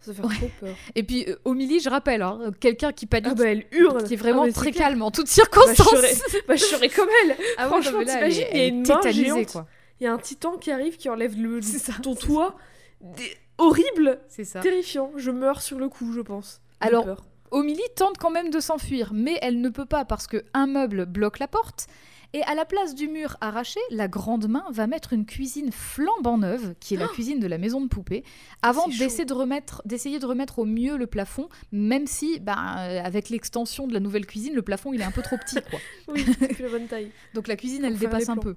[0.00, 0.34] Ça fait Ouais.
[0.34, 0.74] trop peur.
[0.94, 4.02] Et puis euh, je rappelle, hein, quelqu'un qui panique, Ah bah elle hurle.
[4.04, 4.88] qui est vraiment Ah, c'est très clair.
[4.88, 5.88] calme en toutes Bah, je circonstances.
[5.88, 7.36] serais, bah, je serais comme elle.
[7.58, 9.52] Ah ouais, Franchement, t'imagines, il y a est une main tétanisée, géante.
[9.52, 9.66] quoi.
[10.00, 12.56] Il y a un titan qui arrive qui enlève le, ça, ton toit.
[13.00, 14.60] Des- Horrible, C'est ça.
[14.60, 15.12] terrifiant.
[15.16, 16.62] Je meurs sur le coup, je pense.
[16.80, 17.24] Alors, peur.
[17.50, 21.04] Omili tente quand même de s'enfuir, mais elle ne peut pas parce que un meuble
[21.04, 21.86] bloque la porte.
[22.32, 26.38] Et à la place du mur arraché, la grande main va mettre une cuisine flambant
[26.38, 28.22] neuve, qui est la cuisine de la maison de poupée,
[28.62, 33.30] avant d'essayer de remettre, d'essayer de remettre au mieux le plafond, même si, euh, avec
[33.30, 35.80] l'extension de la nouvelle cuisine, le plafond il est un peu trop petit, quoi.
[36.14, 37.10] oui, c'est plus la bonne taille.
[37.34, 38.54] Donc la cuisine, Pour elle dépasse un peu.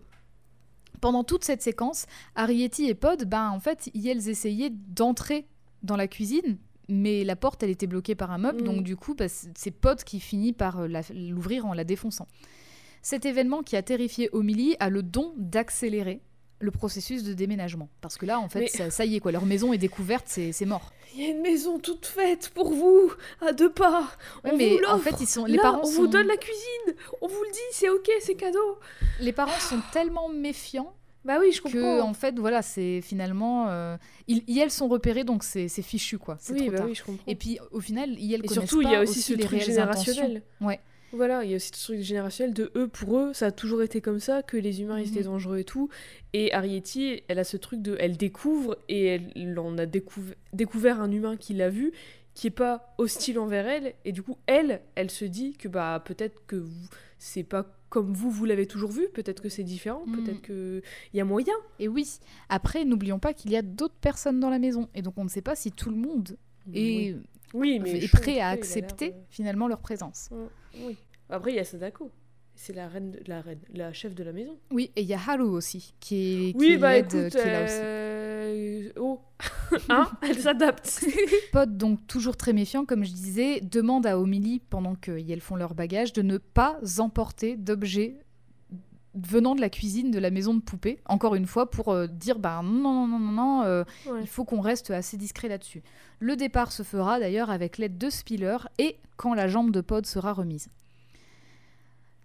[1.03, 5.45] Pendant toute cette séquence, Arietti et Pod, ben en fait, ils essayaient d'entrer
[5.81, 8.65] dans la cuisine, mais la porte, elle était bloquée par un meuble, Mm.
[8.65, 12.29] donc du coup, bah, c'est Pod qui finit par euh, l'ouvrir en la défonçant.
[13.01, 16.21] Cet événement qui a terrifié Omili a le don d'accélérer
[16.59, 17.89] le processus de déménagement.
[18.01, 20.25] Parce que là, en fait, Mais- ça, ça y est, quoi, leur maison est découverte,
[20.27, 20.91] c'est c'est mort.
[21.15, 23.11] Il y a une maison toute faite pour vous,
[23.45, 24.01] à deux pas.
[24.43, 26.25] Ouais, on mais vous en fait, ils sont, les Là, parents on sont, vous donne
[26.27, 26.95] la cuisine.
[27.21, 28.79] On vous le dit, c'est ok, c'est cadeau.
[29.19, 30.95] les parents sont tellement méfiants
[31.25, 31.99] Bah oui, je que comprends.
[32.09, 33.95] en fait voilà c'est finalement euh,
[34.27, 37.03] ils, ils, elles sont repérées donc c'est fichu quoi oui, trop bah tard oui, je
[37.03, 37.23] comprends.
[37.31, 39.33] et puis au final ils, elles Et connaissent surtout, il y a pas aussi ce
[39.33, 39.73] les truc intentions.
[39.73, 40.41] générationnel.
[40.61, 40.79] Ouais.
[41.13, 43.83] Voilà, il y a aussi ce truc générationnel de eux, pour eux, ça a toujours
[43.83, 45.25] été comme ça, que les humains ils étaient Mhm.
[45.33, 45.89] dangereux et tout.
[46.33, 47.95] Et Arietti, elle a ce truc de.
[47.99, 49.05] Elle découvre et
[49.35, 51.91] elle en a découv- découvert un humain qui l'a vu.
[52.35, 56.01] qui est pas hostile envers elle et du coup elle elle se dit que bah
[56.03, 56.65] peut-être que
[57.19, 60.15] c'est pas comme vous vous l'avez toujours vu peut-être que c'est différent Mm.
[60.17, 60.81] peut-être que
[61.13, 62.09] il y a moyen Et oui,
[62.49, 64.89] après, n'oublions pas qu'il y a d'autres personnes dans la maison.
[64.95, 66.35] Et donc, on ne sait pas si tout le monde
[66.73, 67.15] est,
[67.53, 70.31] oui mais est prêt à accepter finalement leur présence.
[70.81, 70.97] Oui.
[71.29, 72.11] Après il y a Sadako.
[72.55, 74.55] C'est la reine de- la reine la chef de la maison.
[74.69, 77.37] Oui, et il y a Haru aussi, qui est, qui oui est bah écoute qui
[77.37, 77.79] est là aussi.
[77.79, 79.19] euh, oh.
[79.89, 81.03] Hein elle s'adapte.
[81.51, 85.73] Pod, donc toujours très méfiant, comme je disais, demande à Omili, pendant qu'elles font leur
[85.73, 88.19] bagage, de ne pas emporter d'objets
[89.15, 92.39] venant de la cuisine de la maison de poupée, encore une fois, pour euh, dire
[92.39, 94.21] bah non, non, non, non, non, euh, Ouais.
[94.21, 95.83] il faut qu'on reste assez discret là-dessus.
[96.19, 100.05] Le départ se fera d'ailleurs avec l'aide de Spiller et quand la jambe de Pod
[100.05, 100.67] sera remise.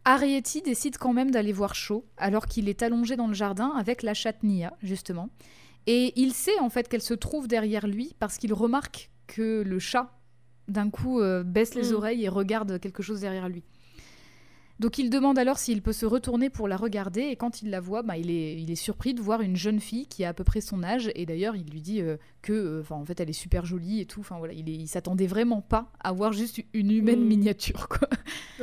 [0.04, 4.02] Arietti décide quand même d'aller voir Shaw alors qu'il est allongé dans le jardin avec
[4.02, 5.28] la chatte Nia, justement.
[5.86, 9.78] Et il sait en fait qu'elle se trouve derrière lui parce qu'il remarque que le
[9.78, 10.10] chat,
[10.66, 11.94] d'un coup, euh, baisse les Mm.
[11.94, 13.62] oreilles et regarde quelque chose derrière lui.
[14.80, 17.80] Donc il demande alors s'il peut se retourner pour la regarder et quand il la
[17.80, 20.32] voit, bah, il, est, il est surpris de voir une jeune fille qui a à
[20.32, 23.18] peu près son âge et d'ailleurs il lui dit euh, que, euh, 'fin, en fait,
[23.18, 24.20] elle est super jolie et tout.
[24.20, 27.26] Enfin voilà, il, est- il s'attendait vraiment pas à voir juste une humaine Mm.
[27.26, 28.08] miniature quoi.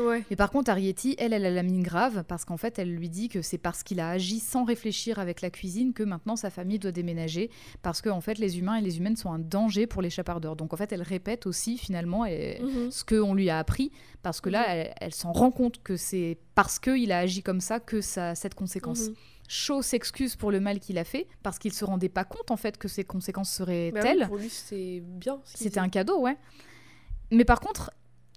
[0.01, 2.93] ouais Mais par contre, Arietti, elle, elle a la mine grave parce qu'en fait, elle
[2.93, 6.37] lui dit que c'est parce qu'il a agi sans réfléchir avec la cuisine que maintenant
[6.37, 7.49] sa famille doit déménager
[7.81, 10.55] parce que en fait, les humains et les humaines sont un danger pour les chapardeurs.
[10.55, 12.91] Donc en fait, elle répète aussi finalement et- Mhm.
[12.91, 13.91] ce qu'on lui a appris
[14.23, 14.65] parce que là, Mhm.
[14.79, 18.29] elle, elle s'en rend compte que c'est parce qu'il a agi comme ça que ça
[18.29, 19.09] a cette conséquence.
[19.09, 19.15] Mhm.
[19.47, 22.57] Shaw s'excuse pour le mal qu'il a fait parce qu'il se rendait pas compte en
[22.57, 24.27] fait que ces conséquences seraient Bah oui, telles.
[24.27, 26.37] pour lui c'est bien ce C'était un cadeau, ouais.
[27.31, 27.91] Mais par contre,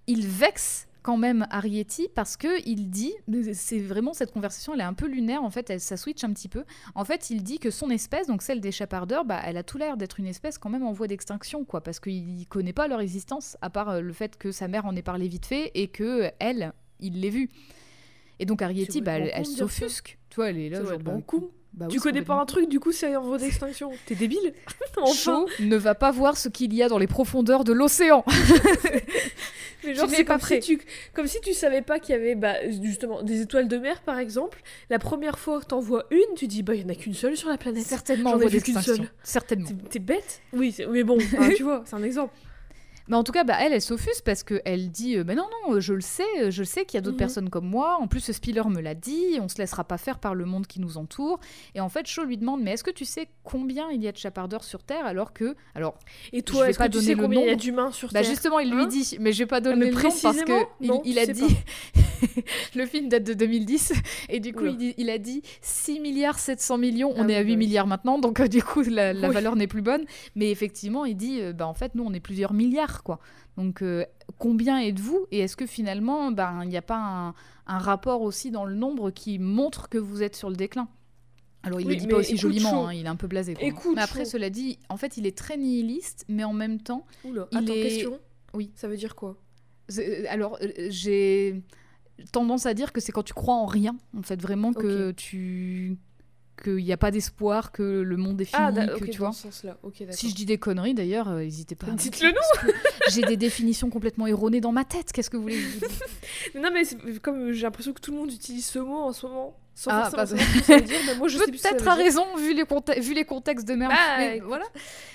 [0.07, 3.15] il vexe quand même Arietti parce que il dit,
[3.55, 6.33] c'est vraiment cette conversation, elle est un peu lunaire en fait, elle, ça switch un
[6.35, 6.65] petit peu.
[6.95, 9.79] En fait, il dit que son espèce, donc celle des chapardeurs, bah, elle a tout
[9.79, 13.01] l'air d'être une espèce quand même en voie d'extinction, quoi, parce qu'il connaît pas leur
[13.01, 15.89] existence à part euh, le fait que sa mère en ait parlé vite fait et
[15.89, 17.51] que elle, il l'ait vue.
[18.41, 20.19] Et donc Arietti, bah, elle, s'offusque.
[20.31, 21.51] Tu vois, elle est là, genre, complètement bah, con.
[21.73, 23.91] bah oui, tu connais pas un truc, du coup c'est en voie d'extinction.
[24.07, 24.53] T'es débile
[25.01, 25.13] Enfin.
[25.15, 28.25] Shaw ne va pas voir ce qu'il y a dans les profondeurs de l'océan.
[29.85, 30.61] Mais genre, Tu n'es c'est pas comme, prêt.
[30.61, 30.85] si tu,
[31.15, 34.19] comme si tu savais pas qu'il y avait bah, justement des étoiles de mer, par
[34.19, 34.61] exemple.
[34.91, 37.15] La première fois que t'en vois une, tu dis bah il y en a qu'une
[37.15, 37.85] seule sur la planète.
[37.87, 39.09] Certainement J'en en ai vu qu'une seule.
[39.23, 39.69] Certainement.
[39.89, 41.19] T'es- bête Oui, mais bon,
[41.57, 42.35] tu vois, c'est un exemple.
[43.09, 45.81] Mais en tout cas, bah, elle, elle s'offusque parce qu'elle dit euh, bah non, non,
[45.81, 47.19] je le sais, euh, je le sais qu'il y a d'autres Mhm.
[47.19, 47.97] personnes comme moi.
[48.01, 50.67] En plus, ce Spiller me l'a dit, on se laissera pas faire par le monde
[50.67, 51.41] qui nous entoure.
[51.75, 54.13] Et en fait, Shaw lui demande mais est-ce que tu sais combien il y a
[54.13, 55.57] de chapardeurs sur Terre alors que.
[55.75, 55.99] Alors,
[56.33, 58.29] Et toi, est-ce que pas tu sais combien il y a d'humains sur bah Terre
[58.31, 60.53] justement, il lui Hein dit, mais je vais pas mais donner le nom parce que
[61.05, 61.45] il, a dit.
[62.75, 63.93] le film date de 2010
[64.29, 67.13] et du coup, il, il a dit 6 milliards 700 millions.
[67.17, 67.57] On Ah est à oui, 8 bah oui.
[67.57, 69.35] milliards maintenant, donc euh, du coup, la, la Oui.
[69.35, 70.05] valeur n'est plus bonne.
[70.35, 73.19] Mais effectivement, il dit bah en fait, nous, on est plusieurs milliards, quoi.
[73.57, 74.05] Donc, euh,
[74.39, 77.35] combien êtes-vous Et est-ce que finalement, ben, il n'y a pas un,
[77.67, 80.89] un rapport aussi dans le nombre qui montre que vous êtes sur le déclin?
[81.65, 83.55] Alors, il Oui, le dit pas aussi joliment, hein, il est un peu blasé.
[83.55, 83.67] Quoi.
[83.67, 87.05] Écoute, mais après, cela dit, en fait, il est très nihiliste, mais en même temps,
[87.25, 88.19] Oula, Il attends, est- question
[88.55, 88.71] Oui.
[88.77, 89.37] Ça veut dire quoi?
[89.89, 91.63] C'est- alors euh, j'ai
[92.33, 95.97] tendance à dire que c'est quand tu crois en rien, en fait, vraiment que tu
[96.63, 99.33] qu'il n'y a pas d'espoir, que le monde est fini, Ah, que ok, tu vois.
[100.11, 101.87] Si je dis des conneries, d'ailleurs, euh, n'hésitez pas.
[101.87, 102.73] Dites-le que
[103.11, 105.13] J'ai des définitions complètement erronées dans ma tête.
[105.13, 105.87] Qu'est-ce que vous voulez que
[106.55, 106.83] je Non, mais
[107.21, 110.11] comme j'ai l'impression que tout le monde utilise ce mot en ce moment, sans Ah,
[110.11, 113.67] forcément ce que dire, moi je Peut-être à raison vu les, conte- vu les contextes
[113.69, 113.93] de merde.
[113.93, 114.65] Bah, mais, voilà.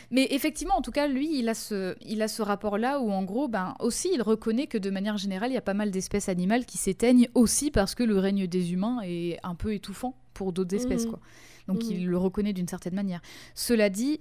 [0.09, 3.23] mais effectivement, en tout cas, lui, il a ce, il a ce rapport-là où, en
[3.23, 6.29] gros, ben, aussi, il reconnaît que de manière générale, il y a pas mal d'espèces
[6.29, 10.53] animales qui s'éteignent aussi parce que le règne des humains est un peu étouffant pour
[10.53, 11.05] d'autres espèces.
[11.05, 11.11] Mhm.
[11.11, 11.19] Quoi.
[11.67, 13.21] Donc, il le reconnaît d'une certaine manière.
[13.55, 14.19] Cela dit,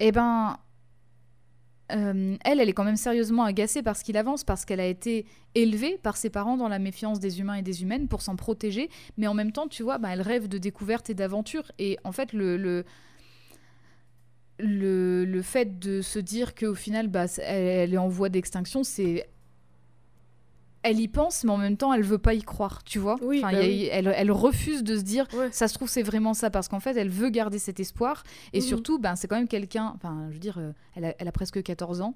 [0.00, 0.56] eh ben.
[1.92, 4.86] euh, elle, elle est quand même sérieusement agacée par ce qu'il avance, parce qu'elle a
[4.86, 8.36] été élevée par ses parents dans la méfiance des humains et des humaines pour s'en
[8.36, 8.88] protéger,
[9.18, 11.70] mais en même temps, tu vois, bah, elle rêve de découverte et d'aventure.
[11.78, 12.84] Et en fait, le, le,
[14.58, 18.82] le, le fait de se dire qu'au final, bah, elle, elle est en voie d'extinction,
[18.82, 19.28] c'est.
[20.86, 23.16] Elle y pense, mais en même temps, elle veut pas y croire, tu vois.
[23.22, 23.88] Oui, Enfin, bah a- oui.
[23.90, 25.48] elle, elle refuse de se dire, Ouais.
[25.50, 28.22] ça se trouve, c'est vraiment ça, parce qu'en fait, elle veut garder cet espoir.
[28.52, 28.66] Et Mhm.
[28.66, 31.32] surtout, ben, c'est quand même quelqu'un, enfin, je veux dire, euh, elle, a, elle a
[31.32, 32.14] presque 14 ans.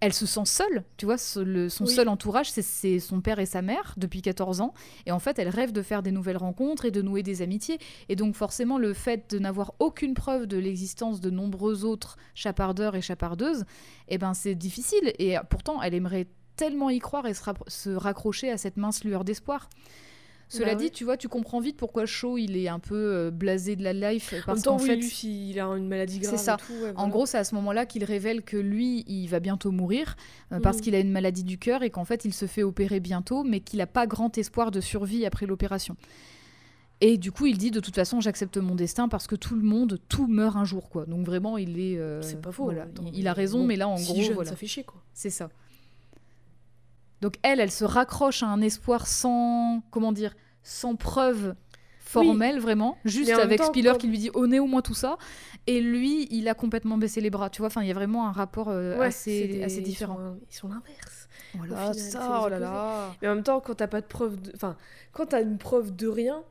[0.00, 1.92] Elle se sent seule, tu vois, ce- le- son Oui.
[1.94, 4.74] seul entourage, c'est- c'est son père et sa mère depuis 14 ans.
[5.06, 7.78] Et en fait, elle rêve de faire des nouvelles rencontres et de nouer des amitiés.
[8.08, 12.96] Et donc, forcément, le fait de n'avoir aucune preuve de l'existence de nombreux autres chapardeurs
[12.96, 13.64] et chapardeuses,
[14.08, 15.12] eh ben, c'est difficile.
[15.20, 16.26] Et pourtant, elle aimerait
[16.56, 19.68] tellement y croire et se, raccrocher à cette mince lueur d'espoir.
[20.48, 20.90] Cela Bah dit, ouais.
[20.90, 23.94] tu vois, tu comprends vite pourquoi Shaw il est un peu euh, blasé de la
[23.94, 26.36] life En parce même temps, oui, fait, lui, s'il a une maladie grave.
[26.36, 26.58] C'est ça.
[26.60, 29.40] et tout, ouais, en gros, c'est à ce moment-là qu'il révèle que lui, il va
[29.40, 30.14] bientôt mourir
[30.52, 30.82] euh, parce Mhm.
[30.82, 33.60] qu'il a une maladie du cœur et qu'en fait, il se fait opérer bientôt, mais
[33.60, 35.96] qu'il n'a pas grand espoir de survie après l'opération.
[37.00, 39.62] Et du coup, il dit de toute façon, j'accepte mon destin parce que tout le
[39.62, 41.06] monde, tout meurt un jour, quoi.
[41.06, 41.96] Donc vraiment, il est.
[41.98, 42.64] euh, C'est pas faux.
[42.64, 44.50] voilà, en temps, il, il a raison, bon, mais là, en si gros, jeune, voilà,
[44.50, 45.02] ça fait chier, quoi.
[45.14, 45.48] c'est ça.
[47.22, 51.54] Donc elle, elle se raccroche à un espoir sans, comment dire, sans preuve
[52.00, 54.92] formelle vraiment, juste avec temps, Spiller quand- qui lui dit au nez au moins tout
[54.92, 55.16] ça,
[55.66, 57.68] et lui, il a complètement baissé les bras, tu vois.
[57.68, 60.18] Enfin, il y a vraiment un rapport euh, Ouais, assez, des- assez différent.
[60.50, 61.28] Ils sont l'inverse.
[61.54, 63.14] Voilà, ça, oh là là.
[63.22, 64.52] Mais en même temps, quand t'as pas de preuve de.
[64.54, 64.76] Enfin,
[65.12, 66.42] quand t'as une preuve de rien,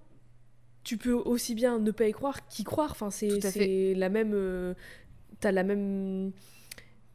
[0.83, 2.91] tu peux aussi bien ne pas y croire qu'y croire.
[2.91, 4.31] Enfin, c'est la même.
[4.33, 4.73] euh,
[5.41, 6.31] T'as la même.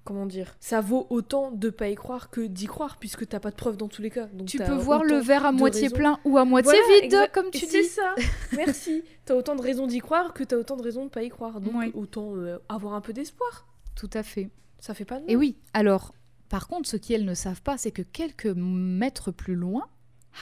[0.06, 3.50] Comment dire Ça vaut autant de pas y croire que d'y croire, puisque t'as pas
[3.50, 4.26] de preuve dans tous les cas.
[4.26, 5.96] Donc Tu peux voir le verre à moitié raisons.
[5.96, 7.88] plein ou à moitié Voilà, vide, comme tu C'est dis.
[7.88, 8.14] ça,
[8.56, 9.02] merci.
[9.24, 11.60] T'as autant de raisons d'y croire que t'as autant de raisons de pas y croire.
[11.60, 11.90] Donc Ouais.
[11.94, 13.66] autant euh, avoir un peu d'espoir.
[13.96, 14.48] Tout à fait.
[14.78, 15.30] Ça fait pas de mal.
[15.30, 16.14] Et oui, alors,
[16.48, 19.88] par contre, ce qu'elles ne savent pas, c'est que quelques mètres plus loin,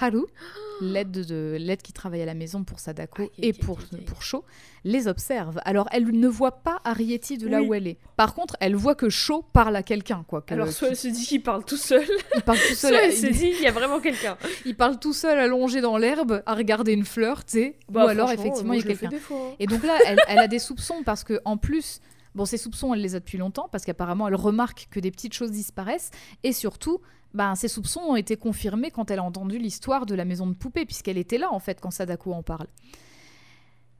[0.00, 0.22] Haru,
[0.80, 4.00] l'aide de l'aide qui travaille à la maison pour Sadako Aïe, et aïe, pour, aïe,
[4.04, 4.44] pour Sho,
[4.84, 5.60] les observe.
[5.64, 7.68] Alors, elle ne voit pas Arietti de là Oui.
[7.68, 7.98] où elle est.
[8.16, 10.42] Par contre, elle voit que Sho parle à quelqu'un, quoi.
[10.42, 13.02] que- Alors soit elle se dit qu'il parle tout seul, il parle tout seul, soit
[13.04, 14.36] elle se dit il y a vraiment quelqu'un.
[14.66, 17.78] il parle tout seul allongé dans l'herbe à regarder une fleur, tu sais.
[17.88, 19.10] Bah, ou alors, franchement, effectivement, il y a quelqu'un.
[19.32, 19.54] hein.
[19.60, 22.00] Et donc là, elle, elle a des soupçons parce que en plus,
[22.34, 25.34] bon, ces soupçons, elle les a depuis longtemps parce qu'apparemment, elle remarque que des petites
[25.34, 26.10] choses disparaissent
[26.42, 27.00] et surtout,
[27.34, 30.54] ben, ces soupçons ont été confirmés quand elle a entendu l'histoire de la maison de
[30.54, 32.68] poupée puisqu'elle était là en fait quand Sadako en parle.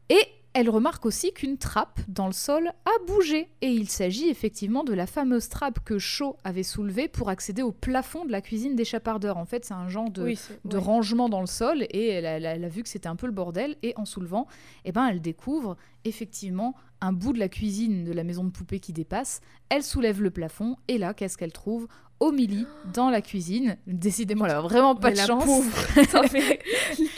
[0.09, 0.21] Et
[0.53, 4.93] elle remarque aussi qu'une trappe dans le sol a bougé et il s'agit effectivement de
[4.93, 9.37] la fameuse trappe que Shaw avait soulevée pour accéder au plafond de la cuisine d'échappardeur.
[9.37, 12.65] En fait, c'est un genre de, Oui, de rangement dans le sol et a- elle
[12.65, 14.47] a vu que c'était un peu le bordel et en soulevant,
[14.85, 18.81] eh ben, elle découvre effectivement un bout de la cuisine de la maison de poupée
[18.81, 19.41] qui dépasse.
[19.69, 21.87] Elle soulève le plafond et là, qu'est-ce qu'elle trouve?
[22.33, 23.77] Milieu, dans la cuisine.
[23.87, 25.45] Décidément, elle a vraiment pas Mais de la chance.
[25.45, 25.77] pauvre,
[26.09, 26.61] ça fait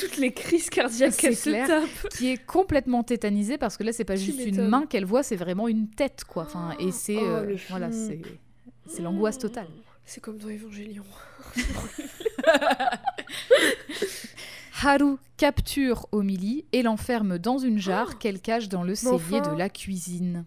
[0.01, 2.09] toutes les crises cardiaques qu'elle se tape.
[2.17, 5.37] qui est complètement tétanisée parce que là, c'est pas juste une main qu'elle voit, c'est
[5.37, 6.43] vraiment une tête, quoi.
[6.45, 9.69] Enfin, et c'est Oh, euh, voilà, c'est l'angoisse totale.
[10.05, 11.05] C'est comme dans Evangelion.
[14.83, 19.53] Haru capture Omili et l'enferme dans une jarre qu'elle cache dans le cellier enfin.
[19.53, 20.45] de la cuisine.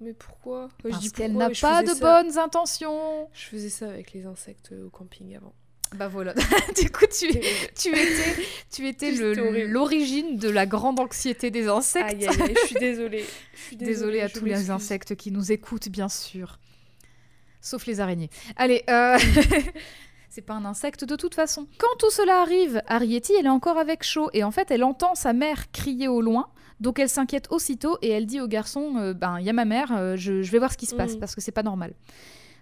[0.00, 3.28] Mais pourquoi Je Parce dis qu'elle n'a pas de ça- bonnes intentions.
[3.32, 5.54] Je faisais ça avec les insectes euh, au camping avant.
[5.94, 6.34] Bah voilà.
[6.82, 7.28] du coup, tu,
[7.76, 9.12] tu étais, tu étais
[9.66, 12.08] l'origine de la grande anxiété des insectes.
[12.08, 13.24] Aïe aïe aïe, je suis désolée.
[13.54, 16.58] Je suis Désolée à je tous les insectes qui nous écoutent, bien sûr.
[17.60, 18.30] Sauf les araignées.
[18.56, 19.18] Allez, euh...
[20.34, 21.66] c'est pas un insecte de toute façon.
[21.78, 25.14] Quand tout cela arrive, Arietti, elle est encore avec Shaw et en fait, elle entend
[25.14, 26.46] sa mère crier au loin.
[26.80, 29.66] Donc elle s'inquiète aussitôt et elle dit au garçon euh, Ben, il y a ma
[29.66, 31.20] mère, euh, je, je vais voir ce qui se passe Mhm.
[31.20, 31.92] parce que c'est pas normal.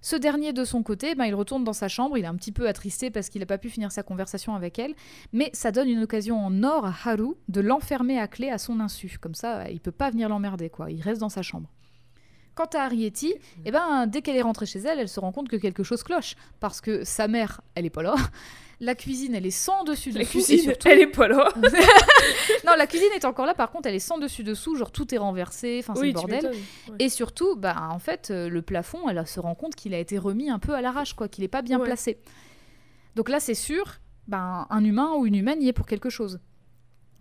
[0.03, 2.19] Ce dernier, de son côté, ben, il retourne dans sa chambre.
[2.19, 4.79] Il est un petit peu attristé parce qu'il n'a pas pu finir sa conversation avec
[4.81, 4.95] elle.
[5.33, 8.81] Mais ça donne une occasion en or à Haru de l'enfermer à clé à son
[8.81, 9.19] insu.
[9.21, 10.91] Comme ça, il peut pas venir l'emmerder, quoi.
[10.91, 11.69] Il reste dans sa chambre.
[12.61, 13.33] Quant à Arietti,
[13.65, 16.03] eh ben, dès qu'elle est rentrée chez elle, elle se rend compte que quelque chose
[16.03, 16.35] cloche.
[16.61, 18.15] Parce que sa mère, elle est pas là.
[18.81, 20.39] La cuisine, elle est sans dessus La dessous.
[20.39, 21.49] et cuisine, surtout- elle est pas là.
[22.67, 23.55] Non, la cuisine est encore là.
[23.55, 24.77] Par contre, elle est sans dessus dessous.
[24.77, 25.79] Genre, tout est renversé.
[25.83, 26.47] Enfin, c'est oui, le bordel.
[26.89, 26.97] Ouais.
[26.99, 30.19] Et surtout, bah, en fait, euh, le plafond, elle se rend compte qu'il a été
[30.19, 31.87] remis un peu à l'arrache, quoi, qu'il n'est pas bien Ouais.
[31.87, 32.19] placé.
[33.17, 33.85] Donc là, c'est sûr,
[34.29, 36.41] ben, un humain ou une humaine y est pour quelque chose.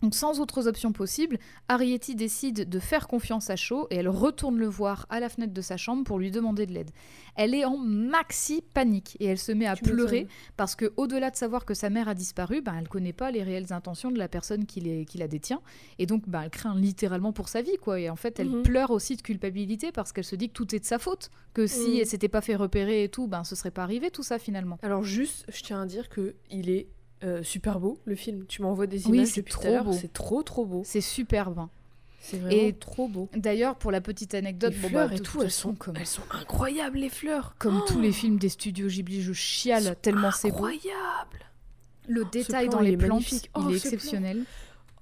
[0.02, 1.38] Donc sans autres options possibles,
[1.68, 5.52] Arietti décide de faire confiance à Shaw et elle retourne le voir à la fenêtre
[5.52, 6.90] de sa chambre pour lui demander de l'aide.
[7.36, 10.26] Elle est en maxi panique et elle se met à Tu pleurer
[10.56, 13.42] parce que au-delà de savoir que sa mère a disparu, ben, elle connaît pas les
[13.42, 15.60] réelles intentions de la personne qui, les- qui la détient
[15.98, 18.00] et donc ben, elle craint littéralement pour sa vie quoi.
[18.00, 18.62] Et en fait, elle Mhm.
[18.62, 21.66] pleure aussi de culpabilité parce qu'elle se dit que tout est de sa faute, que
[21.66, 21.96] si Mhm.
[22.00, 24.78] elle s'était pas fait repérer et tout, ben ce serait pas arrivé tout ça finalement.
[24.82, 26.88] Alors juste, je tiens à dire que il est
[27.24, 28.44] euh, super beau le film.
[28.46, 29.92] Tu m'envoies des Oui, images c'est depuis tout à l'heure.
[29.94, 30.82] C'est trop trop beau.
[30.84, 31.66] C'est superbe.
[32.22, 33.28] C'est vraiment Et- trop beau.
[33.34, 36.06] D'ailleurs, pour la petite anecdote, les bon, fleurs bah, et tout, elles sont, comme, elles
[36.06, 37.54] sont incroyables les fleurs.
[37.58, 40.56] comme tous les films des studios Ghibli, je chiale tellement c'est beau.
[40.66, 41.38] incroyable.
[42.08, 43.50] Le détail plan, dans il les est plantes, magnifique.
[43.56, 44.34] il Oh, est ce plan.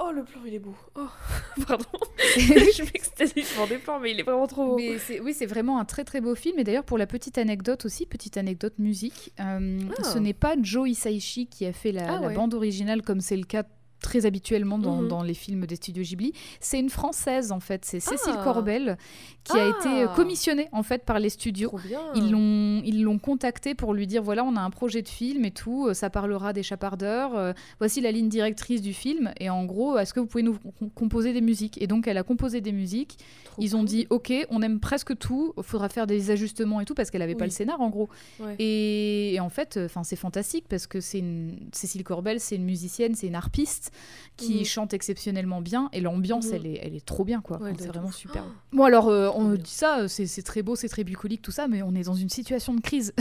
[0.01, 0.75] Oh le plan il est beau.
[0.95, 1.09] Oh
[1.67, 1.85] pardon.
[2.37, 4.77] je m'extasie devant des plans mais il est vraiment trop beau.
[4.77, 6.59] Mais oui, c'est vraiment un très très beau film.
[6.59, 10.05] Et d'ailleurs, pour la petite anecdote aussi, petite anecdote musique, euh, Ah.
[10.05, 12.35] ce n'est pas Joe Hisaishi qui a fait la, Ah la ouais.
[12.35, 13.65] bande originale comme c'est le cas
[14.01, 15.09] très habituellement dans, Mhm.
[15.09, 16.33] dans les films des studios Ghibli.
[16.61, 18.45] C'est une française en fait, c'est Cécile Ah.
[18.45, 18.97] Corbel
[19.45, 19.69] qui a Ah.
[19.79, 21.73] été euh, commissionnée en fait par les studios.
[22.15, 25.45] Ils l'ont, ils l'ont contacté pour lui dire voilà, on a un projet de film
[25.45, 29.51] et tout, euh, ça parlera des chapardeurs, euh, voici la ligne directrice du film, et
[29.51, 31.81] en gros, est-ce que vous pouvez nous com- composer des musiques?
[31.83, 33.19] Et donc, elle a composé des musiques.
[33.45, 36.85] Trop Ils ont dit ok, on aime presque tout, il faudra faire des ajustements et
[36.85, 38.09] tout, parce qu'elle avait pas le scénar en gros.
[38.41, 38.55] Ouais.
[38.59, 42.65] Et, et en fait, enfin, c'est fantastique parce que c'est une Cécile Corbel, c'est une
[42.65, 43.88] musicienne, c'est une harpiste
[44.37, 44.65] qui Mhm.
[44.65, 46.55] chante exceptionnellement bien, et l'ambiance, Mhm.
[46.55, 47.61] elle est, elle est trop bien quoi.
[47.61, 48.45] Ouais, c'est vraiment super.
[48.47, 48.53] Oh.
[48.77, 51.67] Bon alors, euh, on dit ça, euh, c'est très beau, c'est très bucolique tout ça,
[51.69, 53.13] mais on est dans une situation de crise.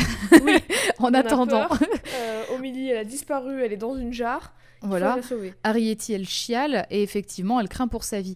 [0.43, 0.53] Oui.
[0.99, 1.67] en On attendant.
[2.15, 4.53] Euh, Omélie, elle a disparu, elle est dans une jarre.
[4.77, 5.15] Il faut voilà.
[5.15, 5.53] la sauver.
[5.63, 8.35] Arieti, elle chiale et effectivement, elle craint pour sa vie.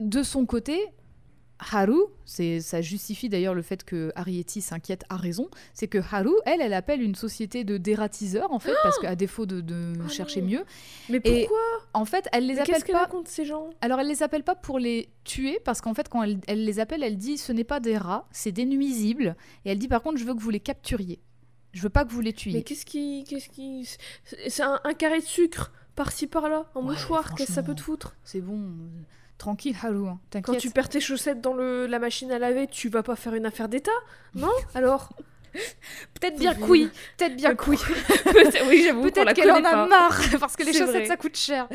[0.00, 0.78] De son côté,
[1.72, 6.60] Haru, ça justifie d'ailleurs le fait que Arieti s'inquiète à raison, c'est que Haru, elle,
[6.60, 10.40] elle appelle une société de dératiseurs en fait, parce qu'à défaut de, de Oh chercher
[10.40, 10.46] non.
[10.48, 10.64] mieux,
[11.08, 11.58] Mais Et pourquoi?
[11.94, 13.00] en fait, elle les Mais appelle Qu'est-ce qu'elle pas.
[13.02, 13.70] raconte ces gens?
[13.80, 16.78] Alors, elle les appelle pas pour les tuer, parce qu'en fait, quand elle, elle les
[16.80, 19.36] appelle, elle dit ce n'est pas des rats, c'est des nuisibles.
[19.64, 21.18] Et elle dit par contre, je veux que vous les capturiez.
[21.72, 22.54] Je veux pas que vous les tuiez.
[22.54, 23.24] Mais qu'est-ce qui.
[23.28, 23.86] Qu'est-ce qui...
[24.48, 27.74] C'est un, un carré de sucre par-ci par-là, en Ouais, mouchoir, qu'est-ce que ça peut
[27.74, 28.14] te foutre?
[28.24, 28.60] C'est bon,
[29.38, 32.88] tranquille, Haru, hein, Quand tu perds tes chaussettes dans le, la machine à laver, tu
[32.88, 33.90] vas pas faire une affaire d'État
[34.34, 35.10] Non Alors
[36.14, 37.78] Peut-être bien que oui, peut-être bien que oui.
[38.68, 41.06] Oui, j'avoue Peut-être qu'elle en a marre parce que les chaussettes vrai.
[41.06, 41.68] ça coûte cher.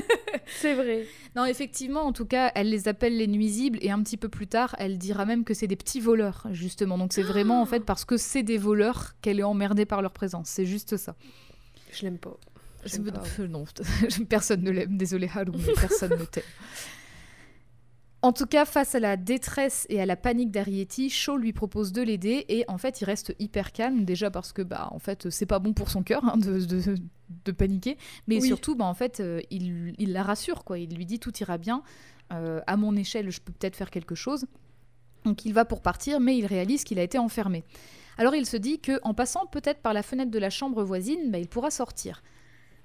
[0.46, 1.06] C'est vrai.
[1.36, 4.46] Non, effectivement, en tout cas, elle les appelle les nuisibles et un petit peu plus
[4.46, 6.96] tard, elle dira même que c'est des petits voleurs, justement.
[6.98, 10.12] Donc c'est vraiment en fait parce que c'est des voleurs qu'elle est emmerdée par leur
[10.12, 10.48] présence.
[10.48, 11.14] C'est juste ça.
[11.92, 12.36] Je l'aime pas.
[13.48, 13.64] Non,
[14.28, 14.96] personne ne l'aime.
[14.96, 16.44] Désolé, Haru, mais personne ne t'aime.
[18.20, 21.92] En tout cas, face à la détresse et à la panique d'Arieti, Shaw lui propose
[21.92, 25.30] de l'aider et en fait, il reste hyper calme déjà parce que bah en fait,
[25.30, 26.96] c'est pas bon pour son cœur hein, de, de-
[27.44, 27.96] de paniquer,
[28.26, 28.48] mais Oui.
[28.48, 30.78] surtout bah en fait, euh, il, il la rassure quoi.
[30.80, 31.82] Il lui dit tout ira bien.
[32.32, 34.46] Euh, à mon échelle, je peux peut-être faire quelque chose.
[35.24, 37.62] Donc il va pour partir, mais il réalise qu'il a été enfermé.
[38.16, 41.30] Alors il se dit que en passant peut-être par la fenêtre de la chambre voisine,
[41.30, 42.22] bah, il pourra sortir.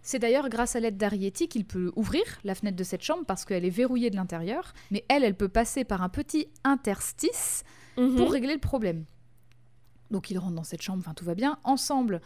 [0.05, 3.45] C'est d'ailleurs grâce à l'aide d'Arieti qu'il peut ouvrir la fenêtre de cette chambre parce
[3.45, 7.63] qu'elle est verrouillée de l'intérieur, mais elle, elle peut passer par un petit interstice
[7.97, 8.15] Mhm.
[8.17, 9.05] pour régler le problème.
[10.11, 11.57] Donc ils rentrent dans cette chambre, enfin tout va bien.
[11.63, 12.21] Ensemble,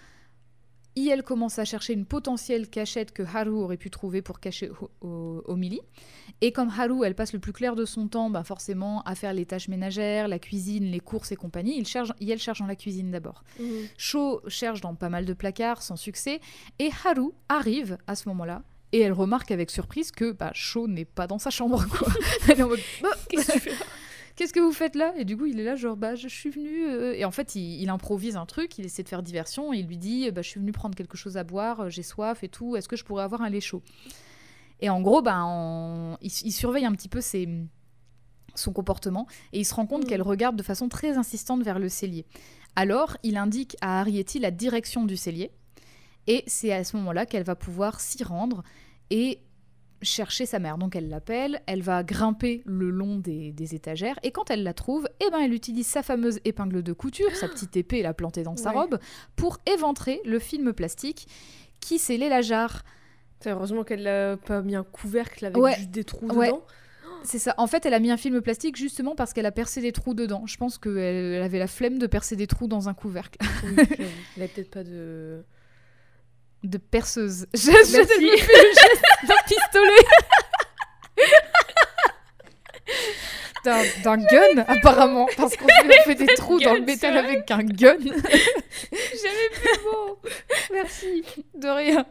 [0.97, 4.71] IL commence à chercher une potentielle cachette que Haru aurait pu trouver pour cacher
[5.01, 5.79] Omili.
[6.41, 9.31] Et comme Haru, elle passe le plus clair de son temps, bah forcément, à faire
[9.31, 12.75] les tâches ménagères, la cuisine, les courses et compagnie, il cherche, IL cherche dans la
[12.75, 13.43] cuisine d'abord.
[13.97, 16.39] Sho cherche dans pas mal de placards sans succès
[16.79, 21.05] et Haru arrive à ce moment-là et elle remarque avec surprise que bah, Sho n'est
[21.05, 22.07] pas dans sa chambre quoi.
[22.49, 23.75] elle est en mode Bah, Qu'est-ce que tu fais
[24.38, 25.13] qu'est-ce que vous faites là?
[25.17, 27.55] Et du coup il est là genre bah je suis venu euh, et en fait
[27.55, 30.41] il, il improvise un truc, il essaie de faire diversion et il lui dit bah
[30.41, 32.95] je suis venu prendre quelque chose à boire, euh, j'ai soif et tout, est-ce que
[32.95, 33.81] je pourrais avoir un lait chaud?
[34.79, 37.49] Et en gros bah en- il, il surveille un petit peu ses
[38.55, 40.07] son comportement et il se rend compte Mm.
[40.07, 42.25] qu'elle regarde de façon très insistante vers le cellier.
[42.75, 45.51] Alors, il indique à Arieti la direction du cellier
[46.25, 48.63] et c'est à ce moment-là qu'elle va pouvoir s'y rendre
[49.11, 49.39] et
[50.01, 50.77] chercher sa mère.
[50.77, 54.73] Donc elle l'appelle, elle va grimper le long des, des étagères et quand elle la
[54.73, 58.43] trouve, eh ben elle utilise sa fameuse épingle de couture, sa petite épée la plantée
[58.43, 58.99] dans sa robe,
[59.35, 61.27] pour éventrer le film plastique
[61.79, 62.83] qui scellait la jarre.
[63.45, 65.75] Heureusement qu'elle n'a pas mis un couvercle avec Ouais.
[65.75, 66.47] juste des trous Ouais.
[66.47, 66.63] dedans.
[67.23, 67.53] C'est ça.
[67.57, 70.13] En fait, elle a mis un film plastique justement parce qu'elle a percé des trous
[70.13, 70.45] dedans.
[70.45, 73.39] Je pense qu'elle elle avait la flemme de percer des trous dans un couvercle.
[73.63, 73.83] Oui.
[74.37, 75.43] Elle a peut-être pas de.
[76.68, 77.47] De perceuse.
[77.53, 77.97] Je, je Merci.
[77.97, 80.05] me fais le geste d'un pistolet.
[83.65, 85.28] D'un d'un gun, apparemment.
[85.36, 85.68] Parce qu'on
[86.05, 87.97] fait, des trous dans le métal avec un gun.
[88.01, 90.20] J'avais plus beau
[90.74, 91.24] Merci.
[91.55, 92.05] De rien.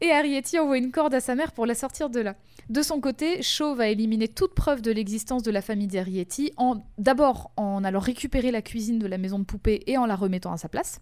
[0.00, 2.34] Et Arieti envoie une corde à sa mère pour la sortir de là.
[2.68, 6.82] De son côté, Shaw va éliminer toute preuve de l'existence de la famille d'Arieti, en,
[6.98, 10.52] d'abord en allant récupérer la cuisine de la maison de poupée et en la remettant
[10.52, 11.00] à sa place.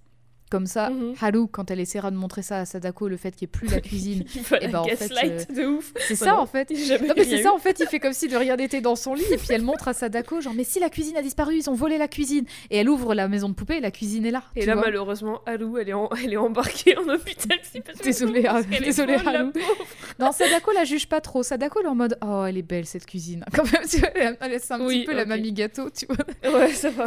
[0.51, 1.15] Comme ça, Mhm.
[1.21, 3.69] Haru, quand elle essaiera de montrer ça à Sadako, le fait qu'il n'y ait plus
[3.69, 5.93] la cuisine, Il va Eh ben, en fait, gaslight de ouf.
[6.09, 6.71] c'est Bah ça en fait.
[6.71, 9.15] Non, mais c'est ça en fait, il fait comme si de rien n'était dans son
[9.15, 11.71] lit et puis elle montre à Sadako genre mais si la cuisine a disparu, ils
[11.71, 14.33] ont volé la cuisine et elle ouvre la maison de poupée et la cuisine est
[14.33, 14.43] là.
[14.57, 17.59] Et là, malheureusement, Alou, elle est, en- elle est embarquée en hôpital
[18.03, 19.53] Désolée, est désolée, pauvre.
[20.19, 21.43] Non, Sadako la juge pas trop.
[21.45, 23.45] Sadako elle est en mode oh elle est belle cette cuisine.
[23.55, 26.53] Quand même, tu vois, elle laisse un Oui, petit peu la mamie gâteau, tu vois.
[26.59, 27.07] Ouais, ça va.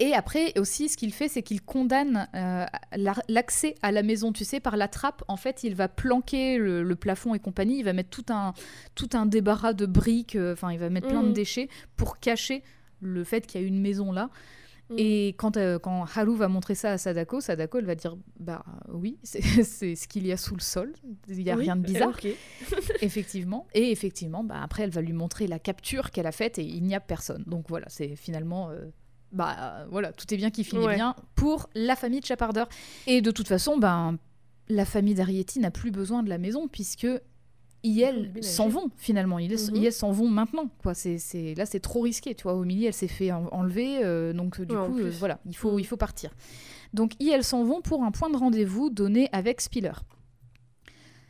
[0.00, 2.66] Et après aussi, ce qu'il fait, c'est qu'il condamne euh,
[2.96, 4.32] la- l'accès à la maison.
[4.32, 7.78] Tu sais, par la trappe, en fait, il va planquer le, le plafond et compagnie.
[7.78, 8.54] Il va mettre tout un,
[8.96, 10.34] tout un débarras de briques.
[10.36, 11.32] euh, Enfin, il va mettre plein de Mhm.
[11.34, 12.62] déchets pour cacher
[13.00, 14.30] le fait qu'il y a une maison là.
[14.90, 14.94] Mm.
[14.98, 18.64] Et quand, euh, quand Haru va montrer ça à Sadako, Sadako elle va dire Bah
[18.88, 20.92] oui, c'est ce qu'il y a sous le sol,
[21.28, 22.18] il n'y a Oui, rien de bizarre.
[23.00, 23.66] Effectivement.
[23.74, 26.82] Et effectivement, bah, après, elle va lui montrer la capture qu'elle a faite et il
[26.82, 27.44] n'y a personne.
[27.46, 28.70] Donc voilà, c'est finalement.
[28.70, 28.86] euh,
[29.34, 30.94] bah euh, voilà, tout est bien qui finit Ouais.
[30.94, 32.64] bien pour la famille de Chaparder.
[33.06, 34.16] Et de toute façon, ben,
[34.68, 37.06] la famille d'Arietti n'a plus besoin de la maison puisque
[37.82, 38.40] déménager.
[38.42, 39.38] s'en vont finalement.
[39.38, 39.76] Ils Mhm.
[39.76, 40.70] Iel s'en vont maintenant.
[40.78, 40.94] Quoi.
[40.94, 42.34] C'est, c'est- Là, c'est trop risqué.
[42.34, 44.02] Tu vois, Omilie, elle s'est fait en- enlever.
[44.02, 45.78] euh, donc, du Ouais, coup, euh, voilà, il faut, Mhm.
[45.80, 46.30] il faut partir.
[46.94, 49.92] Donc, Iel s'en vont pour un point de rendez-vous donné avec Spiller.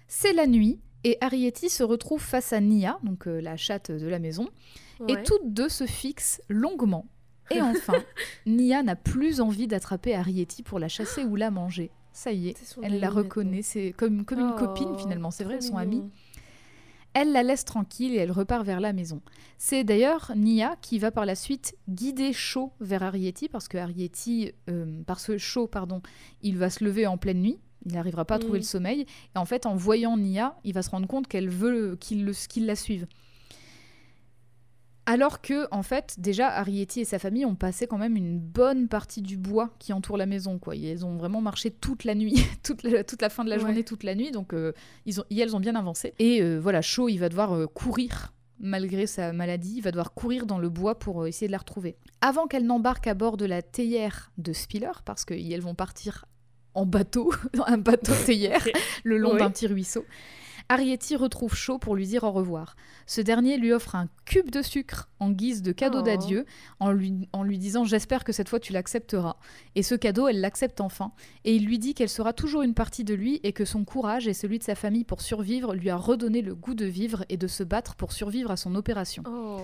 [0.06, 4.06] C'est la nuit et Arietti se retrouve face à Nia, donc euh, la chatte de
[4.06, 4.48] la maison,
[5.08, 7.06] et toutes deux se fixent longuement.
[7.50, 7.94] Et enfin,
[8.46, 11.90] Nia n'a plus envie d'attraper Arietti pour la chasser ou la manger.
[12.12, 15.58] Ça y est, elle la reconnaît, c'est comme, comme une Oh, copine finalement, c'est vrai,
[15.58, 15.98] trop son mignon.
[16.00, 16.10] amie.
[17.12, 19.20] Elle la laisse tranquille et elle repart vers la maison.
[19.56, 24.50] C'est d'ailleurs Nia qui va par la suite guider Shaw vers Arietti parce que Arietti,
[24.68, 26.02] euh, par ce Shaw, pardon,
[26.42, 27.58] il va se lever en pleine nuit.
[27.86, 28.62] Il n'arrivera pas à trouver Mm.
[28.62, 29.06] le sommeil.
[29.34, 32.24] Et en fait, en voyant Nia, il va se rendre compte qu'elle veut qu'il
[32.66, 33.06] la suive.
[35.06, 38.88] Alors que, en fait, déjà, Arietti et sa famille ont passé quand même une bonne
[38.88, 40.58] partie du bois qui entoure la maison.
[40.58, 40.76] Quoi.
[40.76, 43.62] Ils ont vraiment marché toute la nuit, toute la, toute la fin de la Ouais.
[43.62, 44.30] journée, toute la nuit.
[44.30, 44.72] Donc, euh,
[45.04, 46.14] ils ont, elles ont bien avancé.
[46.18, 48.32] Et euh, voilà, Shaw, il va devoir euh, courir.
[48.60, 51.96] Malgré sa maladie, il va devoir courir dans le bois pour essayer de la retrouver.
[52.20, 56.24] Avant qu'elle n'embarque à bord de la théière de Spiller, parce qu'elles vont partir
[56.72, 57.32] en bateau,
[57.66, 58.64] un bateau théière,
[59.02, 59.38] le long Oui.
[59.40, 60.04] d'un petit ruisseau.
[60.70, 62.74] Arietti retrouve Shaw pour lui dire au revoir.
[63.06, 66.02] Ce dernier lui offre un cube de sucre en guise de cadeau Oh.
[66.02, 66.46] d'adieu,
[66.80, 69.36] en lui, en lui disant J'espère que cette fois tu l'accepteras.
[69.74, 71.12] Et ce cadeau, elle l'accepte enfin.
[71.44, 74.26] Et il lui dit qu'elle sera toujours une partie de lui et que son courage
[74.26, 77.36] et celui de sa famille pour survivre lui a redonné le goût de vivre et
[77.36, 79.22] de se battre pour survivre à son opération.
[79.26, 79.60] Oh.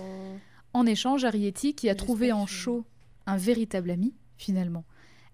[0.73, 2.85] En échange, Arietti, qui a trouvé en Shaw
[3.25, 4.85] un véritable ami, finalement,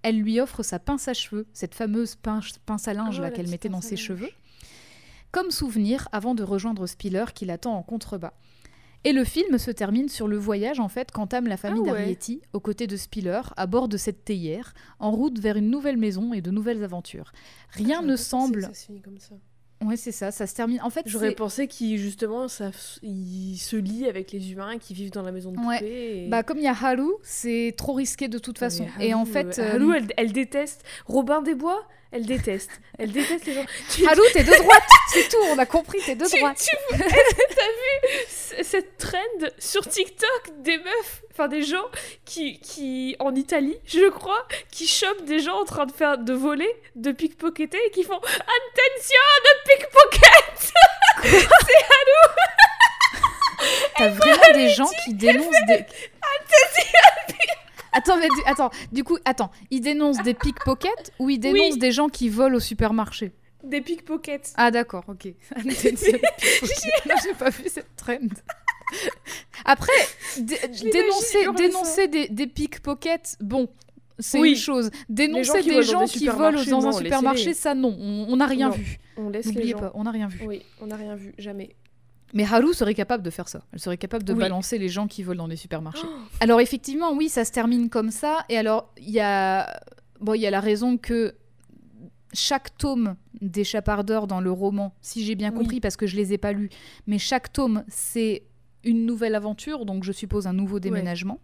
[0.01, 3.31] elle lui offre sa pince à cheveux, cette fameuse pince, pince à linge Oh, là
[3.31, 4.05] qu'elle mettait dans ses linge.
[5.37, 8.33] Comme souvenir avant de rejoindre Spiller qui l'attend en contrebas.
[9.03, 11.99] Et le film se termine sur le voyage en fait qu'entame la famille Ah ouais.
[11.99, 15.97] d'Arietti aux côtés de Spiller à bord de cette théière, en route vers une nouvelle
[15.97, 17.31] maison et de nouvelles aventures.
[17.69, 18.61] Rien ne pensé que semble.
[18.63, 19.35] Ça se finit comme ça.
[19.85, 20.81] Ouais, c'est ça, ça se termine.
[20.81, 22.71] En fait, J'aurais pensé qu'il justement ça,
[23.03, 25.77] il se lie avec les humains qui vivent dans la maison de Ouais.
[25.77, 26.23] poupée.
[26.25, 28.87] et- bah comme il y a Haru, c'est trop risqué de toute façon.
[28.99, 31.87] Et en fait, euh, euh, elle, elle déteste Robin des Bois.
[32.11, 32.71] Elle déteste.
[32.97, 33.65] Elle déteste les gens.
[33.91, 36.57] Tu, Haru, t'es de droite, c'est tout, on a compris, t'es de tu- droite.
[36.57, 39.17] tu- t'as vu cette trend
[39.59, 41.83] sur TikTok des meufs, enfin des gens
[42.25, 46.33] qui, qui en Italie, je crois, qui chopent des gens en train de faire de
[46.33, 50.73] voler, de pickpocketer et qui font attention de pickpocket.
[53.97, 55.85] T'as vraiment des gens qui dénoncent des.
[57.97, 61.77] Attends, mais du- attends, du coup, attends, ils dénoncent des pickpockets ou ils dénoncent Oui.
[61.79, 63.31] des gens qui volent au supermarché?
[63.63, 64.53] Des pickpockets.
[64.55, 65.27] Ah d'accord, ok.
[65.65, 68.17] j'ai pas vu cette trend.
[69.65, 69.91] Après,
[70.37, 73.67] dénoncer, des, des pickpockets, bon,
[74.19, 74.51] c'est Oui.
[74.51, 74.89] une chose.
[75.09, 78.75] Dénoncer des gens des qui volent dans un supermarché, ça non, on n'a rien Non.
[78.75, 78.97] vu.
[79.17, 79.79] On laisse les gens.
[79.79, 80.41] pas, on n'a rien vu.
[80.45, 81.75] Oui, on n'a rien vu, jamais.
[82.33, 83.63] Mais Haru serait capable de faire ça.
[83.71, 84.39] Elle serait capable de Oui.
[84.39, 86.07] balancer les gens qui volent dans les supermarchés.
[86.39, 88.45] Alors effectivement, oui, ça se termine comme ça.
[88.49, 89.79] Et alors, il y a...
[90.19, 91.35] Bon, il y a la raison que
[92.33, 95.57] chaque tome des Chapardeurs dans le roman, si j'ai bien Oui.
[95.59, 96.69] compris, parce que je les ai pas lus,
[97.05, 98.43] mais chaque tome, c'est
[98.83, 101.39] une nouvelle aventure, donc je suppose un nouveau déménagement.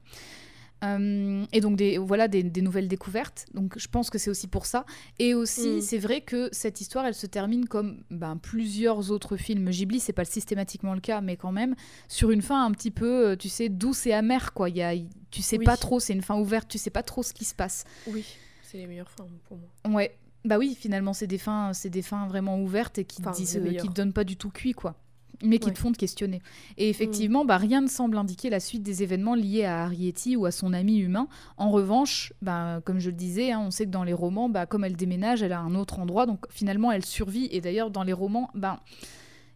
[0.83, 3.45] Euh, et donc des, voilà des, des nouvelles découvertes.
[3.53, 4.85] Donc je pense que c'est aussi pour ça.
[5.19, 5.81] Et aussi, Mm.
[5.81, 9.99] c'est vrai que cette histoire, elle se termine comme ben, plusieurs autres films Ghibli.
[9.99, 11.75] C'est pas systématiquement le cas, mais quand même
[12.07, 14.53] sur une fin un petit peu, euh, tu sais, douce et amère.
[14.53, 14.69] Quoi.
[14.69, 14.93] Il y a,
[15.31, 15.65] tu sais Oui.
[15.65, 15.99] pas trop.
[15.99, 16.67] C'est une fin ouverte.
[16.69, 17.85] Tu sais pas trop ce qui se passe.
[18.07, 18.25] Oui,
[18.61, 19.95] c'est les meilleures fins pour moi.
[19.97, 20.15] Ouais.
[20.45, 23.55] Bah oui, finalement, c'est des fins, c'est des fins vraiment ouvertes et qui Enfin, disent,
[23.55, 24.95] euh, qui te donnent pas du tout cuit, quoi.
[25.43, 25.71] Mais qui Ouais.
[25.71, 25.73] Mm.
[25.75, 26.41] te font te questionner.
[26.77, 30.45] Et effectivement, bah, rien ne semble indiquer la suite des événements liés à Arietti ou
[30.45, 31.27] à son ami humain.
[31.57, 34.65] En revanche, bah, comme je le disais, hein, on sait que dans les romans, bah,
[34.65, 37.47] comme elle déménage, elle a un autre endroit, donc finalement, elle survit.
[37.51, 38.79] Et d'ailleurs, dans les romans, bah,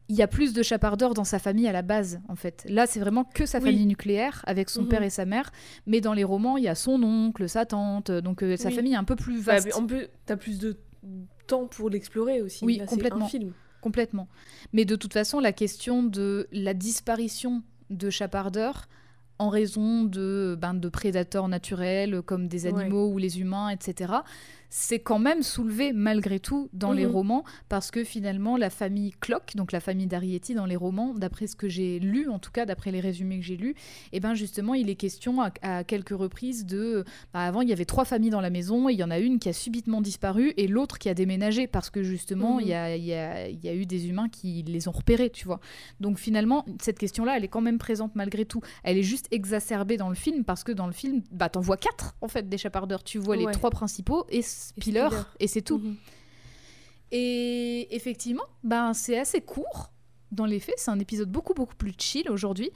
[0.09, 2.65] il y a plus de chapardeurs dans sa famille à la base, en fait.
[2.69, 3.65] Là, c'est vraiment que sa Oui.
[3.65, 4.87] famille nucléaire, avec son Mhm.
[4.89, 5.51] père et sa mère.
[5.85, 8.75] Mais dans les romans, il y a son oncle, sa tante, donc euh, sa Oui.
[8.75, 9.67] famille est un peu plus Bah, vaste.
[9.67, 10.77] mais en plus, t'as plus de
[11.45, 12.63] temps pour l'explorer aussi.
[12.65, 13.25] Oui, Là, complètement.
[13.25, 13.51] un film.
[13.81, 14.27] Complètement.
[14.73, 18.87] Mais de toute façon, la question de la disparition de chapardeurs
[19.39, 22.81] en raison de, ben, de prédateurs naturels comme des Ouais.
[22.81, 24.13] animaux ou les humains, etc.,
[24.69, 27.11] c'est quand même soulevé malgré tout dans les Mhm.
[27.13, 31.47] romans, parce que finalement, la famille Clock, donc la famille d'Arietti dans les romans, d'après
[31.47, 33.75] ce que j'ai lu, en tout cas d'après les résumés que j'ai lus,
[34.11, 37.05] et ben justement, il est question à, à quelques reprises de.
[37.33, 39.19] bah, avant, il y avait trois familles dans la maison, et il y en a
[39.19, 42.61] une qui a subitement disparu, et l'autre qui a déménagé, parce que justement, Mhm.
[42.61, 45.45] il y, a, y a- y a eu des humains qui les ont repérés, tu
[45.45, 45.59] vois.
[45.99, 48.61] Donc finalement, cette question-là, elle est quand même présente malgré tout.
[48.83, 51.77] Elle est juste exacerbée dans le film, parce que dans le film, bah, t'en vois
[51.77, 53.03] quatre, en fait, des chapardeurs.
[53.03, 55.23] Tu vois les trois principaux, et Spiller, Spiller.
[55.39, 55.77] et c'est tout.
[55.77, 55.95] Mhm.
[57.11, 59.91] Et effectivement, ben, c'est assez court.
[60.31, 62.71] Dans les faits, c'est un épisode beaucoup beaucoup plus chill aujourd'hui.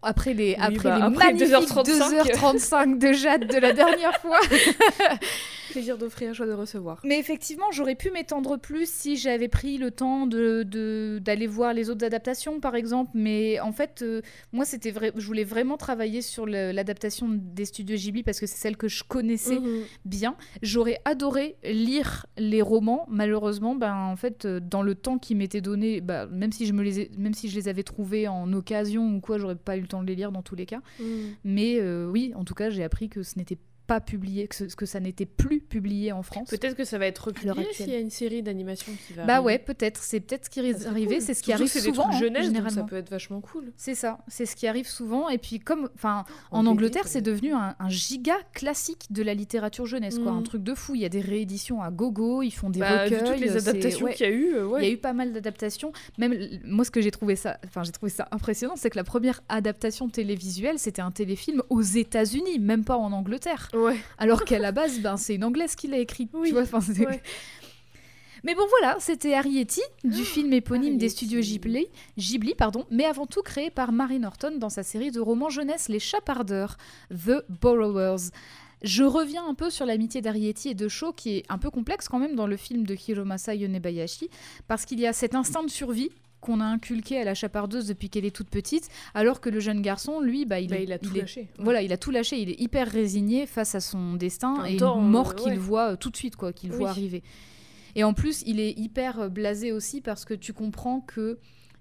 [0.00, 2.32] Après les, après bah, les après magnifiques 2h35.
[2.32, 4.40] 2h35 de Jade de la dernière fois.
[5.74, 7.00] Plaisir d'offrir, joie de recevoir.
[7.04, 11.74] Mais effectivement, j'aurais pu m'étendre plus si j'avais pris le temps de de- d'aller voir
[11.74, 13.10] les autres adaptations, par exemple.
[13.14, 14.22] Mais en fait, euh,
[14.52, 18.56] moi, c'était vrai, je voulais vraiment travailler sur l'adaptation des studios Ghibli parce que c'est
[18.56, 19.82] celle que je connaissais Mhm.
[20.04, 20.36] bien.
[20.62, 23.06] J'aurais adoré lire les romans.
[23.08, 26.72] Malheureusement, ben, en fait, euh, dans le temps qui m'était donné, bah, même, si je
[26.72, 29.76] me les ai- même si je les avais trouvés en occasion ou quoi, j'aurais pas
[29.76, 30.80] eu le temps de les lire dans tous les cas.
[31.00, 31.34] Mhm.
[31.44, 33.62] Mais euh, oui, en tout cas, j'ai appris que ce n'était pas
[34.00, 36.48] publié, que, ce- que ça n'était plus publié en France.
[36.48, 39.34] Peut-être que ça va être republié s'il y a une série d'animation qui va Bah
[39.34, 39.46] arriver.
[39.46, 40.02] ouais, peut-être.
[40.02, 41.16] C'est peut-être ce qui risque d'arriver.
[41.16, 41.22] cool.
[41.24, 42.82] C'est ce qui arrive des souvent, hein, jeunesse, généralement.
[42.82, 43.72] ça peut être vachement cool.
[43.76, 45.28] C'est ça, c'est ce qui arrive souvent.
[45.28, 49.86] Et puis comme, enfin, En Angleterre, c'est devenu un, un giga classique de la littérature
[49.86, 50.32] jeunesse, quoi.
[50.32, 50.94] Un truc de fou.
[50.94, 53.18] Il y a des rééditions à gogo, ils font des Bah, recueils.
[53.24, 54.14] toutes les c'est- adaptations ouais.
[54.14, 54.80] qu'il y a eu, euh, ouais.
[54.82, 55.92] Il y a eu pas mal d'adaptations.
[56.18, 59.04] Même moi, ce que j'ai trouvé ça, enfin, j'ai trouvé ça impressionnant, c'est que la
[59.04, 63.68] première adaptation télévisuelle, c'était un téléfilm aux États-Unis, même pas en Angleterre.
[63.74, 63.96] Ouais.
[64.18, 66.28] Alors qu'à la base, ben, c'est une anglaise qui l'a écrit.
[66.32, 67.22] Oui, tu vois, enfin, c'est- ouais.
[68.44, 71.86] Mais bon, voilà, c'était Arrietty du film éponyme des studios Ghibli,
[72.18, 75.88] Ghibli, pardon, mais avant tout créé par Mary Norton dans sa série de romans jeunesse
[75.88, 76.76] Les Chapardeurs,
[77.10, 78.28] The Borrowers.
[78.82, 82.06] Je reviens un peu sur l'amitié d'Ariety et de Sho, qui est un peu complexe
[82.06, 84.28] quand même dans le film de Hiromasa Yonebayashi,
[84.68, 86.10] parce qu'il y a cet instinct de survie
[86.44, 89.80] qu'on a inculqué à la chapardeuse depuis qu'elle est toute petite, alors que le jeune
[89.82, 91.40] garçon, lui, bah, il, Bah, est, il a tout lâché.
[91.40, 91.48] Ouais.
[91.58, 95.00] Voilà, il a tout lâché, il est hyper résigné face à son destin et temps,
[95.00, 95.56] une mort euh, qu'il ouais.
[95.58, 96.76] voit euh, tout de suite, quoi, qu'il Oui.
[96.76, 97.22] voit arriver.
[97.96, 101.38] Et en plus, il est hyper euh, blasé aussi parce que tu comprends que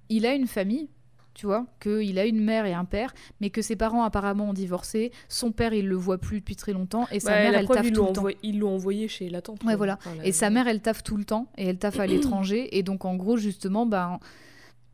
[0.09, 0.89] il a une famille,
[1.33, 3.11] tu vois, qu'il a une mère et un père,
[3.41, 5.11] mais que ses parents apparemment ont divorcé.
[5.29, 7.77] Son père, il le voit plus depuis très longtemps et sa Bah, mère, elle preuve,
[7.77, 8.27] taffe tout le temps.
[8.43, 9.63] ils l'ont envoyé chez la tante.
[9.63, 9.95] Ouais, voilà.
[9.99, 12.77] Enfin, la- Et sa mère, elle taffe tout le temps et elle taffe à l'étranger.
[12.77, 14.19] Et donc, en gros, justement, ben,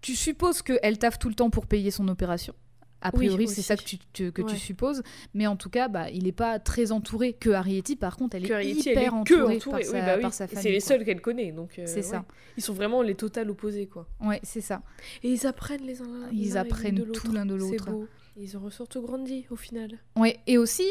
[0.02, 2.54] tu supposes qu'elle taffe tout le temps pour payer son opération.
[3.02, 4.58] A Oui, priori, c'est ça que, tu, tu- que tu Ouais.
[4.58, 5.04] supposes.
[5.34, 7.32] Mais en tout cas, bah, il n'est pas très entouré.
[7.32, 9.60] Que Ariety, par contre, elle est elle hyper entourée, entourée.
[9.60, 10.22] par, Oui, sa, bah oui.
[10.22, 10.64] par sa Et famille.
[10.64, 11.80] C'est les seuls qu'elle connaît, donc.
[11.80, 12.02] euh, C'est ouais.
[12.02, 12.26] ça.
[12.58, 14.06] Ils sont vraiment les total opposés, quoi.
[14.22, 14.82] Ouais, c'est ça.
[15.24, 17.89] Et ils apprennent les uns Ils apprennent de tout l'un de C'est l'autre.
[17.91, 18.08] beau.
[18.36, 19.91] Ils en ressortent grandis, au final.
[20.18, 20.84] Ouais, et aussi,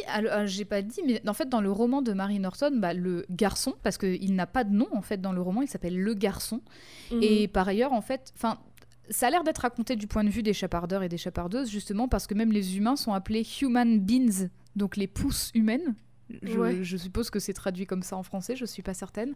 [0.46, 3.74] j'ai pas dit, mais en fait, dans le roman de Mary Norton, bah, le garçon,
[3.82, 6.62] parce qu'il n'a pas de nom en fait dans le roman, il s'appelle Le Garçon.
[7.11, 7.22] Mhm.
[7.22, 8.59] Et par ailleurs, en fait, enfin,
[9.11, 12.09] ça a l'air d'être raconté du point de vue des chapardeurs et des chapardeuses, justement
[12.09, 15.94] parce que même les humains sont appelés human beings, donc les pousses humaines.
[16.42, 16.84] Je, Ouais.
[16.84, 19.32] je suppose que c'est traduit comme ça en français, je suis pas certaine.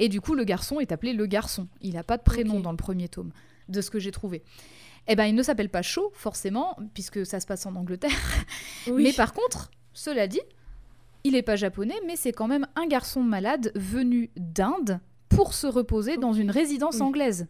[0.00, 1.68] Et du coup, le garçon est appelé le garçon.
[1.80, 3.30] Il n'a pas de prénom dans le premier tome,
[3.68, 4.42] de ce que j'ai trouvé.
[5.06, 8.10] Eh ben, il ne s'appelle pas Shaw, forcément, puisque ça se passe en Angleterre.
[8.90, 9.02] Oui.
[9.04, 10.40] Mais par contre, cela dit,
[11.22, 14.98] il n'est pas japonais, mais c'est quand même un garçon malade venu d'Inde
[15.28, 17.02] pour se reposer dans une résidence Oui.
[17.02, 17.46] anglaise.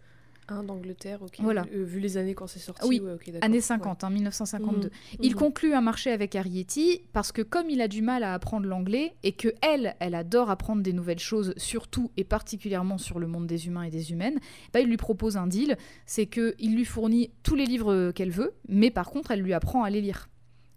[0.48, 1.36] Un d'Angleterre, ok.
[1.40, 1.64] Voilà.
[1.74, 3.44] Euh, vu les années quand c'est sorti, Oui, ouais, ok, d'accord.
[3.44, 3.60] Années Ouais.
[3.62, 4.88] 50, hein, 1952.
[4.88, 4.92] Mhm.
[5.22, 5.36] Il Mhm.
[5.38, 9.14] conclut un marché avec Arrietty parce que comme il a du mal à apprendre l'anglais
[9.22, 13.46] et que elle, elle adore apprendre des nouvelles choses, surtout et particulièrement sur le monde
[13.46, 14.38] des humains et des humaines,
[14.72, 18.30] bah, il lui propose un deal, c'est que il lui fournit tous les livres qu'elle
[18.30, 20.28] veut, mais par contre elle lui apprend à les lire.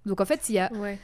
[0.06, 0.98] Donc en fait, il y a Ouais.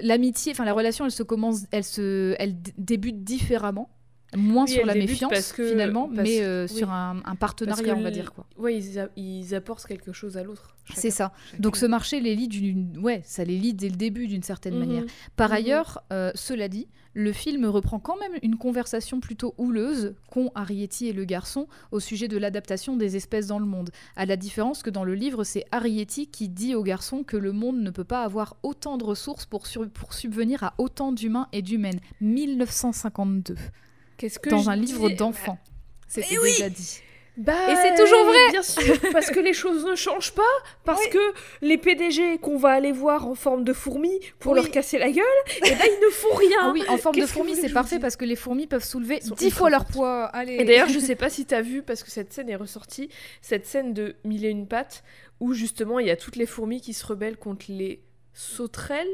[0.00, 3.90] l'amitié, enfin la relation, elle se commence, elle se, elle débute différemment,
[4.36, 6.76] moins Oui, sur la méfiance parce que- finalement, parce- mais euh, oui.
[6.76, 8.46] sur un, partenariat, on va dire quoi.
[8.58, 10.74] Ouais, ils, a- ils apportent quelque chose à l'autre.
[10.94, 11.32] C'est ça.
[11.50, 11.62] chacun.
[11.62, 14.74] Donc ce marché les lie d'une, ouais, ça les lie dès le début d'une certaine
[14.74, 14.80] Mhm.
[14.80, 15.04] manière.
[15.36, 15.56] Par Mhm.
[15.56, 21.06] ailleurs, euh, cela dit, le film reprend quand même une conversation plutôt houleuse qu'ont Arrietty
[21.06, 23.90] et le garçon au sujet de l'adaptation des espèces dans le monde.
[24.16, 27.52] À la différence que dans le livre, c'est Arrietty qui dit au garçon que le
[27.52, 29.64] monde ne peut pas avoir autant de ressources pour,
[29.94, 32.00] pour subvenir à autant d'humains et d'humaines.
[32.20, 33.56] 1952,
[34.16, 35.58] Qu'est-ce que dans un livre d'enfant.
[36.16, 37.00] Eh oui déjà dit.
[37.36, 40.42] Bah, Et c'est toujours vrai Bien sûr, parce que les choses ne changent pas,
[40.84, 41.18] parce que
[41.62, 44.60] les PDG qu'on va aller voir en forme de fourmis pour Oui.
[44.60, 45.24] leur casser la gueule,
[45.56, 46.58] et ben ils ne font rien.
[46.60, 48.36] Ah oui, en forme de Qu'est-ce que fourmi, vous voulez c'est parfait parce que les
[48.36, 50.26] fourmis peuvent soulever Ils sont 10 ultra fois leur poids.
[50.26, 50.54] Allez.
[50.60, 53.08] Et d'ailleurs, je sais pas si t'as vu, parce que cette scène est ressortie,
[53.42, 55.02] cette scène de Mille et une pattes,
[55.40, 58.00] où justement il y a toutes les fourmis qui se rebellent contre les
[58.32, 59.08] sauterelles.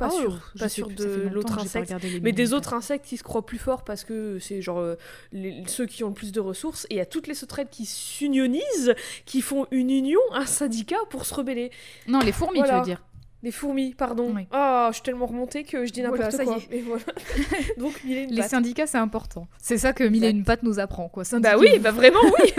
[0.00, 1.94] Pas Oh, sûr, pas sûr de l'autre insecte.
[2.22, 4.96] Mais des autres insectes qui se croient plus forts parce que c'est genre euh,
[5.32, 6.86] les- ceux qui ont le plus de ressources.
[6.88, 8.94] Et il y a toutes les sauterelles qui s'unionisent,
[9.26, 11.70] qui font une union, un syndicat pour se rebeller.
[12.08, 13.02] Non, les fourmis, tu veux dire.
[13.42, 14.32] Les fourmis, pardon.
[14.34, 14.46] Oui.
[14.50, 16.56] Ah, je suis tellement remontée que je dis Voilà, n'importe ça y quoi.
[16.70, 16.76] est.
[16.76, 17.02] Et voilà.
[17.78, 18.50] Donc, mille et une Les pattes.
[18.50, 19.48] syndicats, c'est important.
[19.62, 20.38] C'est ça que Mille et Exact.
[20.38, 21.22] une pattes nous apprend, quoi.
[21.40, 22.52] Bah oui, bah vraiment oui.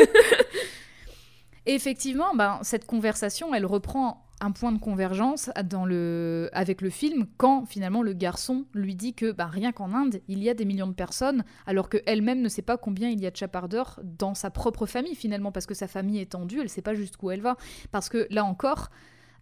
[1.68, 6.50] Et effectivement, ben, cette conversation, elle reprend un point de convergence dans le...
[6.52, 10.44] avec le film quand finalement le garçon lui dit que ben, rien qu'en Inde, il
[10.44, 13.32] y a des millions de personnes, alors qu'elle-même ne sait pas combien il y a
[13.32, 16.68] de chapardeurs dans sa propre famille finalement, parce que sa famille est tendue, elle ne
[16.70, 17.56] sait pas jusqu'où elle va.
[17.92, 18.90] Parce que là encore,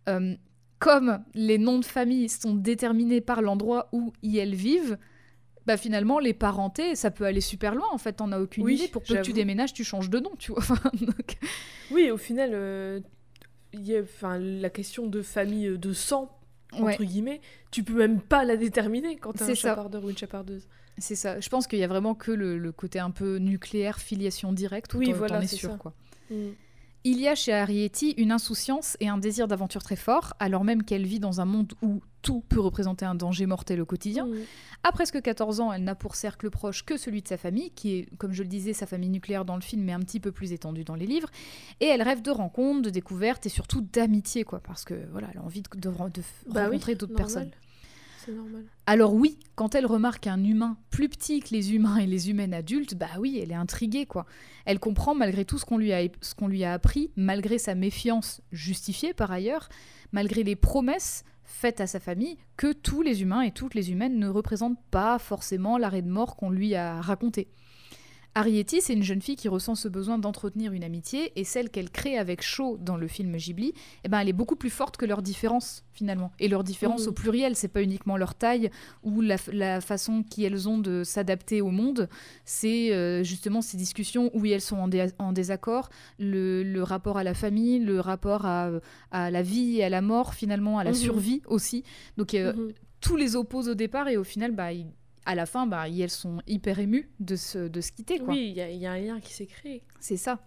[0.08, 0.36] euh,
[0.80, 4.98] comme les noms de famille sont déterminés par l'endroit où y elles vivent,
[5.66, 8.76] bah finalement les parentés ça peut aller super loin en fait t'en as aucune Oui,
[8.76, 8.88] idée.
[8.88, 10.64] Pour peu que tu déménages tu changes de nom tu vois.
[11.02, 11.38] Donc-
[11.92, 13.02] Oui, au final, euh,
[13.74, 16.36] y a, la question de famille euh, de sang,
[16.74, 17.06] entre Ouais.
[17.06, 17.42] guillemets,
[17.72, 20.68] tu peux même pas la déterminer quand t'es un chapardeur ou une chapardeuse.
[20.98, 21.40] C'est ça.
[21.40, 24.94] Je pense qu'il y a vraiment que le, le côté un peu nucléaire, filiation directe,
[24.94, 25.72] où Oui, voilà, es sûr.
[25.72, 25.78] ça.
[25.78, 25.94] Quoi.
[26.30, 26.50] Mm.
[27.06, 30.84] Il y a chez Arietti une insouciance et un désir d'aventure très fort, alors même
[30.84, 34.26] qu'elle vit dans un monde où tout peut représenter un danger mortel au quotidien.
[34.26, 34.36] Mm.
[34.84, 37.96] À presque 14 ans, elle n'a pour cercle proche que celui de sa famille, qui
[37.98, 40.32] est, comme je le disais, sa famille nucléaire dans le film, mais un petit peu
[40.32, 41.30] plus étendue dans les livres.
[41.80, 45.40] Et elle rêve de rencontres, de découvertes et surtout d'amitié, quoi, parce que voilà, elle
[45.40, 47.52] a envie de, de- de Bah oui, rencontrer d'autres personnes.
[48.26, 48.66] C'est normal.
[48.86, 52.54] Alors oui, quand elle remarque un humain plus petit que les humains et les humaines
[52.54, 54.26] adultes, bah oui, elle est intriguée quoi.
[54.66, 57.76] Elle comprend malgré tout ce qu'on lui a ce qu'on lui a appris, malgré sa
[57.76, 59.70] méfiance justifiée par ailleurs,
[60.12, 64.20] malgré les promesses faites à sa famille que tous les humains et toutes les humaines
[64.20, 67.50] ne représentent pas forcément l'arrêt de mort qu'on lui a raconté.
[68.36, 71.90] Arietti, c'est une jeune fille qui ressent ce besoin d'entretenir une amitié, et celle qu'elle
[71.90, 73.74] crée avec Shaw dans le film Ghibli,
[74.04, 76.32] eh ben, elle est beaucoup plus forte que leurs différences, finalement.
[76.40, 77.10] Et leurs différences Mhm.
[77.10, 78.70] au pluriel, c'est pas uniquement leur taille
[79.04, 82.08] ou la, la façon qu'elles ont de s'adapter au monde,
[82.46, 87.18] c'est euh, justement ces discussions où elles sont en, dé- en désaccord, le, le rapport
[87.18, 88.70] à la famille, le rapport à,
[89.12, 90.96] à la vie et à la mort, finalement, à la Mhm.
[90.96, 91.84] survie aussi.
[92.18, 92.72] Donc, euh, Mhm.
[93.02, 94.86] tous les opposent au départ, et au final, bah, ils-
[95.26, 98.34] à la fin, bah, elles sont hyper émues de se, de se quitter, quoi.
[98.34, 99.84] Oui, il y, a- il y a un lien qui s'est créé.
[100.00, 100.40] C'est ça.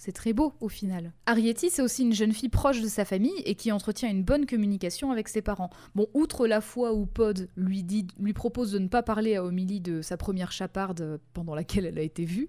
[0.00, 1.12] C'est très beau au final.
[1.26, 4.46] Arietti, c'est aussi une jeune fille proche de sa famille et qui entretient une bonne
[4.46, 5.70] communication avec ses parents.
[5.96, 9.42] Bon, outre la fois où Pod lui, dit, lui propose de ne pas parler à
[9.44, 12.48] Omélie de sa première chaparde pendant laquelle elle a été vue,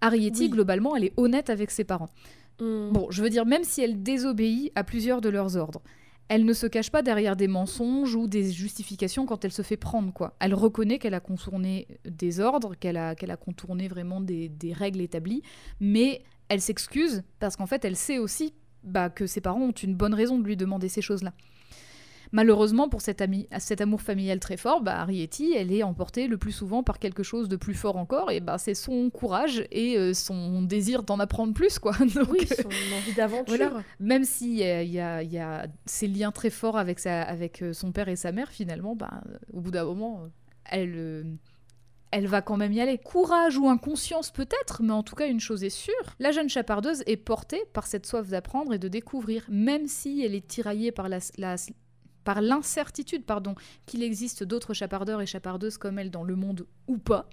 [0.00, 0.48] Arietti, Oui.
[0.48, 2.08] globalement, elle est honnête avec ses parents.
[2.62, 2.92] Mm.
[2.92, 5.82] Bon, je veux dire, même si elle désobéit à plusieurs de leurs ordres,
[6.28, 9.76] elle ne se cache pas derrière des mensonges ou des justifications quand elle se fait
[9.76, 10.34] prendre, quoi.
[10.40, 15.00] Elle reconnaît qu'elle a contourné des ordres, qu'elle a, a contourné vraiment des, des règles
[15.00, 15.42] établies,
[15.80, 19.94] mais elle s'excuse parce qu'en fait, elle sait aussi bah, que ses parents ont une
[19.94, 21.32] bonne raison de lui demander ces choses-là.
[22.32, 26.38] Malheureusement, pour cet, ami, cet amour familial très fort, bah, Arietti, elle est emportée le
[26.38, 29.96] plus souvent par quelque chose de plus fort encore, et bah, c'est son courage et
[29.96, 31.92] euh, son désir d'en apprendre plus, quoi.
[32.14, 33.44] Donc, oui, euh, son envie d'aventure.
[33.56, 33.72] voilà.
[34.00, 37.22] Même s'il y a, il y, a, y a ces liens très forts avec, sa,
[37.22, 40.28] avec euh, son père et sa mère, finalement, bah, euh, au bout d'un moment, euh,
[40.64, 41.22] elle, euh,
[42.10, 42.98] elle va quand même y aller.
[42.98, 47.02] Courage ou inconscience peut-être, mais en tout cas, une chose est sûre, la jeune chapardeuse
[47.06, 51.08] est portée par cette soif d'apprendre et de découvrir, même si elle est tiraillée par
[51.08, 51.18] la...
[51.38, 51.56] la
[52.26, 53.54] par l'incertitude, pardon,
[53.86, 57.30] qu'il existe d'autres chapardeurs et chapardeuses comme elle dans le monde ou pas,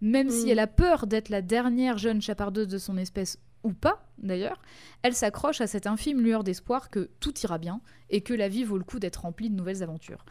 [0.00, 0.48] même si Mm.
[0.48, 4.58] elle a peur d'être la dernière jeune chapardeuse de son espèce ou pas d'ailleurs,
[5.02, 8.64] elle s'accroche à cette infime lueur d'espoir que tout ira bien et que la vie
[8.64, 10.24] vaut le coup d'être remplie de nouvelles aventures.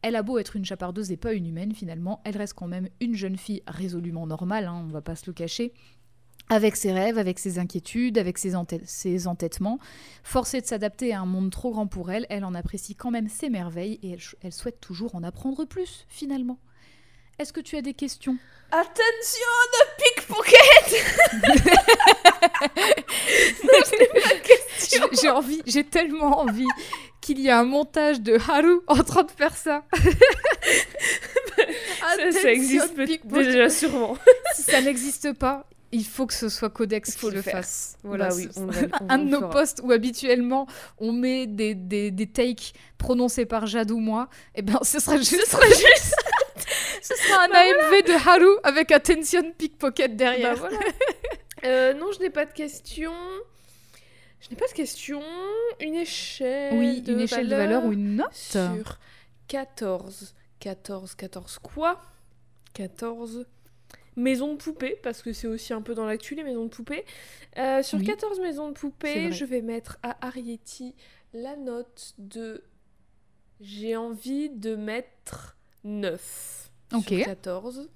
[0.00, 2.88] Elle a beau être une chapardeuse et pas une humaine finalement, elle reste quand même
[3.00, 5.74] une jeune fille résolument normale, hein, on va pas se le cacher,
[6.48, 8.52] avec ses rêves, avec ses inquiétudes, avec ses,
[8.84, 9.78] ses entêtements.
[10.22, 13.28] Forcée de s'adapter à un monde trop grand pour elle, elle en apprécie quand même
[13.28, 16.58] ses merveilles et elle, souhaite toujours en apprendre plus finalement.
[17.38, 18.36] Est-ce que tu as des questions?
[18.70, 21.06] Attention, de pickpocket
[25.22, 26.66] J'ai- envie, j'ai tellement envie
[27.20, 29.84] qu'il y ait un montage de Haru en train de faire ça.
[32.16, 34.16] Ça, ça existe déjà sûrement.
[34.54, 37.96] Si ça n'existe pas, il faut que ce soit Codex qui le le fasse.
[38.02, 40.66] Voilà, Voilà, oui, ce- on va- on un de nos posts où habituellement
[40.98, 45.16] on met des, des, des takes prononcés par Jade ou moi, et ben ce sera
[45.18, 46.14] juste, ce sera, juste...
[47.02, 50.54] ce sera un Bah AMV de Haru avec attention pickpocket derrière.
[50.54, 50.78] Bah voilà.
[51.64, 53.12] Euh, non, je n'ai pas de questions.
[54.40, 55.22] Je n'ai pas de questions.
[55.78, 56.74] Une échelle.
[56.76, 58.34] oui, de une échelle de valeur ou une note.
[58.34, 58.98] Sur
[59.46, 60.34] 14.
[60.58, 62.00] 14, 14 quoi?
[62.74, 63.46] 14
[64.16, 67.04] maisons de poupées, parce que c'est aussi un peu dans l'actu les maisons de poupées.
[67.58, 68.04] Euh, sur Oui.
[68.04, 70.94] 14 maisons de poupées, je vais mettre à Arietti
[71.34, 72.62] la note de
[73.60, 77.04] J'ai envie de mettre 9 Ok.
[77.08, 77.88] sur 14.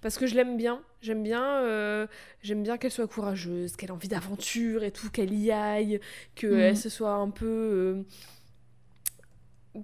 [0.00, 0.82] Parce que je l'aime bien.
[1.00, 2.06] J'aime bien, euh,
[2.42, 6.00] j'aime bien qu'elle soit courageuse, qu'elle ait envie d'aventure et tout, qu'elle y aille,
[6.34, 6.74] qu'elle Mhm.
[6.76, 7.46] se soit un peu.
[7.46, 8.02] euh,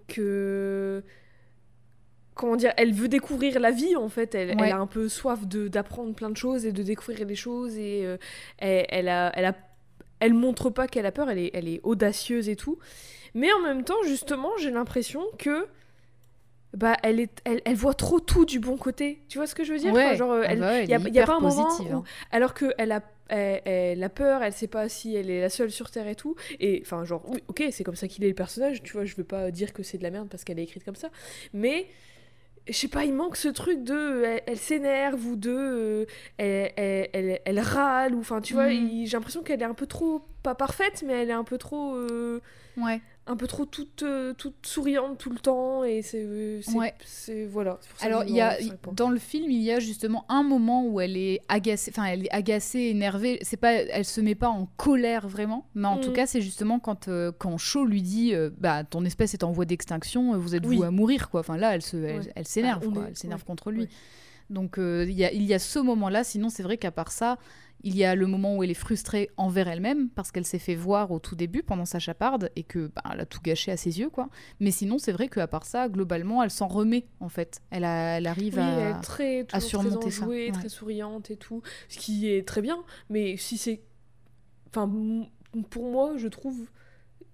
[0.06, 1.02] que.
[2.38, 4.34] Comment dire Elle veut découvrir la vie en fait.
[4.34, 4.68] Elle, Ouais.
[4.68, 7.76] elle a un peu soif d'apprendre plein de choses et de découvrir des choses.
[7.76, 8.16] Et euh,
[8.58, 9.54] elle, elle, a, elle, a,
[10.20, 12.78] elle montre pas qu'elle a peur, elle est, elle est audacieuse et tout.
[13.34, 15.66] Mais en même temps, justement, j'ai l'impression que.
[16.76, 19.22] Bah, elle, est, elle, elle voit trop tout du bon côté.
[19.30, 19.90] Tu vois ce que je veux dire?
[19.90, 20.16] Enfin, Ouais.
[20.16, 21.98] genre, euh, Ah elle, bah ouais, elle y a- y pas un moment positive, où-
[22.00, 22.04] hein.
[22.30, 25.70] alors qu'elle a, elle, elle a peur, elle sait pas si elle est la seule
[25.70, 26.36] sur Terre et tout.
[26.60, 29.16] Et enfin, genre, oui, ok, c'est comme ça qu'il est le personnage, tu vois, je
[29.16, 31.08] veux pas dire que c'est de la merde parce qu'elle est écrite comme ça.
[31.54, 31.86] Mais,
[32.68, 34.22] je sais pas, il manque ce truc de.
[34.24, 35.50] Elle, elle s'énerve ou de.
[35.50, 36.04] euh,
[36.38, 39.74] elle, elle, elle- elle râle, ou enfin, tu vois, il- j'ai l'impression qu'elle est un
[39.74, 40.22] peu trop.
[40.42, 41.94] Pas parfaite, mais elle est un peu trop.
[41.96, 42.40] euh,
[42.76, 43.00] Ouais.
[43.28, 46.94] Un peu trop toute, euh, toute souriante tout le temps et c'est euh, Ouais.
[47.48, 48.56] voilà pour ça Alors, il y a,
[48.92, 52.24] dans le film, il y a justement un moment où elle est agacée, enfin, elle
[52.26, 53.38] est agacée, énervée.
[53.42, 56.14] C'est pas, elle se met pas en colère vraiment, mais en tout Mm.
[56.14, 59.52] cas, c'est justement quand, euh, quand Shaw lui dit, euh, bah, ton espèce est en
[59.52, 60.84] voie d'extinction, vous êtes vous Oui.
[60.84, 61.40] à mourir, quoi.
[61.40, 62.32] Enfin, là, elle se, elle, Ouais.
[62.34, 63.88] elle s'énerve, Ah, Elle s'énerve ouais, contre lui.
[64.50, 66.24] Donc, euh, il y, a, il y a ce moment-là.
[66.24, 67.36] Sinon, c'est vrai qu'à part ça,
[67.84, 70.74] il y a le moment où elle est frustrée envers elle-même parce qu'elle s'est fait
[70.74, 73.76] voir au tout début pendant sa chaparde et que bah, elle a tout gâché à
[73.76, 74.28] ses yeux, quoi.
[74.60, 77.60] Mais sinon, c'est vrai qu'à part ça, globalement, elle s'en remet en fait.
[77.70, 78.90] Elle, a- elle arrive Oui, elle à.
[78.90, 80.52] est très, surmonter très ça, enjouée, ouais.
[80.52, 82.82] très souriante et tout, ce qui est très bien.
[83.10, 83.82] Mais si c'est,
[84.70, 84.90] enfin,
[85.70, 86.58] pour moi, je trouve,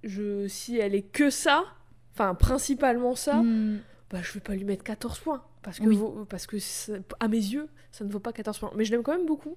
[0.03, 1.65] je, si elle est que ça,
[2.12, 3.79] enfin, principalement ça, Hmm,
[4.11, 5.43] bah, je vais pas lui mettre 14 points.
[5.65, 5.97] Parce que, Oui.
[5.97, 8.70] vaut- parce que ça- à mes yeux, ça ne vaut pas 14 points.
[8.77, 9.57] Mais je l'aime quand même beaucoup.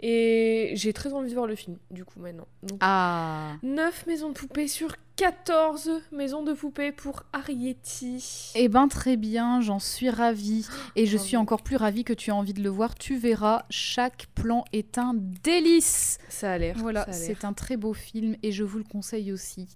[0.00, 2.48] Et j'ai très envie de voir le film, du coup, maintenant.
[2.62, 3.52] Donc, Ah.
[3.62, 8.52] 9 maisons de poupées sur 14 maisons de poupées pour Arietti.
[8.56, 10.66] Eh ben très bien, j'en suis ravie.
[10.96, 12.94] Et je suis encore plus ravie que tu aies envie de le voir.
[12.96, 16.18] Tu verras, chaque plan est un délice.
[16.28, 16.76] Ça a l'air.
[16.78, 19.68] Voilà, c'est un très beau film et je vous le conseille aussi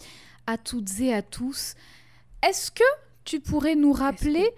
[0.47, 1.75] à toutes et à tous.
[2.47, 2.83] Est-ce que
[3.25, 4.49] tu pourrais nous rappeler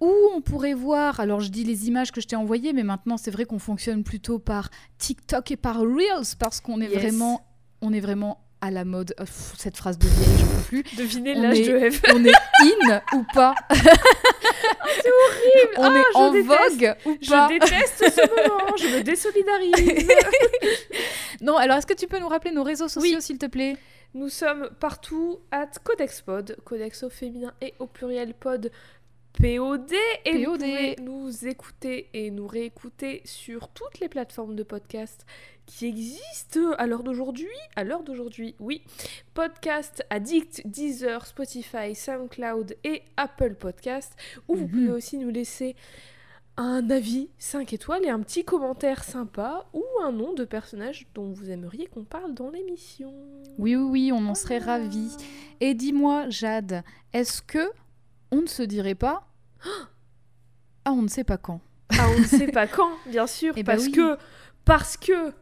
[0.00, 3.16] où on pourrait voir Alors je dis les images que je t'ai envoyées, mais maintenant
[3.16, 7.02] c'est vrai qu'on fonctionne plutôt par TikTok et par Reels parce qu'on est Yes.
[7.02, 7.46] vraiment,
[7.82, 9.14] on est vraiment à la mode.
[9.18, 10.82] Pff, cette phrase de vieille, j'en peux plus.
[10.96, 12.00] Devinez On l'âge de Eve.
[12.14, 12.32] On est
[12.62, 13.54] in ou pas?
[13.70, 15.74] C'est horrible.
[15.78, 16.48] On Ah, est je en déteste.
[16.72, 17.48] vogue ou Je pas?
[17.48, 20.08] déteste ce moment, je me désolidarise.
[21.42, 23.22] Non, alors est-ce que tu peux nous rappeler nos réseaux sociaux, Oui.
[23.22, 23.76] s'il te plaît?
[24.14, 28.70] Nous sommes partout at CodexPod, Codex au féminin et au pluriel pod
[29.40, 29.92] POD.
[30.24, 35.26] Et vous pouvez nous écouter et nous réécouter sur toutes les plateformes de podcast
[35.66, 37.48] qui existent à l'heure d'aujourd'hui.
[37.74, 38.82] À l'heure d'aujourd'hui, oui.
[39.34, 44.14] Podcast Addict, Deezer, Spotify, SoundCloud et Apple Podcast.
[44.48, 44.70] Où vous Mhm.
[44.70, 45.76] pouvez aussi nous laisser
[46.56, 51.30] un avis 5 étoiles et un petit commentaire sympa ou un nom de personnage dont
[51.30, 53.12] vous aimeriez qu'on parle dans l'émission.
[53.58, 55.14] Oui, oui, oui, on en serait ravis.
[55.60, 56.82] Et dis-moi, Jade,
[57.12, 57.68] est-ce que
[58.36, 59.26] on ne se dirait pas
[60.84, 61.60] Ah, on ne sait pas quand.
[61.98, 63.92] Ah, on ne sait pas quand, bien sûr, Eh ben parce oui.
[63.92, 64.16] que
[64.64, 65.32] parce que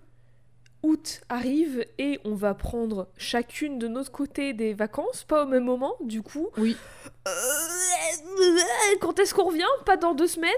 [0.83, 5.65] août arrive et on va prendre chacune de notre côté des vacances, pas au même
[5.65, 6.49] moment, du coup.
[6.59, 6.77] Oui.
[7.27, 7.31] Euh,
[9.01, 9.65] quand est-ce qu'on revient?
[9.87, 10.51] Pas dans deux semaines?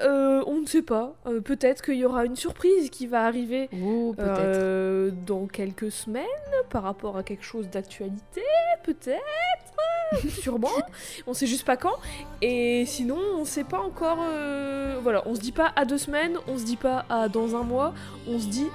[0.00, 1.14] Euh, On ne sait pas.
[1.26, 6.24] Euh, peut-être qu'il y aura une surprise qui va arriver Oh, euh, dans quelques semaines
[6.70, 8.42] par rapport à quelque chose d'actualité,
[8.84, 9.18] peut-être,
[10.28, 10.68] sûrement.
[11.26, 11.96] On sait juste pas quand.
[12.42, 14.18] Et sinon, on sait pas encore.
[15.02, 17.62] Voilà, on se dit pas à deux semaines, on se dit pas à dans un
[17.62, 17.94] mois,
[18.26, 18.68] on se dit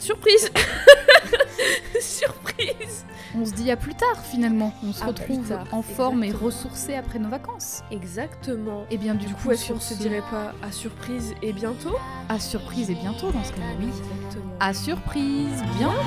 [0.00, 0.50] surprise,
[2.00, 3.04] surprise.
[3.36, 4.72] On se dit à plus tard, finalement.
[4.84, 7.82] On se À retrouve tard, en forme et ressourcés après nos vacances.
[7.92, 8.84] Exactement.
[8.90, 11.96] Et bien, du, Du coup, coup, est-ce qu'on se dirait pas à surprise et bientôt?
[12.28, 13.86] À surprise et bientôt dans ce cas-là, oui.
[13.86, 14.54] Exactement.
[14.58, 16.00] À surprise, bientôt.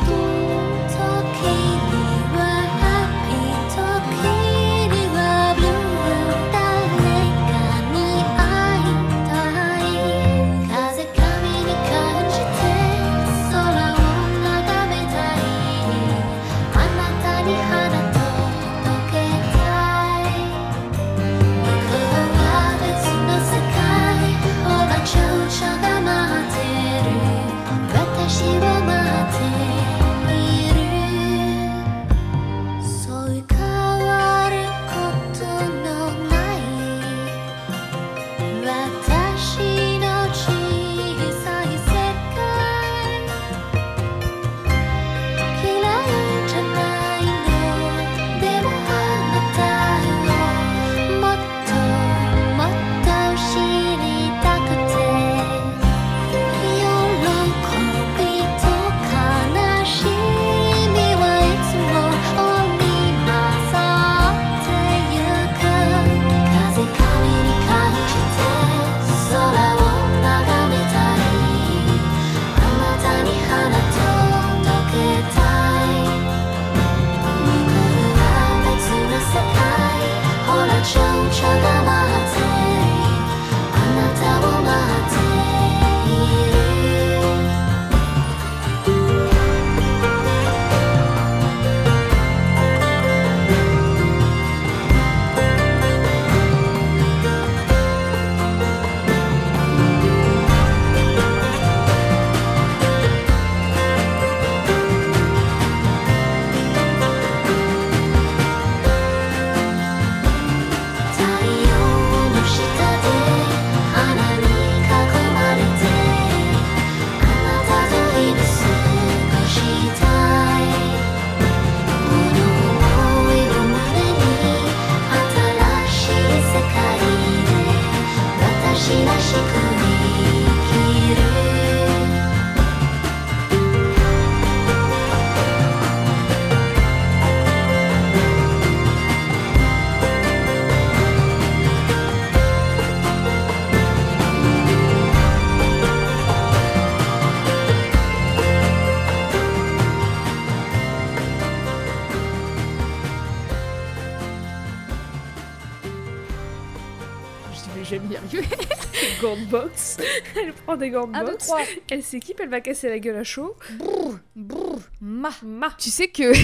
[160.35, 161.47] Elle prend des gants de 1, 2, boxe.
[161.47, 161.61] 3.
[161.91, 163.55] Elle s'équipe, elle va casser la gueule à chaud.
[163.77, 165.31] Brrr, brrr, ma.
[165.43, 165.71] Ma.
[165.77, 166.33] Tu sais que.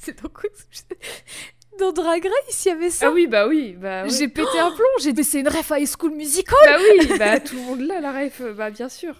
[0.00, 0.48] C'est dans quoi
[1.78, 3.08] Dans Drag Race, il y avait ça.
[3.08, 3.74] Ah oui, bah oui.
[3.78, 4.10] Bah, oui.
[4.16, 6.56] J'ai pété un plomb, j'ai dit c'est une ref à High School Musical.
[6.66, 9.14] bah oui, bah tout le monde là, la ref, bah bien sûr.